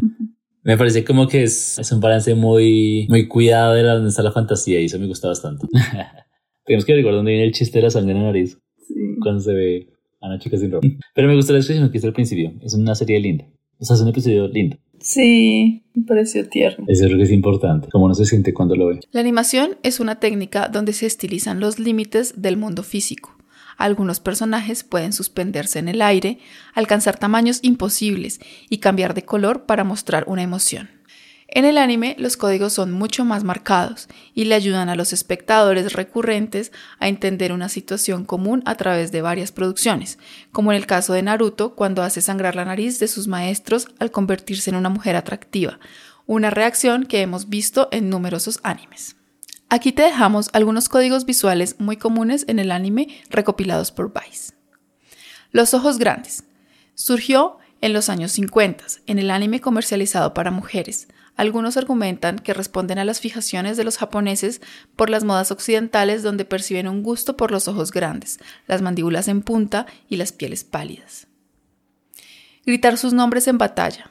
Me 0.64 0.78
parece 0.78 1.04
como 1.04 1.28
que 1.28 1.42
es, 1.42 1.78
es 1.78 1.92
un 1.92 2.00
balance 2.00 2.34
muy, 2.34 3.06
muy 3.10 3.28
cuidado 3.28 3.74
de 3.74 3.82
la, 3.82 3.94
donde 3.94 4.08
está 4.08 4.22
la 4.22 4.32
fantasía 4.32 4.80
y 4.80 4.86
eso 4.86 4.98
me 4.98 5.06
gusta 5.06 5.28
bastante. 5.28 5.66
Tenemos 6.64 6.86
que 6.86 6.94
recordar 6.94 7.18
dónde 7.18 7.32
viene 7.32 7.46
el 7.46 7.52
chiste 7.52 7.78
de 7.78 7.82
la 7.82 7.90
sangre 7.90 8.12
en 8.12 8.18
la 8.18 8.24
nariz. 8.24 8.58
Sí. 8.78 8.94
Cuando 9.22 9.40
se 9.42 9.52
ve 9.52 9.88
a 10.22 10.28
una 10.28 10.38
chica 10.38 10.56
sin 10.56 10.72
ropa. 10.72 10.88
Pero 11.14 11.28
me 11.28 11.36
gusta 11.36 11.52
la 11.52 11.58
expresión 11.58 11.90
que 11.90 11.98
hizo 11.98 12.06
al 12.06 12.14
principio. 12.14 12.54
Es 12.62 12.72
una 12.72 12.94
serie 12.94 13.20
linda. 13.20 13.44
O 13.78 13.84
sea, 13.84 13.96
es 13.96 14.02
un 14.02 14.08
episodio 14.08 14.48
lindo. 14.48 14.78
Sí, 15.00 15.84
me 15.92 16.04
pareció 16.04 16.48
tierno. 16.48 16.86
Eso 16.88 17.04
creo 17.04 17.18
que 17.18 17.24
es 17.24 17.30
importante, 17.30 17.88
como 17.90 18.08
no 18.08 18.14
se 18.14 18.24
siente 18.24 18.54
cuando 18.54 18.74
lo 18.74 18.86
ve. 18.86 19.00
La 19.12 19.20
animación 19.20 19.76
es 19.82 20.00
una 20.00 20.18
técnica 20.18 20.68
donde 20.68 20.94
se 20.94 21.04
estilizan 21.04 21.60
los 21.60 21.78
límites 21.78 22.40
del 22.40 22.56
mundo 22.56 22.82
físico. 22.82 23.36
Algunos 23.76 24.20
personajes 24.20 24.84
pueden 24.84 25.12
suspenderse 25.12 25.78
en 25.78 25.88
el 25.88 26.02
aire, 26.02 26.38
alcanzar 26.74 27.18
tamaños 27.18 27.60
imposibles 27.62 28.40
y 28.68 28.78
cambiar 28.78 29.14
de 29.14 29.24
color 29.24 29.64
para 29.66 29.84
mostrar 29.84 30.24
una 30.26 30.42
emoción. 30.42 30.90
En 31.48 31.64
el 31.64 31.78
anime 31.78 32.16
los 32.18 32.36
códigos 32.36 32.72
son 32.72 32.90
mucho 32.90 33.24
más 33.24 33.44
marcados 33.44 34.08
y 34.34 34.46
le 34.46 34.54
ayudan 34.54 34.88
a 34.88 34.96
los 34.96 35.12
espectadores 35.12 35.92
recurrentes 35.92 36.72
a 36.98 37.08
entender 37.08 37.52
una 37.52 37.68
situación 37.68 38.24
común 38.24 38.62
a 38.66 38.74
través 38.74 39.12
de 39.12 39.22
varias 39.22 39.52
producciones, 39.52 40.18
como 40.52 40.72
en 40.72 40.76
el 40.76 40.86
caso 40.86 41.12
de 41.12 41.22
Naruto 41.22 41.74
cuando 41.76 42.02
hace 42.02 42.22
sangrar 42.22 42.56
la 42.56 42.64
nariz 42.64 42.98
de 42.98 43.08
sus 43.08 43.28
maestros 43.28 43.88
al 43.98 44.10
convertirse 44.10 44.70
en 44.70 44.76
una 44.76 44.88
mujer 44.88 45.16
atractiva, 45.16 45.78
una 46.26 46.50
reacción 46.50 47.04
que 47.04 47.20
hemos 47.20 47.48
visto 47.48 47.88
en 47.92 48.08
numerosos 48.08 48.58
animes. 48.62 49.16
Aquí 49.68 49.92
te 49.92 50.02
dejamos 50.02 50.50
algunos 50.52 50.88
códigos 50.88 51.24
visuales 51.24 51.76
muy 51.78 51.96
comunes 51.96 52.44
en 52.48 52.58
el 52.58 52.70
anime 52.70 53.08
recopilados 53.30 53.90
por 53.90 54.12
Vice. 54.12 54.52
Los 55.50 55.74
ojos 55.74 55.98
grandes. 55.98 56.44
Surgió 56.94 57.58
en 57.80 57.92
los 57.92 58.08
años 58.08 58.32
50 58.32 58.84
en 59.06 59.18
el 59.18 59.30
anime 59.30 59.60
comercializado 59.60 60.32
para 60.32 60.50
mujeres. 60.50 61.08
Algunos 61.36 61.76
argumentan 61.76 62.38
que 62.38 62.54
responden 62.54 62.98
a 62.98 63.04
las 63.04 63.20
fijaciones 63.20 63.76
de 63.76 63.84
los 63.84 63.98
japoneses 63.98 64.60
por 64.94 65.10
las 65.10 65.24
modas 65.24 65.50
occidentales 65.50 66.22
donde 66.22 66.44
perciben 66.44 66.88
un 66.88 67.02
gusto 67.02 67.36
por 67.36 67.50
los 67.50 67.66
ojos 67.66 67.90
grandes, 67.90 68.38
las 68.66 68.82
mandíbulas 68.82 69.28
en 69.28 69.42
punta 69.42 69.86
y 70.08 70.16
las 70.16 70.32
pieles 70.32 70.62
pálidas. 70.64 71.26
Gritar 72.64 72.96
sus 72.96 73.12
nombres 73.12 73.48
en 73.48 73.58
batalla. 73.58 74.10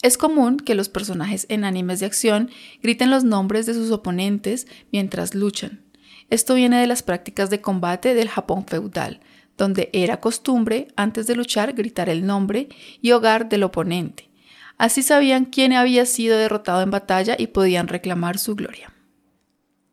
Es 0.00 0.16
común 0.16 0.58
que 0.58 0.74
los 0.74 0.88
personajes 0.88 1.46
en 1.48 1.64
animes 1.64 2.00
de 2.00 2.06
acción 2.06 2.50
griten 2.82 3.10
los 3.10 3.24
nombres 3.24 3.66
de 3.66 3.74
sus 3.74 3.90
oponentes 3.90 4.66
mientras 4.92 5.34
luchan. 5.34 5.84
Esto 6.30 6.54
viene 6.54 6.80
de 6.80 6.86
las 6.86 7.02
prácticas 7.02 7.50
de 7.50 7.60
combate 7.60 8.14
del 8.14 8.28
Japón 8.28 8.64
feudal, 8.66 9.20
donde 9.56 9.90
era 9.92 10.20
costumbre, 10.20 10.88
antes 10.94 11.26
de 11.26 11.34
luchar, 11.34 11.72
gritar 11.72 12.08
el 12.08 12.26
nombre 12.26 12.68
y 13.00 13.10
hogar 13.10 13.48
del 13.48 13.64
oponente. 13.64 14.30
Así 14.76 15.02
sabían 15.02 15.46
quién 15.46 15.72
había 15.72 16.06
sido 16.06 16.38
derrotado 16.38 16.82
en 16.82 16.92
batalla 16.92 17.34
y 17.36 17.48
podían 17.48 17.88
reclamar 17.88 18.38
su 18.38 18.54
gloria. 18.54 18.92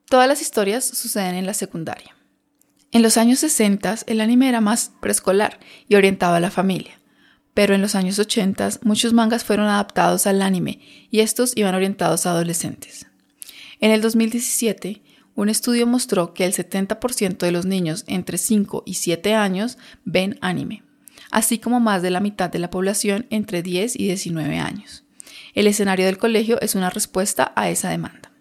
Todas 0.08 0.28
las 0.28 0.42
historias 0.42 0.86
suceden 0.86 1.34
en 1.34 1.48
la 1.48 1.56
secundaria. 1.56 2.16
En 2.92 3.02
los 3.02 3.18
años 3.18 3.40
60 3.40 3.96
el 4.06 4.22
anime 4.22 4.50
era 4.50 4.62
más 4.62 4.92
preescolar 5.02 5.60
y 5.88 5.96
orientado 5.96 6.36
a 6.36 6.40
la 6.40 6.52
familia 6.52 7.00
pero 7.56 7.74
en 7.74 7.82
los 7.82 7.96
años 7.96 8.20
80 8.20 8.82
muchos 8.84 9.14
mangas 9.14 9.44
fueron 9.44 9.66
adaptados 9.66 10.28
al 10.28 10.44
anime 10.44 10.82
y 11.10 11.22
estos 11.22 11.54
iban 11.56 11.74
orientados 11.74 12.26
a 12.26 12.32
adolescentes. 12.32 13.08
En 13.80 13.92
el 13.92 14.02
2017, 14.02 15.02
un 15.36 15.50
estudio 15.50 15.88
mostró 15.88 16.34
que 16.34 16.46
el 16.46 16.54
70% 16.54 17.38
de 17.38 17.52
los 17.52 17.66
niños 17.66 18.04
entre 18.08 18.38
5 18.38 18.84
y 18.86 18.96
7 18.96 19.34
años 19.34 19.78
ven 20.04 20.38
anime, 20.42 20.84
así 21.32 21.58
como 21.58 21.80
más 21.80 22.02
de 22.02 22.12
la 22.12 22.20
mitad 22.20 22.52
de 22.52 22.60
la 22.60 22.70
población 22.70 23.26
entre 23.30 23.64
10 23.64 23.96
y 23.96 24.06
19 24.06 24.60
años. 24.60 25.06
El 25.54 25.68
escenario 25.68 26.06
del 26.06 26.18
colegio 26.18 26.60
es 26.62 26.76
una 26.76 26.90
respuesta 26.90 27.54
a 27.56 27.70
esa 27.70 27.90
demanda. 27.90 28.32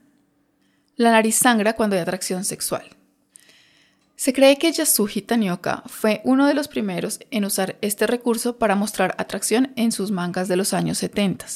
La 0.96 1.12
nariz 1.12 1.36
sangra 1.36 1.74
cuando 1.74 1.94
hay 1.94 2.02
atracción 2.02 2.44
sexual. 2.44 2.84
Se 4.16 4.32
cree 4.32 4.58
que 4.58 4.70
Yasuji 4.70 5.22
Tanioka 5.22 5.82
fue 5.86 6.20
uno 6.24 6.46
de 6.46 6.54
los 6.54 6.68
primeros 6.68 7.18
en 7.32 7.44
usar 7.44 7.76
este 7.80 8.06
recurso 8.06 8.58
para 8.58 8.76
mostrar 8.76 9.14
atracción 9.18 9.72
en 9.74 9.90
sus 9.90 10.12
mangas 10.12 10.46
de 10.46 10.56
los 10.56 10.72
años 10.72 10.98
70. 10.98 11.46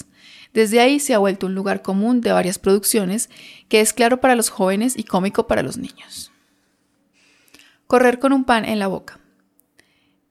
Desde 0.53 0.81
ahí 0.81 0.99
se 0.99 1.15
ha 1.15 1.19
vuelto 1.19 1.47
un 1.47 1.55
lugar 1.55 1.83
común 1.83 2.21
de 2.21 2.33
varias 2.33 2.59
producciones 2.59 3.31
que 3.69 3.81
es 3.81 3.93
claro 3.93 4.21
para 4.21 4.35
los 4.35 4.49
jóvenes 4.49 4.99
y 4.99 5.05
cómico 5.05 5.47
para 5.47 5.63
los 5.63 5.79
niños. 5.79 6.33
Correr 7.87 8.19
con 8.19 8.33
un 8.33 8.45
pan 8.45 8.65
en 8.65 8.81
la 8.81 8.89
boca. 8.89 9.21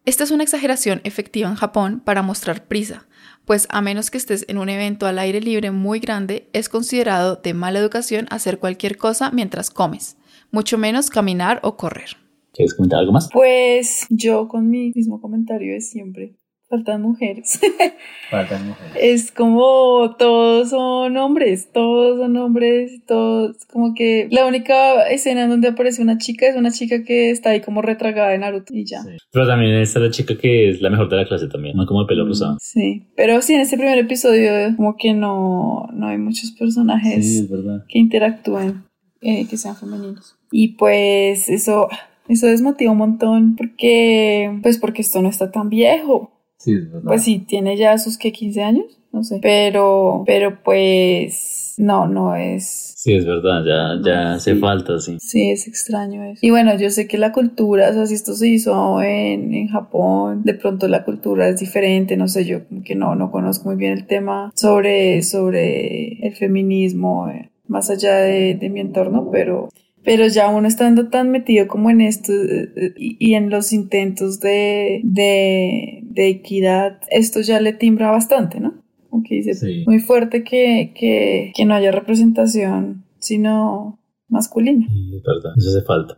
Esta 0.04 0.24
es 0.24 0.32
una 0.32 0.44
exageración 0.44 1.02
efectiva 1.06 1.50
en 1.50 1.56
Japón 1.56 2.02
para 2.04 2.22
mostrar 2.22 2.66
prisa, 2.66 3.08
pues 3.46 3.68
a 3.70 3.82
menos 3.82 4.12
que 4.12 4.18
estés 4.18 4.46
en 4.50 4.58
un 4.58 4.70
evento 4.70 5.06
al 5.06 5.20
aire 5.20 5.40
libre 5.40 5.72
muy 5.72 6.00
grande, 6.00 6.50
es 6.54 6.68
considerado 6.68 7.38
de 7.38 7.54
mala 7.54 7.80
educación 7.80 8.28
hacer 8.30 8.60
cualquier 8.60 8.98
cosa 8.98 9.32
mientras 9.32 9.70
comes 9.70 10.17
mucho 10.52 10.78
menos 10.78 11.10
caminar 11.10 11.60
o 11.64 11.78
correr. 11.78 12.10
¿Quieres 12.54 12.74
comentar 12.74 13.00
algo 13.00 13.12
más? 13.12 13.30
Pues 13.32 14.08
yo 14.10 14.48
con 14.48 14.70
mi 14.70 14.92
mismo 14.96 15.22
comentario 15.22 15.74
de 15.74 15.82
siempre. 15.82 16.34
faltan 16.70 17.02
mujeres. 17.02 17.62
Faltan 18.30 18.68
mujeres. 18.68 18.94
Es 19.00 19.32
como 19.32 20.16
todos 20.18 20.70
son 20.72 21.16
hombres, 21.16 21.72
todos 21.72 22.18
son 22.20 22.36
hombres, 22.36 23.06
todos 23.06 23.64
como 23.72 23.94
que 23.94 24.28
la 24.32 24.46
única 24.46 25.08
escena 25.08 25.44
en 25.44 25.50
donde 25.50 25.70
aparece 25.70 26.02
una 26.02 26.18
chica 26.18 26.46
es 26.48 26.58
una 26.58 26.72
chica 26.72 27.04
que 27.06 27.30
está 27.30 27.52
ahí 27.52 27.62
como 27.62 27.82
retragada 27.82 28.34
en 28.34 28.42
Naruto 28.42 28.74
y 28.74 28.84
ya. 28.86 29.02
Sí. 29.04 29.12
Pero 29.32 29.48
también 29.48 29.76
está 29.76 30.00
la 30.02 30.10
chica 30.12 30.36
que 30.38 30.72
es 30.72 30.82
la 30.82 30.90
mejor 30.90 31.08
de 31.10 31.16
la 31.16 31.26
clase 31.26 31.48
también, 31.48 31.78
no 31.78 31.86
como 31.86 32.02
de 32.02 32.08
pelo 32.08 32.26
rosado. 32.26 32.58
Sí, 32.60 33.06
pero 33.16 33.42
sí, 33.42 33.54
en 33.54 33.62
este 33.62 33.78
primer 33.78 33.98
episodio 34.00 34.76
como 34.76 34.98
que 34.98 35.14
no, 35.14 35.88
no 35.94 36.08
hay 36.08 36.18
muchos 36.18 36.52
personajes 36.52 37.26
Sí, 37.26 37.40
es 37.40 37.50
verdad. 37.50 37.86
que 37.88 37.98
interactúen, 38.00 38.84
eh, 39.22 39.48
que 39.48 39.58
sean 39.58 39.76
femeninos. 39.76 40.36
Y 40.52 40.70
pues 40.70 41.50
eso, 41.50 41.88
eso 42.28 42.48
desmotiva 42.48 42.92
un 42.92 42.98
montón 42.98 43.56
porque, 43.56 44.60
pues 44.64 44.78
porque 44.78 45.02
esto 45.02 45.22
no 45.22 45.30
está 45.30 45.52
tan 45.52 45.70
viejo. 45.70 46.32
Sí, 46.58 46.74
es 46.74 46.92
verdad. 46.92 47.06
Pues 47.06 47.24
sí, 47.24 47.40
tiene 47.40 47.78
ya 47.78 47.98
sus 47.98 48.18
que 48.18 48.32
15 48.32 48.64
años, 48.64 49.00
no 49.12 49.24
sé. 49.24 49.40
Pero, 49.42 50.24
pero 50.26 50.62
pues 50.64 51.76
no, 51.78 52.08
no 52.08 52.36
es. 52.36 52.94
Sí, 52.98 53.14
es 53.14 53.26
verdad, 53.26 53.64
ya, 53.64 54.02
ya 54.04 54.34
hace 54.34 54.56
Sí. 54.56 54.60
falta, 54.60 55.00
sí. 55.00 55.18
Sí, 55.20 55.50
es 55.52 55.68
extraño 55.68 56.24
eso. 56.24 56.40
Y 56.46 56.50
bueno, 56.50 56.76
yo 56.78 56.90
sé 56.90 57.08
que 57.08 57.18
la 57.20 57.32
cultura, 57.32 57.90
o 57.92 57.94
sea, 57.94 58.08
si 58.08 58.16
esto 58.16 58.34
se 58.34 58.48
hizo 58.50 59.02
en, 59.04 59.54
en 59.54 59.68
Japón, 59.68 60.42
de 60.44 60.56
pronto 60.56 60.88
la 60.88 61.06
cultura 61.06 61.48
es 61.48 61.60
diferente, 61.60 62.18
no 62.18 62.28
sé, 62.28 62.46
yo 62.46 62.68
como 62.68 62.82
que 62.84 62.96
no, 62.96 63.14
no 63.16 63.30
conozco 63.32 63.70
muy 63.70 63.78
bien 63.78 63.94
el 63.94 64.08
tema 64.08 64.52
sobre, 64.56 65.22
sobre 65.22 66.26
el 66.26 66.36
feminismo, 66.36 67.30
eh, 67.30 67.52
más 67.68 67.90
allá 67.90 68.16
de, 68.18 68.56
de 68.56 68.70
mi 68.70 68.80
entorno, 68.80 69.30
pero, 69.32 69.70
pero 70.04 70.28
ya 70.28 70.50
uno 70.50 70.68
estando 70.68 71.10
tan 71.10 71.30
metido 71.32 71.68
como 71.68 71.90
en 71.90 72.02
esto 72.02 72.32
eh, 72.32 72.70
eh, 72.76 72.94
y, 72.98 73.18
y 73.20 73.34
en 73.36 73.50
los 73.50 73.74
intentos 73.74 74.40
de, 74.40 75.02
de, 75.04 76.00
de 76.04 76.28
equidad, 76.28 77.00
esto 77.10 77.42
ya 77.42 77.60
le 77.60 77.74
timbra 77.74 78.12
bastante, 78.12 78.60
¿no? 78.60 78.74
Como 79.10 79.24
que 79.24 79.36
dice, 79.36 79.54
Sí. 79.54 79.84
muy 79.88 80.00
fuerte 80.00 80.44
que, 80.44 80.92
que, 80.96 81.52
que 81.56 81.66
no 81.66 81.74
haya 81.76 81.92
representación, 81.92 83.06
sino 83.20 84.00
masculina. 84.30 84.86
Sí, 84.90 85.16
es 85.18 85.24
verdad, 85.24 85.52
eso 85.58 85.70
hace 85.70 85.82
falta. 85.86 86.18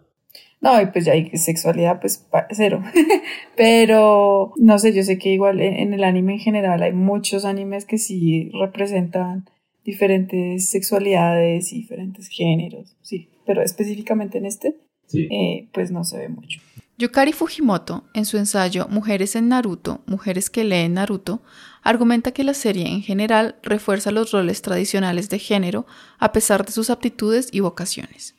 No, 0.61 0.81
y 0.81 0.87
pues 0.87 1.05
ya 1.05 1.13
hay 1.13 1.29
sexualidad, 1.37 2.01
pues 2.01 2.27
cero. 2.51 2.83
Pero 3.55 4.51
no 4.57 4.77
sé, 4.79 4.93
yo 4.93 5.03
sé 5.03 5.17
que 5.17 5.29
igual 5.29 5.61
en, 5.61 5.73
en 5.75 5.93
el 5.93 6.03
anime 6.03 6.33
en 6.33 6.39
general 6.39 6.81
hay 6.83 6.91
muchos 6.93 7.45
animes 7.45 7.85
que 7.85 7.97
sí 7.97 8.49
representan 8.59 9.45
diferentes 9.91 10.69
sexualidades 10.69 11.71
y 11.73 11.77
diferentes 11.77 12.27
géneros, 12.27 12.95
sí. 13.01 13.29
Pero 13.45 13.61
específicamente 13.61 14.37
en 14.37 14.45
este, 14.45 14.75
Sí. 15.07 15.27
eh, 15.31 15.67
pues 15.73 15.91
no 15.91 16.03
se 16.03 16.17
ve 16.17 16.29
mucho. 16.29 16.59
Yukari 16.99 17.31
Fujimoto, 17.31 18.03
en 18.13 18.25
su 18.25 18.37
ensayo 18.37 18.87
Mujeres 18.89 19.35
en 19.35 19.47
Naruto, 19.47 20.01
Mujeres 20.05 20.49
que 20.49 20.63
leen 20.65 20.95
Naruto, 20.95 21.41
argumenta 21.81 22.31
que 22.33 22.43
la 22.43 22.53
serie 22.53 22.87
en 22.87 23.01
general 23.01 23.55
refuerza 23.63 24.11
los 24.11 24.31
roles 24.31 24.61
tradicionales 24.61 25.29
de 25.29 25.39
género 25.39 25.85
a 26.19 26.31
pesar 26.33 26.65
de 26.65 26.73
sus 26.73 26.89
aptitudes 26.89 27.49
y 27.51 27.61
vocaciones. 27.61 28.35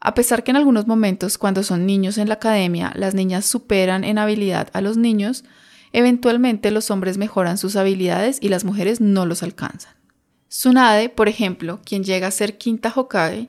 A 0.00 0.14
pesar 0.14 0.42
que 0.42 0.50
en 0.50 0.56
algunos 0.56 0.86
momentos, 0.86 1.38
cuando 1.38 1.62
son 1.62 1.86
niños 1.86 2.18
en 2.18 2.28
la 2.28 2.34
academia, 2.34 2.90
las 2.96 3.14
niñas 3.14 3.44
superan 3.44 4.02
en 4.02 4.18
habilidad 4.18 4.68
a 4.72 4.80
los 4.80 4.96
niños, 4.96 5.44
eventualmente 5.92 6.70
los 6.70 6.90
hombres 6.90 7.18
mejoran 7.18 7.58
sus 7.58 7.76
habilidades 7.76 8.38
y 8.40 8.48
las 8.48 8.64
mujeres 8.64 9.00
no 9.00 9.26
los 9.26 9.42
alcanzan. 9.42 9.92
Tsunade, 10.52 11.08
por 11.08 11.30
ejemplo, 11.30 11.80
quien 11.82 12.04
llega 12.04 12.26
a 12.26 12.30
ser 12.30 12.58
quinta 12.58 12.92
Hokage, 12.94 13.48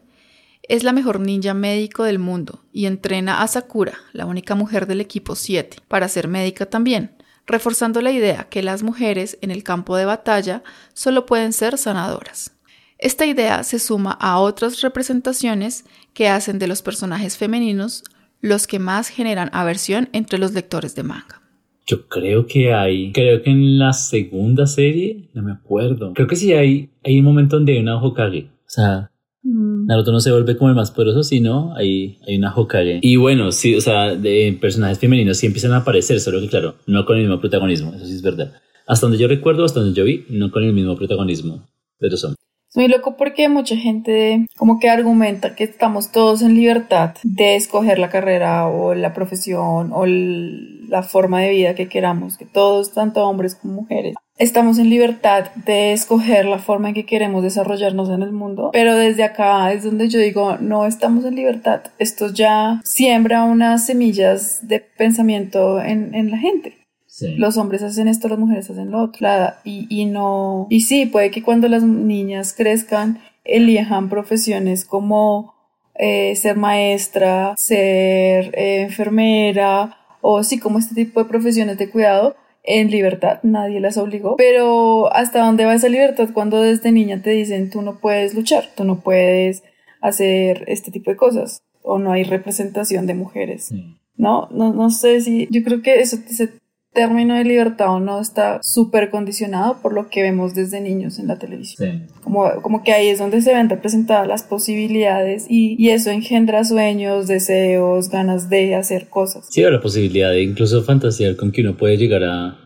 es 0.62 0.86
la 0.86 0.94
mejor 0.94 1.20
ninja 1.20 1.54
médico 1.54 2.06
del 2.06 2.18
mundo 2.18 2.64
y 2.72 2.86
entrena 2.86 3.42
a 3.42 3.48
Sakura, 3.50 3.98
la 4.14 4.26
única 4.26 4.56
mujer 4.56 4.88
del 4.88 5.02
equipo 5.02 5.36
7, 5.36 5.80
para 5.90 6.08
ser 6.08 6.30
médica 6.30 6.66
también, 6.66 7.14
reforzando 7.46 8.00
la 8.00 8.12
idea 8.12 8.48
que 8.50 8.64
las 8.64 8.84
mujeres 8.84 9.38
en 9.42 9.52
el 9.52 9.64
campo 9.64 9.98
de 9.98 10.06
batalla 10.06 10.64
solo 10.94 11.26
pueden 11.26 11.52
ser 11.52 11.78
sanadoras. 11.78 12.54
Esta 12.98 13.26
idea 13.26 13.66
se 13.66 13.80
suma 13.80 14.14
a 14.14 14.40
otras 14.40 14.80
representaciones 14.80 15.84
que 16.14 16.30
hacen 16.30 16.58
de 16.58 16.68
los 16.68 16.82
personajes 16.82 17.36
femeninos 17.36 18.06
los 18.40 18.66
que 18.66 18.80
más 18.80 19.10
generan 19.10 19.50
aversión 19.52 20.08
entre 20.14 20.40
los 20.40 20.54
lectores 20.54 20.96
de 20.96 21.04
manga. 21.04 21.43
Yo 21.86 22.08
creo 22.08 22.46
que 22.46 22.74
hay, 22.74 23.12
creo 23.12 23.42
que 23.42 23.50
en 23.50 23.78
la 23.78 23.94
segunda 23.94 24.66
serie, 24.68 25.30
no 25.34 25.42
me 25.44 25.52
acuerdo. 25.52 26.14
Creo 26.14 26.28
que 26.28 26.36
sí 26.36 26.54
hay, 26.54 26.90
hay 27.04 27.20
un 27.20 27.26
momento 27.26 27.58
donde 27.58 27.74
hay 27.74 27.80
una 27.80 28.02
Hokage. 28.02 28.46
O 28.66 28.70
sea, 28.70 29.12
Naruto 29.44 30.12
no 30.14 30.22
se 30.22 30.32
vuelve 30.32 30.56
como 30.58 30.70
el 30.70 30.76
más 30.76 30.92
poderoso, 30.92 31.24
sino 31.24 31.76
hay, 31.76 32.18
hay 32.26 32.38
una 32.38 32.56
Hokage. 32.56 33.00
Y 33.02 33.18
bueno, 33.18 33.52
sí, 33.52 33.76
o 33.76 33.82
sea, 33.82 34.16
de 34.16 34.58
personajes 34.62 35.00
femeninos 35.00 35.38
sí 35.38 35.48
empiezan 35.48 35.74
a 35.74 35.78
aparecer, 35.78 36.20
solo 36.22 36.40
que 36.40 36.48
claro, 36.48 36.76
no 36.88 37.06
con 37.06 37.18
el 37.18 37.24
mismo 37.24 37.42
protagonismo, 37.42 37.94
eso 37.94 38.06
sí 38.06 38.14
es 38.14 38.22
verdad. 38.22 38.54
Hasta 38.88 39.06
donde 39.06 39.18
yo 39.22 39.28
recuerdo, 39.28 39.66
hasta 39.66 39.82
donde 39.82 39.96
yo 39.96 40.06
vi, 40.06 40.26
no 40.30 40.52
con 40.52 40.64
el 40.64 40.74
mismo 40.74 40.96
protagonismo 40.96 41.66
de 42.00 42.10
los 42.10 42.24
hombres. 42.24 42.40
Es 42.70 42.78
muy 42.78 42.88
loco 42.88 43.16
porque 43.18 43.50
mucha 43.50 43.78
gente 43.78 44.48
como 44.58 44.80
que 44.80 44.90
argumenta 44.90 45.56
que 45.56 45.64
estamos 45.64 46.12
todos 46.12 46.42
en 46.42 46.56
libertad 46.56 47.14
de 47.24 47.56
escoger 47.56 48.00
la 48.00 48.10
carrera 48.10 48.68
o 48.68 48.96
la 48.96 49.14
profesión 49.14 49.92
o 49.94 50.06
el- 50.06 50.83
la 50.94 51.04
forma 51.04 51.42
de 51.42 51.50
vida 51.50 51.76
que 51.76 51.90
queramos, 51.90 52.38
que 52.38 52.46
todos, 52.46 52.94
tanto 52.94 53.28
hombres 53.28 53.56
como 53.56 53.74
mujeres, 53.82 54.16
estamos 54.38 54.78
en 54.80 54.90
libertad 54.90 55.46
de 55.66 55.92
escoger 55.94 56.46
la 56.46 56.60
forma 56.60 56.90
en 56.90 56.94
que 56.96 57.06
queremos 57.06 57.44
desarrollarnos 57.44 58.10
en 58.10 58.22
el 58.24 58.32
mundo, 58.32 58.70
pero 58.72 58.96
desde 58.96 59.24
acá 59.24 59.72
es 59.74 59.84
donde 59.84 60.08
yo 60.10 60.20
digo, 60.20 60.58
no 60.60 60.86
estamos 60.86 61.26
en 61.26 61.36
libertad, 61.36 61.82
esto 62.00 62.30
ya 62.32 62.80
siembra 62.84 63.44
unas 63.44 63.86
semillas 63.86 64.68
de 64.68 64.80
pensamiento 64.80 65.82
en, 65.82 66.14
en 66.16 66.32
la 66.32 66.38
gente 66.38 66.78
Sí. 67.16 67.36
los 67.38 67.58
hombres 67.58 67.84
hacen 67.84 68.08
esto, 68.08 68.28
las 68.28 68.40
mujeres 68.40 68.68
hacen 68.72 68.90
lo 68.90 69.04
otro. 69.04 69.20
La- 69.22 69.60
y, 69.64 69.86
y 69.88 70.06
no. 70.06 70.66
Y 70.72 70.82
sí, 70.82 71.06
puede 71.06 71.30
que 71.30 71.44
cuando 71.44 71.68
las 71.68 71.84
niñas 71.84 72.56
crezcan, 72.58 73.20
elijan 73.44 74.10
profesiones 74.10 74.84
como 74.84 75.54
eh, 75.94 76.36
ser 76.36 76.56
maestra, 76.58 77.54
ser 77.56 78.50
eh, 78.58 78.82
enfermera, 78.82 79.96
o 80.24 80.42
sí, 80.44 80.58
como 80.58 80.80
este 80.80 80.96
tipo 80.96 81.22
de 81.22 81.30
profesiones 81.30 81.78
de 81.78 81.90
cuidado. 81.90 82.36
En 82.66 82.90
libertad, 82.90 83.40
nadie 83.44 83.82
las 83.82 83.98
obligó. 83.98 84.38
Pero 84.38 85.14
¿hasta 85.14 85.46
dónde 85.46 85.66
va 85.66 85.76
esa 85.76 85.90
libertad 85.90 86.30
cuando 86.34 86.62
desde 86.62 86.94
niña 86.94 87.22
te 87.22 87.32
dicen 87.32 87.70
tú 87.70 87.82
no 87.82 88.00
puedes 88.00 88.34
luchar, 88.34 88.70
tú 88.74 88.86
no 88.86 89.02
puedes 89.02 89.64
hacer 90.00 90.64
este 90.68 90.90
tipo 90.90 91.12
de 91.12 91.18
cosas? 91.18 91.62
O 91.82 92.00
no 92.00 92.14
hay 92.14 92.24
representación 92.24 93.06
de 93.06 93.16
mujeres. 93.16 93.66
Sí. 93.66 93.98
No, 94.16 94.48
no, 94.52 94.74
no 94.74 94.90
sé 94.92 95.20
si. 95.20 95.50
Yo 95.52 95.62
creo 95.62 95.82
que 95.82 96.00
eso, 96.00 96.18
ese 96.30 96.52
término 96.94 97.36
de 97.36 97.44
libertad 97.44 97.96
o 97.96 98.00
no 98.00 98.20
está 98.20 98.60
súper 98.62 99.10
condicionado 99.10 99.78
por 99.82 99.94
lo 99.94 100.10
que 100.10 100.22
vemos 100.22 100.54
desde 100.54 100.80
niños 100.80 101.20
en 101.20 101.28
la 101.28 101.38
televisión. 101.38 102.08
Sí. 102.08 102.14
Como, 102.24 102.50
como 102.62 102.84
que 102.84 102.94
ahí 102.94 103.08
es 103.08 103.20
donde 103.20 103.42
se 103.42 103.54
ven 103.54 103.70
representadas 103.70 104.28
las 104.28 104.44
posibilidades 104.44 105.46
y, 105.50 105.76
y 105.78 105.90
eso 105.90 106.12
engendra 106.12 106.64
sueños, 106.64 107.28
deseos, 107.28 108.10
ganas 108.10 108.50
de 108.50 108.76
hacer 108.76 109.10
cosas. 109.10 109.48
Sí, 109.50 109.64
o 109.64 109.72
la 109.72 109.82
posibilidad 109.82 110.32
de 110.32 110.44
incluso 110.44 110.84
fantasear 110.84 111.36
con 111.36 111.52
que 111.52 111.62
uno 111.62 111.76
puede 111.76 111.98
llegar 111.98 112.24
a... 112.24 112.60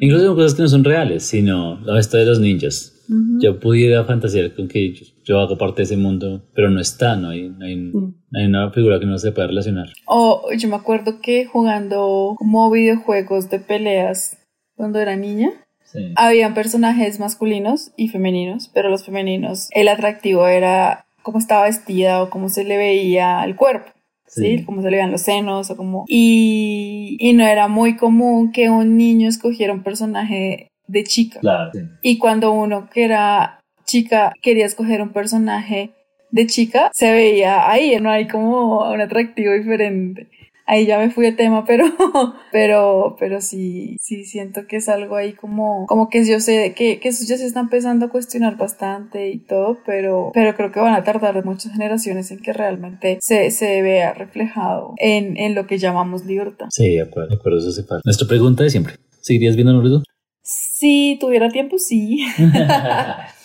Incluso 0.00 0.28
con 0.28 0.36
cosas 0.36 0.54
que 0.54 0.62
no 0.62 0.68
son 0.68 0.84
reales, 0.84 1.24
sino 1.24 1.80
la 1.80 1.98
esto 1.98 2.16
de 2.16 2.26
los 2.26 2.38
ninjas. 2.38 3.02
Ujú. 3.08 3.40
Yo 3.40 3.58
pudiera 3.58 4.04
fantasear 4.04 4.54
con 4.54 4.68
que 4.68 4.92
yo, 4.92 5.04
yo 5.24 5.40
hago 5.40 5.58
parte 5.58 5.78
de 5.78 5.84
ese 5.84 5.96
mundo, 5.96 6.42
pero 6.54 6.70
no 6.70 6.80
está, 6.80 7.16
no 7.16 7.30
hay, 7.30 7.48
no 7.48 7.64
hay, 7.64 7.76
no 7.76 8.14
hay 8.34 8.46
una 8.46 8.70
figura 8.70 8.98
que 9.00 9.06
no 9.06 9.18
se 9.18 9.32
pueda 9.32 9.48
relacionar. 9.48 9.88
O 10.06 10.44
yo 10.56 10.68
me 10.68 10.76
acuerdo 10.76 11.20
que 11.20 11.44
jugando 11.46 12.34
como 12.38 12.70
videojuegos 12.70 13.50
de 13.50 13.60
peleas 13.60 14.38
cuando 14.76 14.98
era 15.00 15.16
niña, 15.16 15.50
Sí. 15.84 16.12
habían 16.16 16.54
personajes 16.54 17.20
masculinos 17.20 17.92
y 17.98 18.08
femeninos, 18.08 18.70
pero 18.72 18.88
los 18.88 19.04
femeninos, 19.04 19.68
el 19.72 19.88
atractivo 19.88 20.46
era 20.48 21.04
cómo 21.22 21.38
estaba 21.38 21.64
vestida 21.64 22.22
o 22.22 22.30
cómo 22.30 22.48
se 22.48 22.64
le 22.64 22.78
veía 22.78 23.44
el 23.44 23.56
cuerpo. 23.56 23.90
¿sí? 24.26 24.56
Sí. 24.58 24.64
Cómo 24.64 24.80
se 24.80 24.90
le 24.90 24.96
veían 24.96 25.10
los 25.10 25.20
senos 25.20 25.70
o 25.70 25.76
como... 25.76 26.06
Y, 26.08 27.18
y 27.20 27.34
no 27.34 27.46
era 27.46 27.68
muy 27.68 27.96
común 27.96 28.50
que 28.52 28.70
un 28.70 28.96
niño 28.96 29.28
escogiera 29.28 29.74
un 29.74 29.82
personaje 29.82 30.68
de 30.86 31.04
chica. 31.04 31.40
Claro. 31.40 31.70
Sí. 31.74 31.80
Y 32.00 32.16
cuando 32.16 32.52
uno 32.52 32.88
que 32.90 33.04
era 33.04 33.60
chica 33.84 34.32
quería 34.40 34.64
escoger 34.64 35.02
un 35.02 35.10
personaje 35.12 35.90
de 36.32 36.46
chica, 36.46 36.90
se 36.92 37.12
veía 37.12 37.70
ahí, 37.70 37.96
no 38.00 38.10
hay 38.10 38.26
como 38.26 38.90
un 38.90 39.00
atractivo 39.00 39.52
diferente. 39.52 40.28
Ahí 40.64 40.86
ya 40.86 40.98
me 40.98 41.10
fui 41.10 41.24
de 41.24 41.32
tema, 41.32 41.64
pero, 41.66 41.84
pero, 42.52 43.16
pero 43.18 43.40
sí, 43.40 43.96
sí 44.00 44.24
siento 44.24 44.66
que 44.66 44.76
es 44.76 44.88
algo 44.88 45.16
ahí 45.16 45.32
como, 45.34 45.86
como 45.86 46.08
que 46.08 46.24
yo 46.24 46.40
sé 46.40 46.72
que, 46.74 47.00
que 47.00 47.08
eso 47.08 47.24
ya 47.26 47.36
se 47.36 47.46
está 47.46 47.60
empezando 47.60 48.06
a 48.06 48.08
cuestionar 48.08 48.56
bastante 48.56 49.28
y 49.30 49.38
todo, 49.38 49.78
pero, 49.84 50.30
pero 50.32 50.54
creo 50.56 50.72
que 50.72 50.80
van 50.80 50.94
a 50.94 51.04
tardar 51.04 51.44
muchas 51.44 51.72
generaciones 51.72 52.30
en 52.30 52.38
que 52.38 52.52
realmente 52.52 53.18
se, 53.20 53.50
se 53.50 53.82
vea 53.82 54.14
reflejado 54.14 54.94
en, 54.98 55.36
en 55.36 55.54
lo 55.54 55.66
que 55.66 55.78
llamamos 55.78 56.24
libertad. 56.24 56.66
Sí, 56.70 56.94
de 56.94 57.02
acuerdo, 57.02 57.30
de 57.30 57.36
acuerdo, 57.36 57.58
eso 57.58 57.84
falta. 57.84 58.02
Nuestra 58.04 58.28
pregunta 58.28 58.62
de 58.62 58.70
siempre. 58.70 58.94
¿Seguirías 59.20 59.56
viendo 59.56 59.74
Naruto? 59.74 60.04
Si 60.42 61.18
tuviera 61.20 61.50
tiempo, 61.50 61.76
sí. 61.76 62.24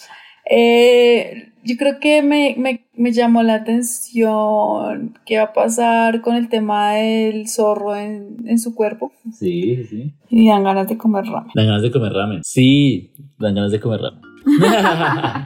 Eh, 0.50 1.52
yo 1.68 1.76
creo 1.78 2.00
que 2.00 2.24
me, 2.24 2.56
me, 2.58 2.88
me, 2.96 3.12
llamó 3.12 3.44
la 3.44 3.56
atención 3.56 5.20
qué 5.26 5.38
va 5.38 5.44
a 5.44 5.54
pasar 5.54 6.22
con 6.22 6.36
el 6.36 6.48
tema 6.48 6.94
del 6.94 7.48
zorro 7.50 7.96
en, 7.96 8.38
en 8.46 8.58
su 8.58 8.74
cuerpo. 8.74 9.12
Sí, 9.38 9.84
sí. 9.86 10.14
Y 10.30 10.48
dan 10.48 10.64
ganas 10.64 10.88
de 10.88 10.98
comer 10.98 11.26
ramen. 11.26 11.52
Dan 11.54 11.68
ganas 11.68 11.82
de 11.82 11.92
comer 11.92 12.14
ramen. 12.14 12.42
Sí, 12.44 13.12
dan 13.38 13.56
ganas 13.56 13.72
de 13.72 13.80
comer 13.80 14.00
ramen. 14.00 14.22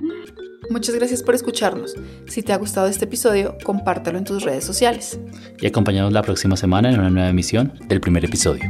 Muchas 0.69 0.95
gracias 0.95 1.23
por 1.23 1.33
escucharnos. 1.33 1.95
Si 2.27 2.43
te 2.43 2.53
ha 2.53 2.57
gustado 2.57 2.87
este 2.87 3.05
episodio, 3.05 3.57
compártelo 3.63 4.17
en 4.17 4.23
tus 4.23 4.43
redes 4.43 4.63
sociales. 4.63 5.19
Y 5.59 5.65
acompáñanos 5.65 6.13
la 6.13 6.21
próxima 6.21 6.55
semana 6.55 6.91
en 6.91 6.99
una 6.99 7.09
nueva 7.09 7.29
emisión 7.29 7.73
del 7.87 7.99
primer 7.99 8.23
episodio. 8.23 8.63